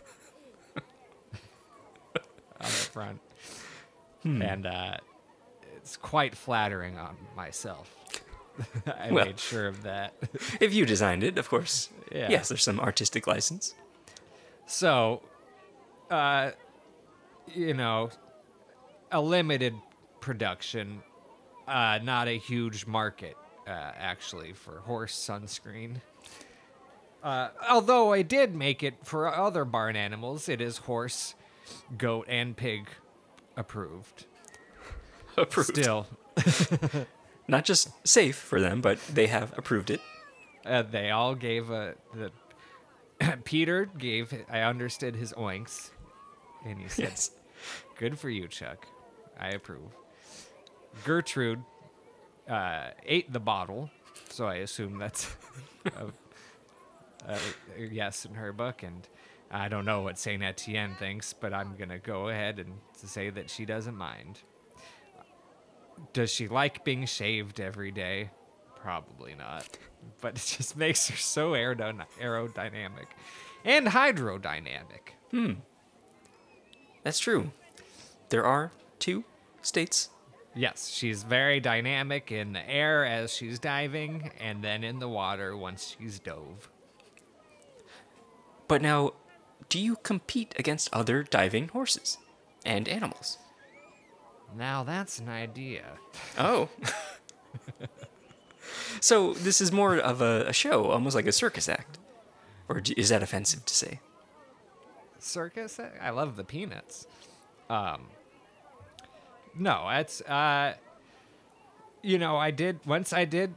on 2.60 2.66
the 2.66 2.68
front. 2.68 3.20
And 4.24 4.64
uh, 4.66 4.96
it's 5.76 5.96
quite 5.98 6.34
flattering 6.34 6.96
on 6.96 7.14
myself. 7.36 7.94
I 8.86 9.10
Well. 9.12 9.26
made 9.26 9.38
sure 9.38 9.66
of 9.66 9.82
that. 9.82 10.14
If 10.60 10.72
you 10.72 10.86
designed 10.86 11.22
it, 11.24 11.36
of 11.36 11.48
course. 11.50 11.90
Yeah. 12.10 12.30
Yes, 12.30 12.48
there's 12.48 12.62
some 12.62 12.80
artistic 12.80 13.26
license. 13.26 13.74
So, 14.66 15.20
uh, 16.10 16.52
you 17.54 17.74
know, 17.74 18.08
a 19.12 19.20
limited 19.20 19.74
production, 20.20 21.02
uh, 21.68 21.98
not 22.02 22.26
a 22.28 22.38
huge 22.38 22.86
market, 22.86 23.36
uh, 23.66 23.70
actually, 23.70 24.54
for 24.54 24.80
horse 24.80 25.14
sunscreen. 25.14 25.96
Uh, 27.22 27.48
although 27.68 28.12
I 28.12 28.22
did 28.22 28.54
make 28.54 28.82
it 28.82 28.94
for 29.02 29.28
other 29.28 29.64
barn 29.66 29.96
animals, 29.96 30.48
it 30.48 30.60
is 30.62 30.78
horse, 30.78 31.34
goat, 31.98 32.26
and 32.28 32.56
pig 32.56 32.88
approved. 33.56 34.26
Approved. 35.36 35.70
Still, 35.76 36.06
Not 37.48 37.64
just 37.64 37.90
safe 38.06 38.36
for 38.36 38.60
them, 38.60 38.80
but 38.80 38.98
they 39.12 39.26
have 39.26 39.56
approved 39.58 39.90
it. 39.90 40.00
uh, 40.64 40.82
they 40.82 41.10
all 41.10 41.34
gave 41.34 41.70
a. 41.70 41.94
The, 42.14 42.30
Peter 43.44 43.86
gave, 43.98 44.32
I 44.50 44.60
understood 44.62 45.16
his 45.16 45.32
oinks, 45.34 45.90
and 46.64 46.78
he 46.80 46.88
said, 46.88 47.04
Yes. 47.10 47.30
Good 47.98 48.18
for 48.18 48.28
you, 48.30 48.46
Chuck. 48.48 48.86
I 49.38 49.50
approve. 49.50 49.90
Gertrude 51.04 51.62
uh, 52.48 52.88
ate 53.04 53.32
the 53.32 53.40
bottle, 53.40 53.90
so 54.30 54.46
I 54.46 54.56
assume 54.56 54.98
that's 54.98 55.28
a, 55.86 56.06
a, 57.28 57.38
a 57.76 57.86
yes 57.86 58.24
in 58.24 58.34
her 58.34 58.52
book. 58.52 58.82
And 58.82 59.06
I 59.54 59.68
don't 59.68 59.84
know 59.84 60.00
what 60.00 60.18
Saint 60.18 60.42
Etienne 60.42 60.96
thinks, 60.98 61.32
but 61.32 61.54
I'm 61.54 61.76
gonna 61.76 62.00
go 62.00 62.28
ahead 62.28 62.58
and 62.58 62.74
say 62.96 63.30
that 63.30 63.48
she 63.48 63.64
doesn't 63.64 63.96
mind. 63.96 64.40
Does 66.12 66.32
she 66.32 66.48
like 66.48 66.84
being 66.84 67.06
shaved 67.06 67.60
every 67.60 67.92
day? 67.92 68.30
Probably 68.74 69.36
not. 69.36 69.78
But 70.20 70.34
it 70.34 70.56
just 70.58 70.76
makes 70.76 71.08
her 71.08 71.16
so 71.16 71.52
aerodynamic 71.52 73.06
and 73.64 73.86
hydrodynamic. 73.86 75.14
Hmm. 75.30 75.52
That's 77.04 77.20
true. 77.20 77.52
There 78.30 78.44
are 78.44 78.72
two 78.98 79.22
states. 79.62 80.10
Yes, 80.56 80.88
she's 80.88 81.22
very 81.22 81.60
dynamic 81.60 82.32
in 82.32 82.54
the 82.54 82.68
air 82.68 83.04
as 83.04 83.32
she's 83.32 83.60
diving, 83.60 84.32
and 84.40 84.64
then 84.64 84.82
in 84.82 84.98
the 84.98 85.08
water 85.08 85.56
once 85.56 85.96
she's 85.96 86.18
dove. 86.18 86.70
But 88.66 88.82
now, 88.82 89.12
do 89.68 89.78
you 89.78 89.96
compete 89.96 90.54
against 90.58 90.92
other 90.92 91.22
diving 91.22 91.68
horses 91.68 92.18
and 92.64 92.88
animals? 92.88 93.38
Now 94.56 94.84
that's 94.84 95.18
an 95.18 95.28
idea. 95.28 95.84
Oh. 96.38 96.68
so 99.00 99.34
this 99.34 99.60
is 99.60 99.72
more 99.72 99.96
of 99.96 100.20
a, 100.20 100.46
a 100.48 100.52
show, 100.52 100.90
almost 100.90 101.16
like 101.16 101.26
a 101.26 101.32
circus 101.32 101.68
act. 101.68 101.98
Or 102.68 102.80
d- 102.80 102.94
is 102.96 103.08
that 103.08 103.22
offensive 103.22 103.64
to 103.66 103.74
say? 103.74 104.00
Circus? 105.18 105.80
I 106.00 106.10
love 106.10 106.36
the 106.36 106.44
peanuts. 106.44 107.06
Um, 107.68 108.08
no, 109.56 109.88
it's 109.90 110.20
uh, 110.22 110.74
you 112.02 112.18
know, 112.18 112.36
I 112.36 112.50
did 112.50 112.80
once. 112.86 113.12
I 113.12 113.24
did 113.24 113.54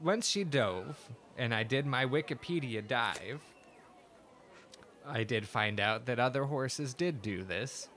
once 0.00 0.28
she 0.28 0.44
dove, 0.44 1.08
and 1.36 1.54
I 1.54 1.62
did 1.64 1.86
my 1.86 2.06
Wikipedia 2.06 2.86
dive. 2.86 3.40
I 5.06 5.24
did 5.24 5.46
find 5.48 5.80
out 5.80 6.06
that 6.06 6.18
other 6.18 6.44
horses 6.44 6.94
did 6.94 7.22
do 7.22 7.42
this, 7.42 7.88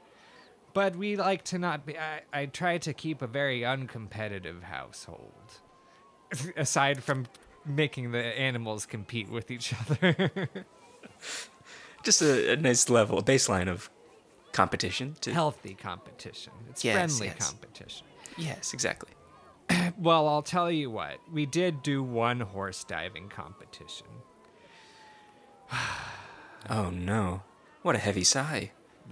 but 0.74 0.96
we 0.96 1.16
like 1.16 1.44
to 1.46 1.60
not 1.60 1.86
be. 1.86 1.98
I, 1.98 2.22
I 2.34 2.46
try 2.48 2.78
to 2.80 2.94
keep 2.94 3.22
a 3.22 3.28
very 3.28 3.62
uncompetitive 3.62 4.64
household, 4.64 5.60
aside 6.58 7.04
from 7.04 7.28
making 7.66 8.12
the 8.12 8.20
animals 8.20 8.86
compete 8.86 9.30
with 9.30 9.52
each 9.52 9.74
other. 9.74 10.50
Just 12.04 12.22
a, 12.22 12.54
a 12.54 12.56
nice 12.58 12.90
level, 12.90 13.18
a 13.18 13.24
baseline 13.24 13.68
of 13.68 13.90
competition. 14.52 15.16
To, 15.22 15.34
Healthy 15.34 15.76
competition. 15.76 16.54
It's 16.70 16.84
Yes, 16.84 16.96
friendly 16.96 17.28
yes. 17.28 17.50
competition. 17.50 18.08
Yes, 18.38 18.74
exactly. 18.74 19.12
Well, 19.98 20.28
I'll 20.28 20.44
tell 20.44 20.70
you 20.70 20.92
what. 20.92 21.20
We 21.32 21.46
did 21.46 21.82
do 21.82 22.04
one 22.04 22.42
horse 22.42 22.84
diving 22.84 23.30
competition. 23.30 24.08
Oh 26.70 26.90
no. 26.90 27.44
What 27.82 27.96
a 27.96 28.00
heavy 28.00 28.24
sigh. 28.24 28.72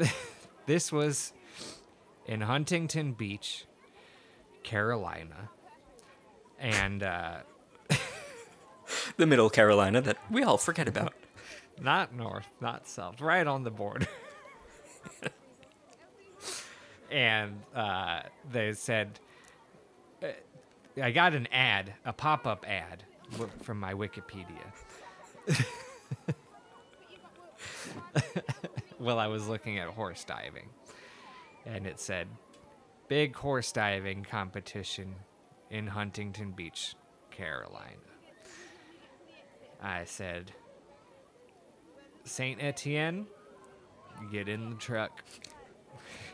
This 0.66 0.94
was 0.94 1.34
in 2.26 2.40
Huntington 2.40 3.12
Beach, 3.12 3.66
Carolina. 4.64 5.50
And 6.58 7.04
uh, 7.04 7.40
The 9.18 9.26
middle 9.26 9.50
Carolina 9.50 10.02
that 10.02 10.18
we 10.32 10.44
all 10.44 10.58
forget 10.58 10.88
about. 10.88 11.14
not 11.82 12.14
north, 12.14 12.48
not 12.62 12.88
south, 12.88 13.20
right 13.20 13.46
on 13.46 13.64
the 13.64 13.72
border. 13.72 14.08
and 17.12 17.62
uh, 17.76 18.22
they 18.52 18.74
said, 18.74 19.20
uh, 20.24 20.28
I 21.02 21.12
got 21.12 21.34
an 21.34 21.48
ad, 21.52 21.94
a 22.06 22.14
pop 22.14 22.48
up 22.48 22.66
ad 22.68 23.04
from 23.62 23.80
my 23.80 23.94
Wikipedia. 23.94 24.72
while 28.98 29.20
I 29.20 29.28
was 29.28 29.48
looking 29.48 29.80
at 29.80 29.90
horse 29.90 30.24
diving. 30.24 30.70
And 31.66 31.86
it 31.88 32.00
said, 32.00 32.28
Big 33.08 33.36
horse 33.36 33.72
diving 33.72 34.24
competition 34.24 35.16
in 35.70 35.88
Huntington 35.88 36.52
Beach, 36.52 36.96
Carolina. 37.32 37.98
I 39.82 40.06
said, 40.06 40.52
Saint 42.24 42.64
Etienne, 42.64 43.28
get 44.32 44.48
in 44.48 44.70
the 44.70 44.76
truck. 44.78 45.24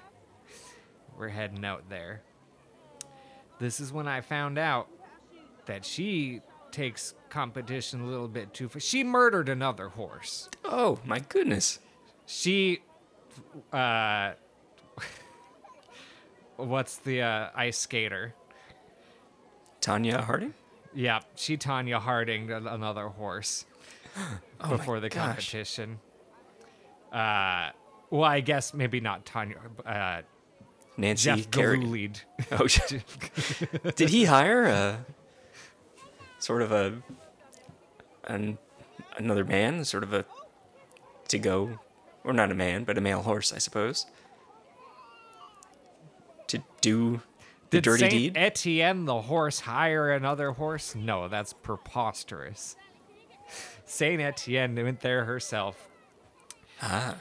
We're 1.18 1.30
heading 1.30 1.66
out 1.66 1.90
there. 1.90 2.22
This 3.60 3.80
is 3.80 3.92
when 3.92 4.08
I 4.08 4.22
found 4.22 4.58
out 4.58 4.88
that 5.66 5.84
she 5.84 6.42
takes 6.72 7.14
competition 7.30 8.02
a 8.02 8.06
little 8.06 8.28
bit 8.28 8.54
too 8.54 8.68
far. 8.70 8.80
She 8.80 9.04
murdered 9.04 9.50
another 9.50 9.90
horse. 9.90 10.50
Oh, 10.64 11.00
my 11.06 11.20
goodness. 11.20 11.80
She, 12.26 12.80
uh, 13.72 14.34
what's 16.58 16.98
the 16.98 17.22
uh, 17.22 17.50
ice 17.56 17.78
skater? 17.78 18.34
Tonya 19.82 20.24
Harding? 20.24 20.54
Yeah, 20.94 21.20
she 21.36 21.58
Tonya 21.58 22.00
Harding 22.00 22.52
another 22.52 23.08
horse 23.10 23.66
Oh 24.62 24.70
before 24.70 25.00
the 25.00 25.10
gosh. 25.10 25.26
competition. 25.26 26.00
Uh, 27.14 27.70
well, 28.10 28.24
I 28.24 28.42
guess 28.42 28.74
maybe 28.74 29.00
not 29.00 29.26
Tonya. 29.26 29.58
Uh, 29.86 30.22
Nancy 30.98 31.30
Jeff. 31.30 31.50
Galoulid. 31.50 32.22
Oh, 32.52 32.68
did 33.96 34.10
he 34.10 34.26
hire 34.26 34.66
a 34.66 35.06
sort 36.40 36.62
of 36.62 36.72
a 36.72 37.02
an 38.26 38.58
another 39.18 39.44
man, 39.46 39.86
sort 39.86 40.04
of 40.04 40.14
a 40.14 40.26
to 41.28 41.38
go, 41.38 41.80
or 42.24 42.34
not 42.34 42.52
a 42.52 42.56
man, 42.56 42.84
but 42.84 42.98
a 42.98 43.02
male 43.02 43.22
horse, 43.22 43.54
I 43.54 43.60
suppose, 43.60 44.06
to 46.48 46.64
do 46.82 47.22
the 47.70 47.78
Did 47.78 47.84
dirty 47.84 48.00
Saint 48.00 48.12
deed? 48.12 48.38
Etienne 48.38 49.06
the 49.06 49.22
horse 49.22 49.60
hire 49.62 50.12
another 50.12 50.52
horse? 50.54 50.96
No, 50.96 51.28
that's 51.28 51.54
preposterous. 51.54 52.76
Saint 53.86 54.22
Etienne 54.22 54.76
went 54.76 55.02
there 55.02 55.26
herself. 55.26 55.88
ah, 56.82 57.16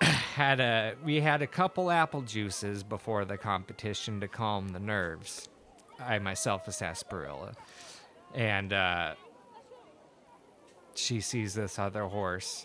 Had 0.00 0.60
a 0.60 0.94
we 1.04 1.20
had 1.20 1.42
a 1.42 1.46
couple 1.46 1.90
apple 1.90 2.22
juices 2.22 2.82
before 2.82 3.24
the 3.24 3.36
competition 3.36 4.20
to 4.20 4.28
calm 4.28 4.68
the 4.70 4.78
nerves. 4.80 5.48
I 6.00 6.18
myself 6.20 6.68
a 6.68 6.72
sarsaparilla, 6.72 7.54
and 8.38 8.72
uh, 8.72 9.14
she 10.94 11.20
sees 11.20 11.52
this 11.54 11.78
other 11.78 12.04
horse. 12.04 12.64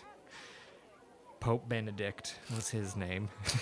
Pope 1.40 1.68
Benedict 1.68 2.36
was 2.54 2.70
his 2.70 2.96
name. 2.96 3.28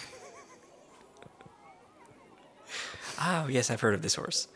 oh 3.21 3.49
yes, 3.49 3.71
I've 3.71 3.81
heard 3.81 3.95
of 3.95 4.03
this 4.03 4.15
horse. 4.15 4.47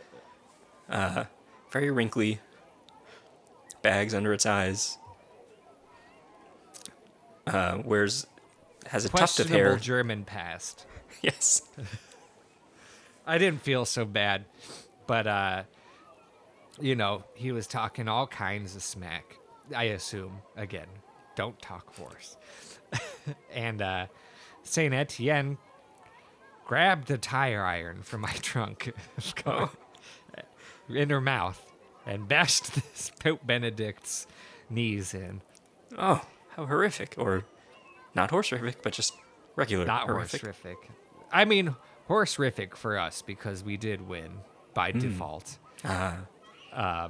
Uh, 0.88 1.24
very 1.70 1.90
wrinkly, 1.90 2.40
bags 3.80 4.14
under 4.14 4.34
its 4.34 4.44
eyes. 4.44 4.98
Uh, 7.46 7.78
wears 7.82 8.26
has 8.88 9.06
a 9.06 9.08
tuft 9.08 9.40
of 9.40 9.48
hair. 9.48 9.76
German 9.76 10.24
past. 10.24 10.84
yes. 11.22 11.62
I 13.26 13.38
didn't 13.38 13.62
feel 13.62 13.86
so 13.86 14.04
bad, 14.04 14.44
but 15.06 15.26
uh, 15.26 15.62
you 16.80 16.94
know, 16.94 17.24
he 17.34 17.52
was 17.52 17.66
talking 17.66 18.08
all 18.08 18.26
kinds 18.26 18.76
of 18.76 18.82
smack. 18.82 19.36
I 19.74 19.84
assume 19.84 20.42
again, 20.56 20.86
don't 21.34 21.60
talk 21.60 21.94
horse. 21.96 22.36
and 23.52 23.82
uh, 23.82 24.06
Saint 24.62 24.94
Etienne 24.94 25.58
grabbed 26.64 27.08
the 27.08 27.18
tire 27.18 27.64
iron 27.64 28.02
from 28.02 28.20
my 28.22 28.32
trunk 28.42 28.92
in 30.88 31.10
her 31.10 31.20
mouth 31.20 31.72
and 32.04 32.28
bashed 32.28 32.74
this 32.74 33.10
Pope 33.20 33.40
Benedict's 33.46 34.26
knees 34.70 35.14
in. 35.14 35.40
Oh, 35.98 36.22
how 36.50 36.66
horrific. 36.66 37.14
Or 37.18 37.44
not 38.14 38.30
horse 38.30 38.50
horrific, 38.50 38.82
but 38.82 38.92
just 38.92 39.14
regular 39.56 39.84
Not 39.84 40.06
horrific. 40.06 40.40
horrific. 40.40 40.76
I 41.32 41.44
mean, 41.44 41.74
horse 42.06 42.36
horrific 42.36 42.76
for 42.76 42.98
us 42.98 43.22
because 43.22 43.64
we 43.64 43.76
did 43.76 44.06
win 44.06 44.30
by 44.74 44.92
default. 44.92 45.58
Ah, 46.72 47.08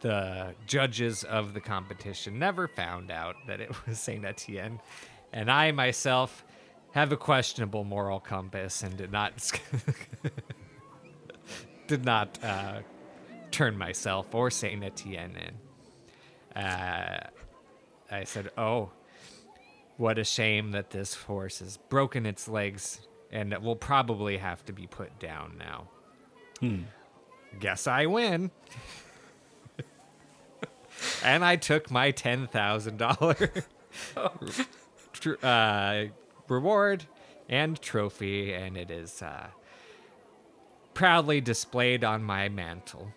the 0.00 0.54
judges 0.66 1.24
of 1.24 1.54
the 1.54 1.60
competition 1.60 2.38
never 2.38 2.68
found 2.68 3.10
out 3.10 3.36
that 3.46 3.60
it 3.60 3.70
was 3.86 3.98
Saint 3.98 4.24
Etienne, 4.24 4.80
and 5.32 5.50
I 5.50 5.72
myself 5.72 6.44
have 6.92 7.12
a 7.12 7.16
questionable 7.16 7.84
moral 7.84 8.20
compass 8.20 8.82
and 8.82 8.96
did 8.96 9.12
not 9.12 9.34
did 11.86 12.04
not 12.04 12.38
uh, 12.42 12.80
turn 13.50 13.76
myself 13.76 14.34
or 14.34 14.50
Saint 14.50 14.82
Etienne 14.82 15.36
in. 15.36 16.62
Uh, 16.62 17.26
I 18.10 18.24
said, 18.24 18.50
"Oh, 18.56 18.90
what 19.96 20.18
a 20.18 20.24
shame 20.24 20.70
that 20.72 20.90
this 20.90 21.14
horse 21.14 21.58
has 21.58 21.76
broken 21.76 22.24
its 22.24 22.48
legs 22.48 23.00
and 23.30 23.52
it 23.52 23.60
will 23.60 23.76
probably 23.76 24.38
have 24.38 24.64
to 24.66 24.72
be 24.72 24.86
put 24.86 25.18
down 25.18 25.58
now." 25.58 25.88
Guess 27.60 27.86
I 27.86 28.06
win. 28.06 28.50
and 31.24 31.44
I 31.44 31.56
took 31.56 31.90
my 31.90 32.10
ten 32.10 32.46
thousand 32.46 32.98
dollar 32.98 33.52
uh, 35.42 36.04
reward 36.48 37.04
and 37.48 37.80
trophy, 37.80 38.52
and 38.52 38.76
it 38.76 38.90
is 38.90 39.22
uh, 39.22 39.48
proudly 40.94 41.40
displayed 41.40 42.04
on 42.04 42.22
my 42.22 42.48
mantle. 42.48 43.12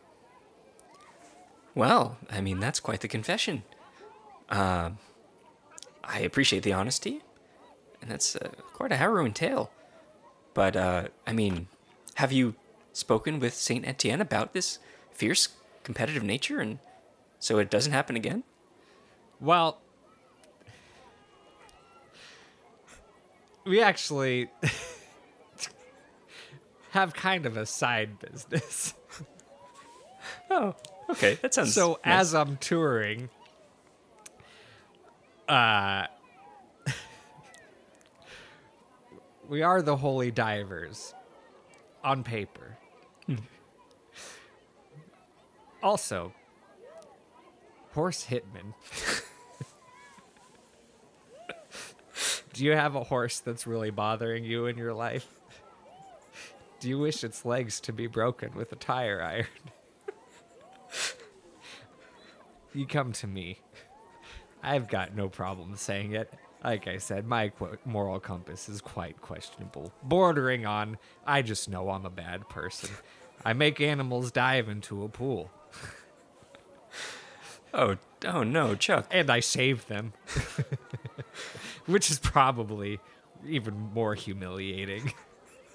well, 1.75 2.17
I 2.29 2.41
mean, 2.41 2.59
that's 2.59 2.79
quite 2.79 3.01
the 3.01 3.07
confession. 3.07 3.63
Uh, 4.49 4.91
I 6.03 6.19
appreciate 6.19 6.63
the 6.63 6.73
honesty, 6.73 7.21
and 8.01 8.09
that's 8.11 8.36
uh, 8.36 8.49
quite 8.73 8.91
a 8.91 8.97
harrowing 8.97 9.34
tale. 9.34 9.71
But, 10.53 10.75
uh, 10.75 11.07
I 11.25 11.32
mean, 11.34 11.67
have 12.15 12.32
you 12.32 12.55
spoken 12.94 13.39
with 13.39 13.54
Saint 13.54 13.88
Etienne 13.88 14.22
about 14.22 14.54
this 14.54 14.80
fierce 15.12 15.50
competitive 15.84 16.24
nature, 16.24 16.60
and 16.60 16.80
so 17.39 17.58
it 17.58 17.70
doesn't 17.70 17.92
happen 17.92 18.16
again? 18.16 18.44
Well, 19.39 19.80
we 23.66 23.82
actually 23.82 24.50
have 26.92 27.14
kind 27.14 27.46
of 27.46 27.58
a 27.58 27.66
side 27.66 28.20
business. 28.20 28.94
Oh, 30.52 30.76
okay, 31.10 31.39
that 31.42 31.54
sounds 31.54 31.74
so 31.74 32.00
nice. 32.06 32.22
as 32.22 32.36
I'm 32.36 32.58
touring, 32.58 33.30
uh, 35.48 36.06
we 39.50 39.62
are 39.62 39.82
the 39.82 39.96
holy 39.96 40.30
divers 40.30 41.14
on 42.04 42.24
paper. 42.24 42.78
also, 45.84 46.34
horse 47.93 48.27
hitman. 48.29 48.73
Do 52.53 52.65
you 52.65 52.73
have 52.73 52.95
a 52.95 53.03
horse 53.03 53.39
that's 53.39 53.65
really 53.65 53.91
bothering 53.91 54.43
you 54.43 54.67
in 54.67 54.77
your 54.77 54.93
life? 54.93 55.27
Do 56.79 56.89
you 56.89 56.99
wish 56.99 57.23
its 57.23 57.45
legs 57.45 57.79
to 57.82 57.93
be 57.93 58.07
broken 58.07 58.53
with 58.55 58.71
a 58.71 58.75
tire 58.75 59.21
iron? 59.21 59.45
you 62.73 62.86
come 62.86 63.13
to 63.13 63.27
me. 63.27 63.59
I've 64.63 64.88
got 64.88 65.15
no 65.15 65.29
problem 65.29 65.75
saying 65.75 66.13
it. 66.13 66.32
Like 66.63 66.88
I 66.88 66.97
said, 66.97 67.25
my 67.25 67.49
qu- 67.49 67.77
moral 67.86 68.19
compass 68.19 68.69
is 68.69 68.82
quite 68.82 69.19
questionable, 69.21 69.91
bordering 70.03 70.65
on 70.65 70.97
I 71.25 71.41
just 71.41 71.69
know 71.69 71.89
I'm 71.89 72.05
a 72.05 72.11
bad 72.11 72.47
person. 72.49 72.89
I 73.44 73.54
make 73.54 73.82
animals 73.82 74.32
dive 74.32 74.70
into 74.70 75.04
a 75.04 75.10
pool, 75.10 75.52
oh, 77.74 77.98
oh 78.26 78.44
no, 78.44 78.76
Chuck. 78.76 79.08
and 79.12 79.30
I 79.30 79.39
save 79.39 79.88
them, 79.88 80.14
which 81.86 82.12
is 82.12 82.20
probably 82.20 83.00
even 83.48 83.78
more 83.94 84.16
humiliating. 84.16 85.14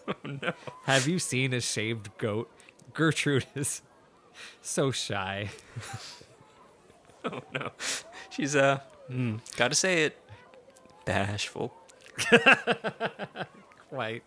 Oh 0.08 0.14
no. 0.40 0.52
Have 0.84 1.08
you 1.08 1.18
seen 1.18 1.52
a 1.52 1.60
shaved 1.60 2.16
goat? 2.16 2.48
Gertrude 2.94 3.44
is 3.56 3.82
so 4.62 4.92
shy. 4.92 5.50
Oh 7.24 7.40
no. 7.52 7.72
She's 8.30 8.54
uh, 8.54 8.78
mm, 9.10 9.40
gotta 9.56 9.74
say 9.74 10.04
it, 10.04 10.16
bashful. 11.04 11.74
Quite. 13.90 14.22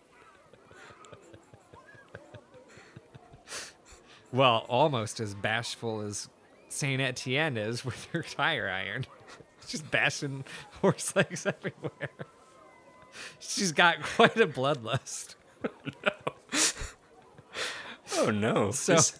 Well, 4.32 4.64
almost 4.68 5.20
as 5.20 5.34
bashful 5.34 6.00
as 6.02 6.28
Saint 6.68 7.00
Etienne 7.02 7.56
is 7.56 7.84
with 7.84 8.06
her 8.12 8.22
tire 8.22 8.68
iron. 8.70 9.06
Just 9.68 9.90
bashing 9.90 10.44
horse 10.80 11.14
legs 11.14 11.46
everywhere. 11.46 12.10
She's 13.38 13.72
got 13.72 14.02
quite 14.02 14.36
a 14.36 14.46
bloodlust. 14.46 15.34
Oh 18.16 18.30
no. 18.30 18.70
So 18.70 18.94
This- 18.96 19.18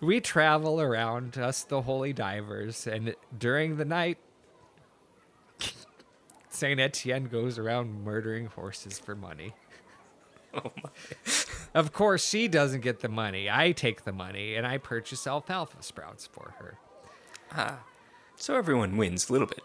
we 0.00 0.20
travel 0.20 0.80
around 0.80 1.38
us, 1.38 1.64
the 1.64 1.82
holy 1.82 2.12
divers, 2.12 2.86
and 2.86 3.14
during 3.36 3.76
the 3.78 3.84
night, 3.84 4.18
Saint 6.50 6.78
Etienne 6.78 7.24
goes 7.24 7.58
around 7.58 8.04
murdering 8.04 8.46
horses 8.46 8.98
for 8.98 9.14
money. 9.16 9.54
Oh 10.54 10.70
my. 10.82 10.90
Of 11.74 11.92
course, 11.92 12.24
she 12.28 12.46
doesn't 12.46 12.82
get 12.82 13.00
the 13.00 13.08
money. 13.08 13.50
I 13.50 13.72
take 13.72 14.04
the 14.04 14.12
money 14.12 14.54
and 14.54 14.64
I 14.66 14.78
purchase 14.78 15.26
alfalfa 15.26 15.82
sprouts 15.82 16.26
for 16.26 16.54
her, 16.58 16.78
Ah. 17.52 17.80
So 18.36 18.54
everyone 18.56 18.96
wins 18.96 19.28
a 19.28 19.32
little 19.32 19.46
bit. 19.48 19.62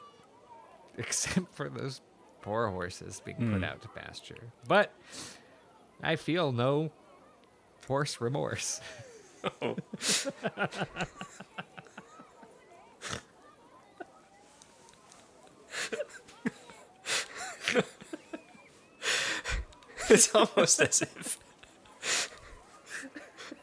except 0.97 1.53
for 1.55 1.69
those 1.69 2.01
poor 2.41 2.67
horses 2.69 3.21
being 3.23 3.51
put 3.51 3.63
out 3.63 3.81
to 3.83 3.87
pasture. 3.89 4.51
But 4.67 4.91
I 6.03 6.15
feel 6.15 6.51
no 6.51 6.91
horse 7.87 8.19
remorse. 8.21 8.81
It's 20.09 20.33
almost 20.33 20.81
as 20.81 21.01
if 21.01 21.38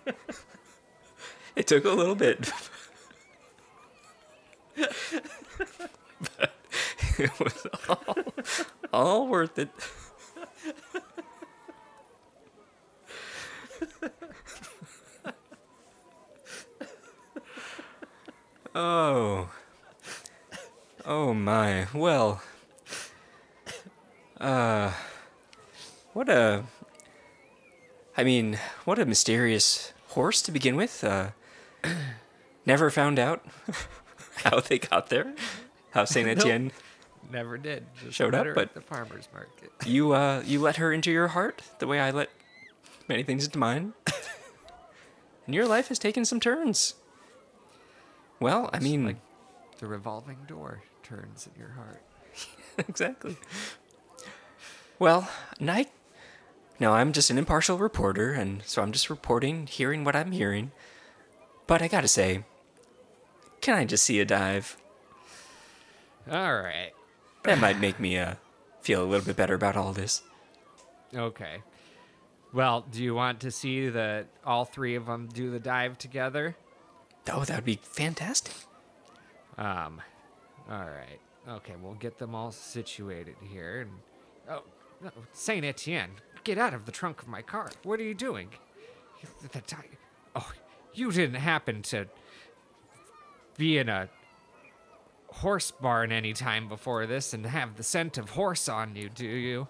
it 1.57 1.67
took 1.67 1.85
a 1.85 1.91
little 1.91 2.15
bit, 2.15 2.51
but 4.77 6.53
it 7.19 7.41
was 7.41 7.67
all, 7.89 8.17
all 8.93 9.29
worth 9.29 9.59
it. 9.59 9.71
Oh. 18.79 19.49
Oh 21.07 21.33
my. 21.33 21.87
Well. 21.95 22.43
Uh. 24.39 24.93
What 26.13 26.29
a. 26.29 26.65
I 28.19 28.23
mean, 28.23 28.59
what 28.85 28.99
a 28.99 29.07
mysterious 29.07 29.95
horse 30.17 30.43
to 30.43 30.51
begin 30.51 30.75
with. 30.77 31.05
Uh, 31.05 31.29
never 32.65 32.91
found 32.91 33.19
out 33.21 33.45
how 34.45 34.59
they 34.61 34.79
got 34.79 35.09
there. 35.09 35.35
How 35.93 36.05
Saint 36.15 36.27
Nope. 36.27 36.39
Etienne, 36.39 36.73
Never 37.31 37.59
did. 37.59 37.87
Just 38.03 38.17
Showed 38.17 38.35
up, 38.35 38.47
but- 38.55 38.69
at 38.69 38.75
the 38.75 38.81
farmer's 38.81 39.29
market. 39.33 39.71
you 39.87 40.13
uh, 40.13 40.43
you 40.45 40.61
let 40.61 40.77
her 40.77 40.93
into 40.93 41.11
your 41.13 41.29
heart 41.29 41.63
the 41.79 41.87
way 41.87 42.01
I 42.01 42.11
let 42.11 42.31
many 43.09 43.23
things 43.23 43.45
into 43.45 43.59
mine, 43.59 43.93
and 45.47 45.55
your 45.55 45.67
life 45.67 45.89
has 45.89 45.99
taken 45.99 46.25
some 46.25 46.41
turns. 46.41 46.95
Well, 48.41 48.71
I 48.73 48.79
mean, 48.81 49.05
like 49.07 49.17
the 49.79 49.87
revolving 49.87 50.39
door 50.47 50.83
turns 51.03 51.47
in 51.53 51.61
your 51.61 51.71
heart. 51.73 52.03
exactly. 52.89 53.37
Well, 54.99 55.29
night. 55.61 55.91
No, 56.79 56.93
I'm 56.93 57.13
just 57.13 57.31
an 57.31 57.39
impartial 57.39 57.79
reporter, 57.79 58.33
and 58.33 58.63
so 58.65 58.83
I'm 58.83 58.93
just 58.93 59.09
reporting, 59.09 59.67
hearing 59.67 60.05
what 60.05 60.15
I'm 60.15 60.33
hearing. 60.33 60.73
But 61.67 61.83
I 61.83 61.89
gotta 61.89 62.09
say, 62.09 62.45
can 63.61 63.75
I 63.75 63.85
just 63.85 64.05
see 64.05 64.21
a 64.21 64.25
dive? 64.25 64.77
All 66.31 66.61
right. 66.61 66.93
That 67.45 67.59
might 67.59 67.81
make 67.81 67.99
me 67.99 68.19
uh, 68.19 68.35
feel 68.81 69.03
a 69.03 69.07
little 69.07 69.25
bit 69.25 69.37
better 69.37 69.55
about 69.55 69.77
all 69.77 69.93
this. 69.93 70.23
Okay. 71.15 71.63
Well, 72.53 72.85
do 72.91 73.03
you 73.03 73.15
want 73.15 73.41
to 73.41 73.51
see 73.51 73.89
the 73.89 74.27
all 74.45 74.65
three 74.65 74.95
of 74.95 75.07
them 75.07 75.29
do 75.33 75.51
the 75.51 75.61
dive 75.61 75.99
together? 75.99 76.57
Oh, 77.31 77.45
that 77.45 77.57
would 77.57 77.65
be 77.65 77.81
fantastic. 77.83 78.55
Um, 79.59 80.01
all 80.71 80.87
right. 80.87 81.21
Okay, 81.49 81.75
we'll 81.81 81.95
get 81.95 82.19
them 82.19 82.35
all 82.35 82.51
situated 82.51 83.37
here. 83.41 83.83
And 83.83 83.91
oh, 84.51 84.63
no, 85.03 85.11
Saint 85.33 85.65
Etienne, 85.65 86.11
get 86.47 86.59
out 86.59 86.73
of 86.73 86.87
the 86.87 86.93
trunk 86.93 87.21
of 87.23 87.29
my 87.29 87.43
car. 87.43 87.71
What 87.83 87.99
are 87.99 88.05
you 88.05 88.15
doing? 88.15 88.49
The 89.53 89.61
ti- 89.61 89.77
oh, 90.37 90.53
you 90.95 91.11
didn't 91.11 91.41
happen 91.41 91.83
to 91.83 92.07
be 93.59 93.79
in 93.79 93.89
a 93.89 94.09
horse 95.29 95.73
barn 95.73 96.13
any 96.13 96.33
time 96.33 96.69
before 96.69 97.05
this 97.07 97.35
and 97.35 97.45
have 97.45 97.77
the 97.77 97.83
scent 97.83 98.17
of 98.17 98.31
horse 98.31 98.69
on 98.69 98.95
you, 98.95 99.09
do 99.09 99.27
you? 99.27 99.67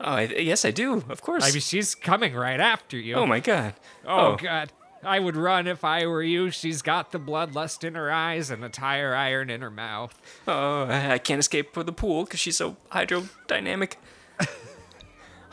Oh, 0.00 0.14
I, 0.14 0.22
yes, 0.22 0.64
I 0.64 0.72
do. 0.72 1.04
Of 1.08 1.22
course. 1.22 1.44
I 1.44 1.52
mean, 1.52 1.60
she's 1.60 1.94
coming 1.94 2.34
right 2.34 2.58
after 2.58 2.98
you. 2.98 3.14
oh 3.14 3.26
my 3.26 3.38
god. 3.38 3.74
Oh, 4.04 4.32
oh. 4.32 4.36
God. 4.36 4.72
I 5.04 5.18
would 5.18 5.36
run 5.36 5.66
if 5.66 5.84
I 5.84 6.06
were 6.06 6.22
you. 6.22 6.50
She's 6.50 6.80
got 6.80 7.10
the 7.10 7.18
bloodlust 7.18 7.82
in 7.82 7.94
her 7.94 8.10
eyes 8.12 8.50
and 8.50 8.64
a 8.64 8.68
tire 8.68 9.14
iron 9.14 9.50
in 9.50 9.60
her 9.60 9.70
mouth. 9.70 10.20
Oh, 10.46 10.84
I 10.84 11.12
I 11.12 11.18
can't 11.18 11.40
escape 11.40 11.72
for 11.72 11.82
the 11.82 11.92
pool 11.92 12.24
because 12.24 12.40
she's 12.40 12.56
so 12.56 12.76
hydrodynamic. 12.90 13.94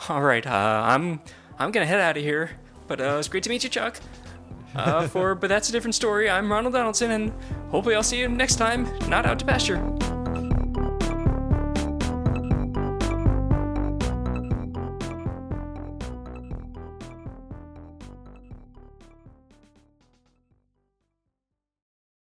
All 0.08 0.22
right, 0.22 0.46
uh, 0.46 0.82
I'm 0.84 1.20
I'm 1.58 1.70
gonna 1.70 1.86
head 1.86 2.00
out 2.00 2.16
of 2.16 2.22
here. 2.22 2.50
But 2.86 3.00
uh, 3.00 3.16
it's 3.18 3.28
great 3.28 3.44
to 3.44 3.50
meet 3.50 3.62
you, 3.62 3.70
Chuck. 3.70 4.00
Uh, 4.74 5.06
for 5.08 5.34
but 5.36 5.48
that's 5.48 5.68
a 5.68 5.72
different 5.72 5.94
story. 5.94 6.28
I'm 6.30 6.50
Ronald 6.50 6.74
Donaldson, 6.74 7.10
and 7.10 7.32
hopefully 7.70 7.94
I'll 7.94 8.02
see 8.02 8.18
you 8.18 8.28
next 8.28 8.56
time. 8.56 8.88
Not 9.08 9.26
out 9.26 9.38
to 9.40 9.44
pasture. 9.44 10.19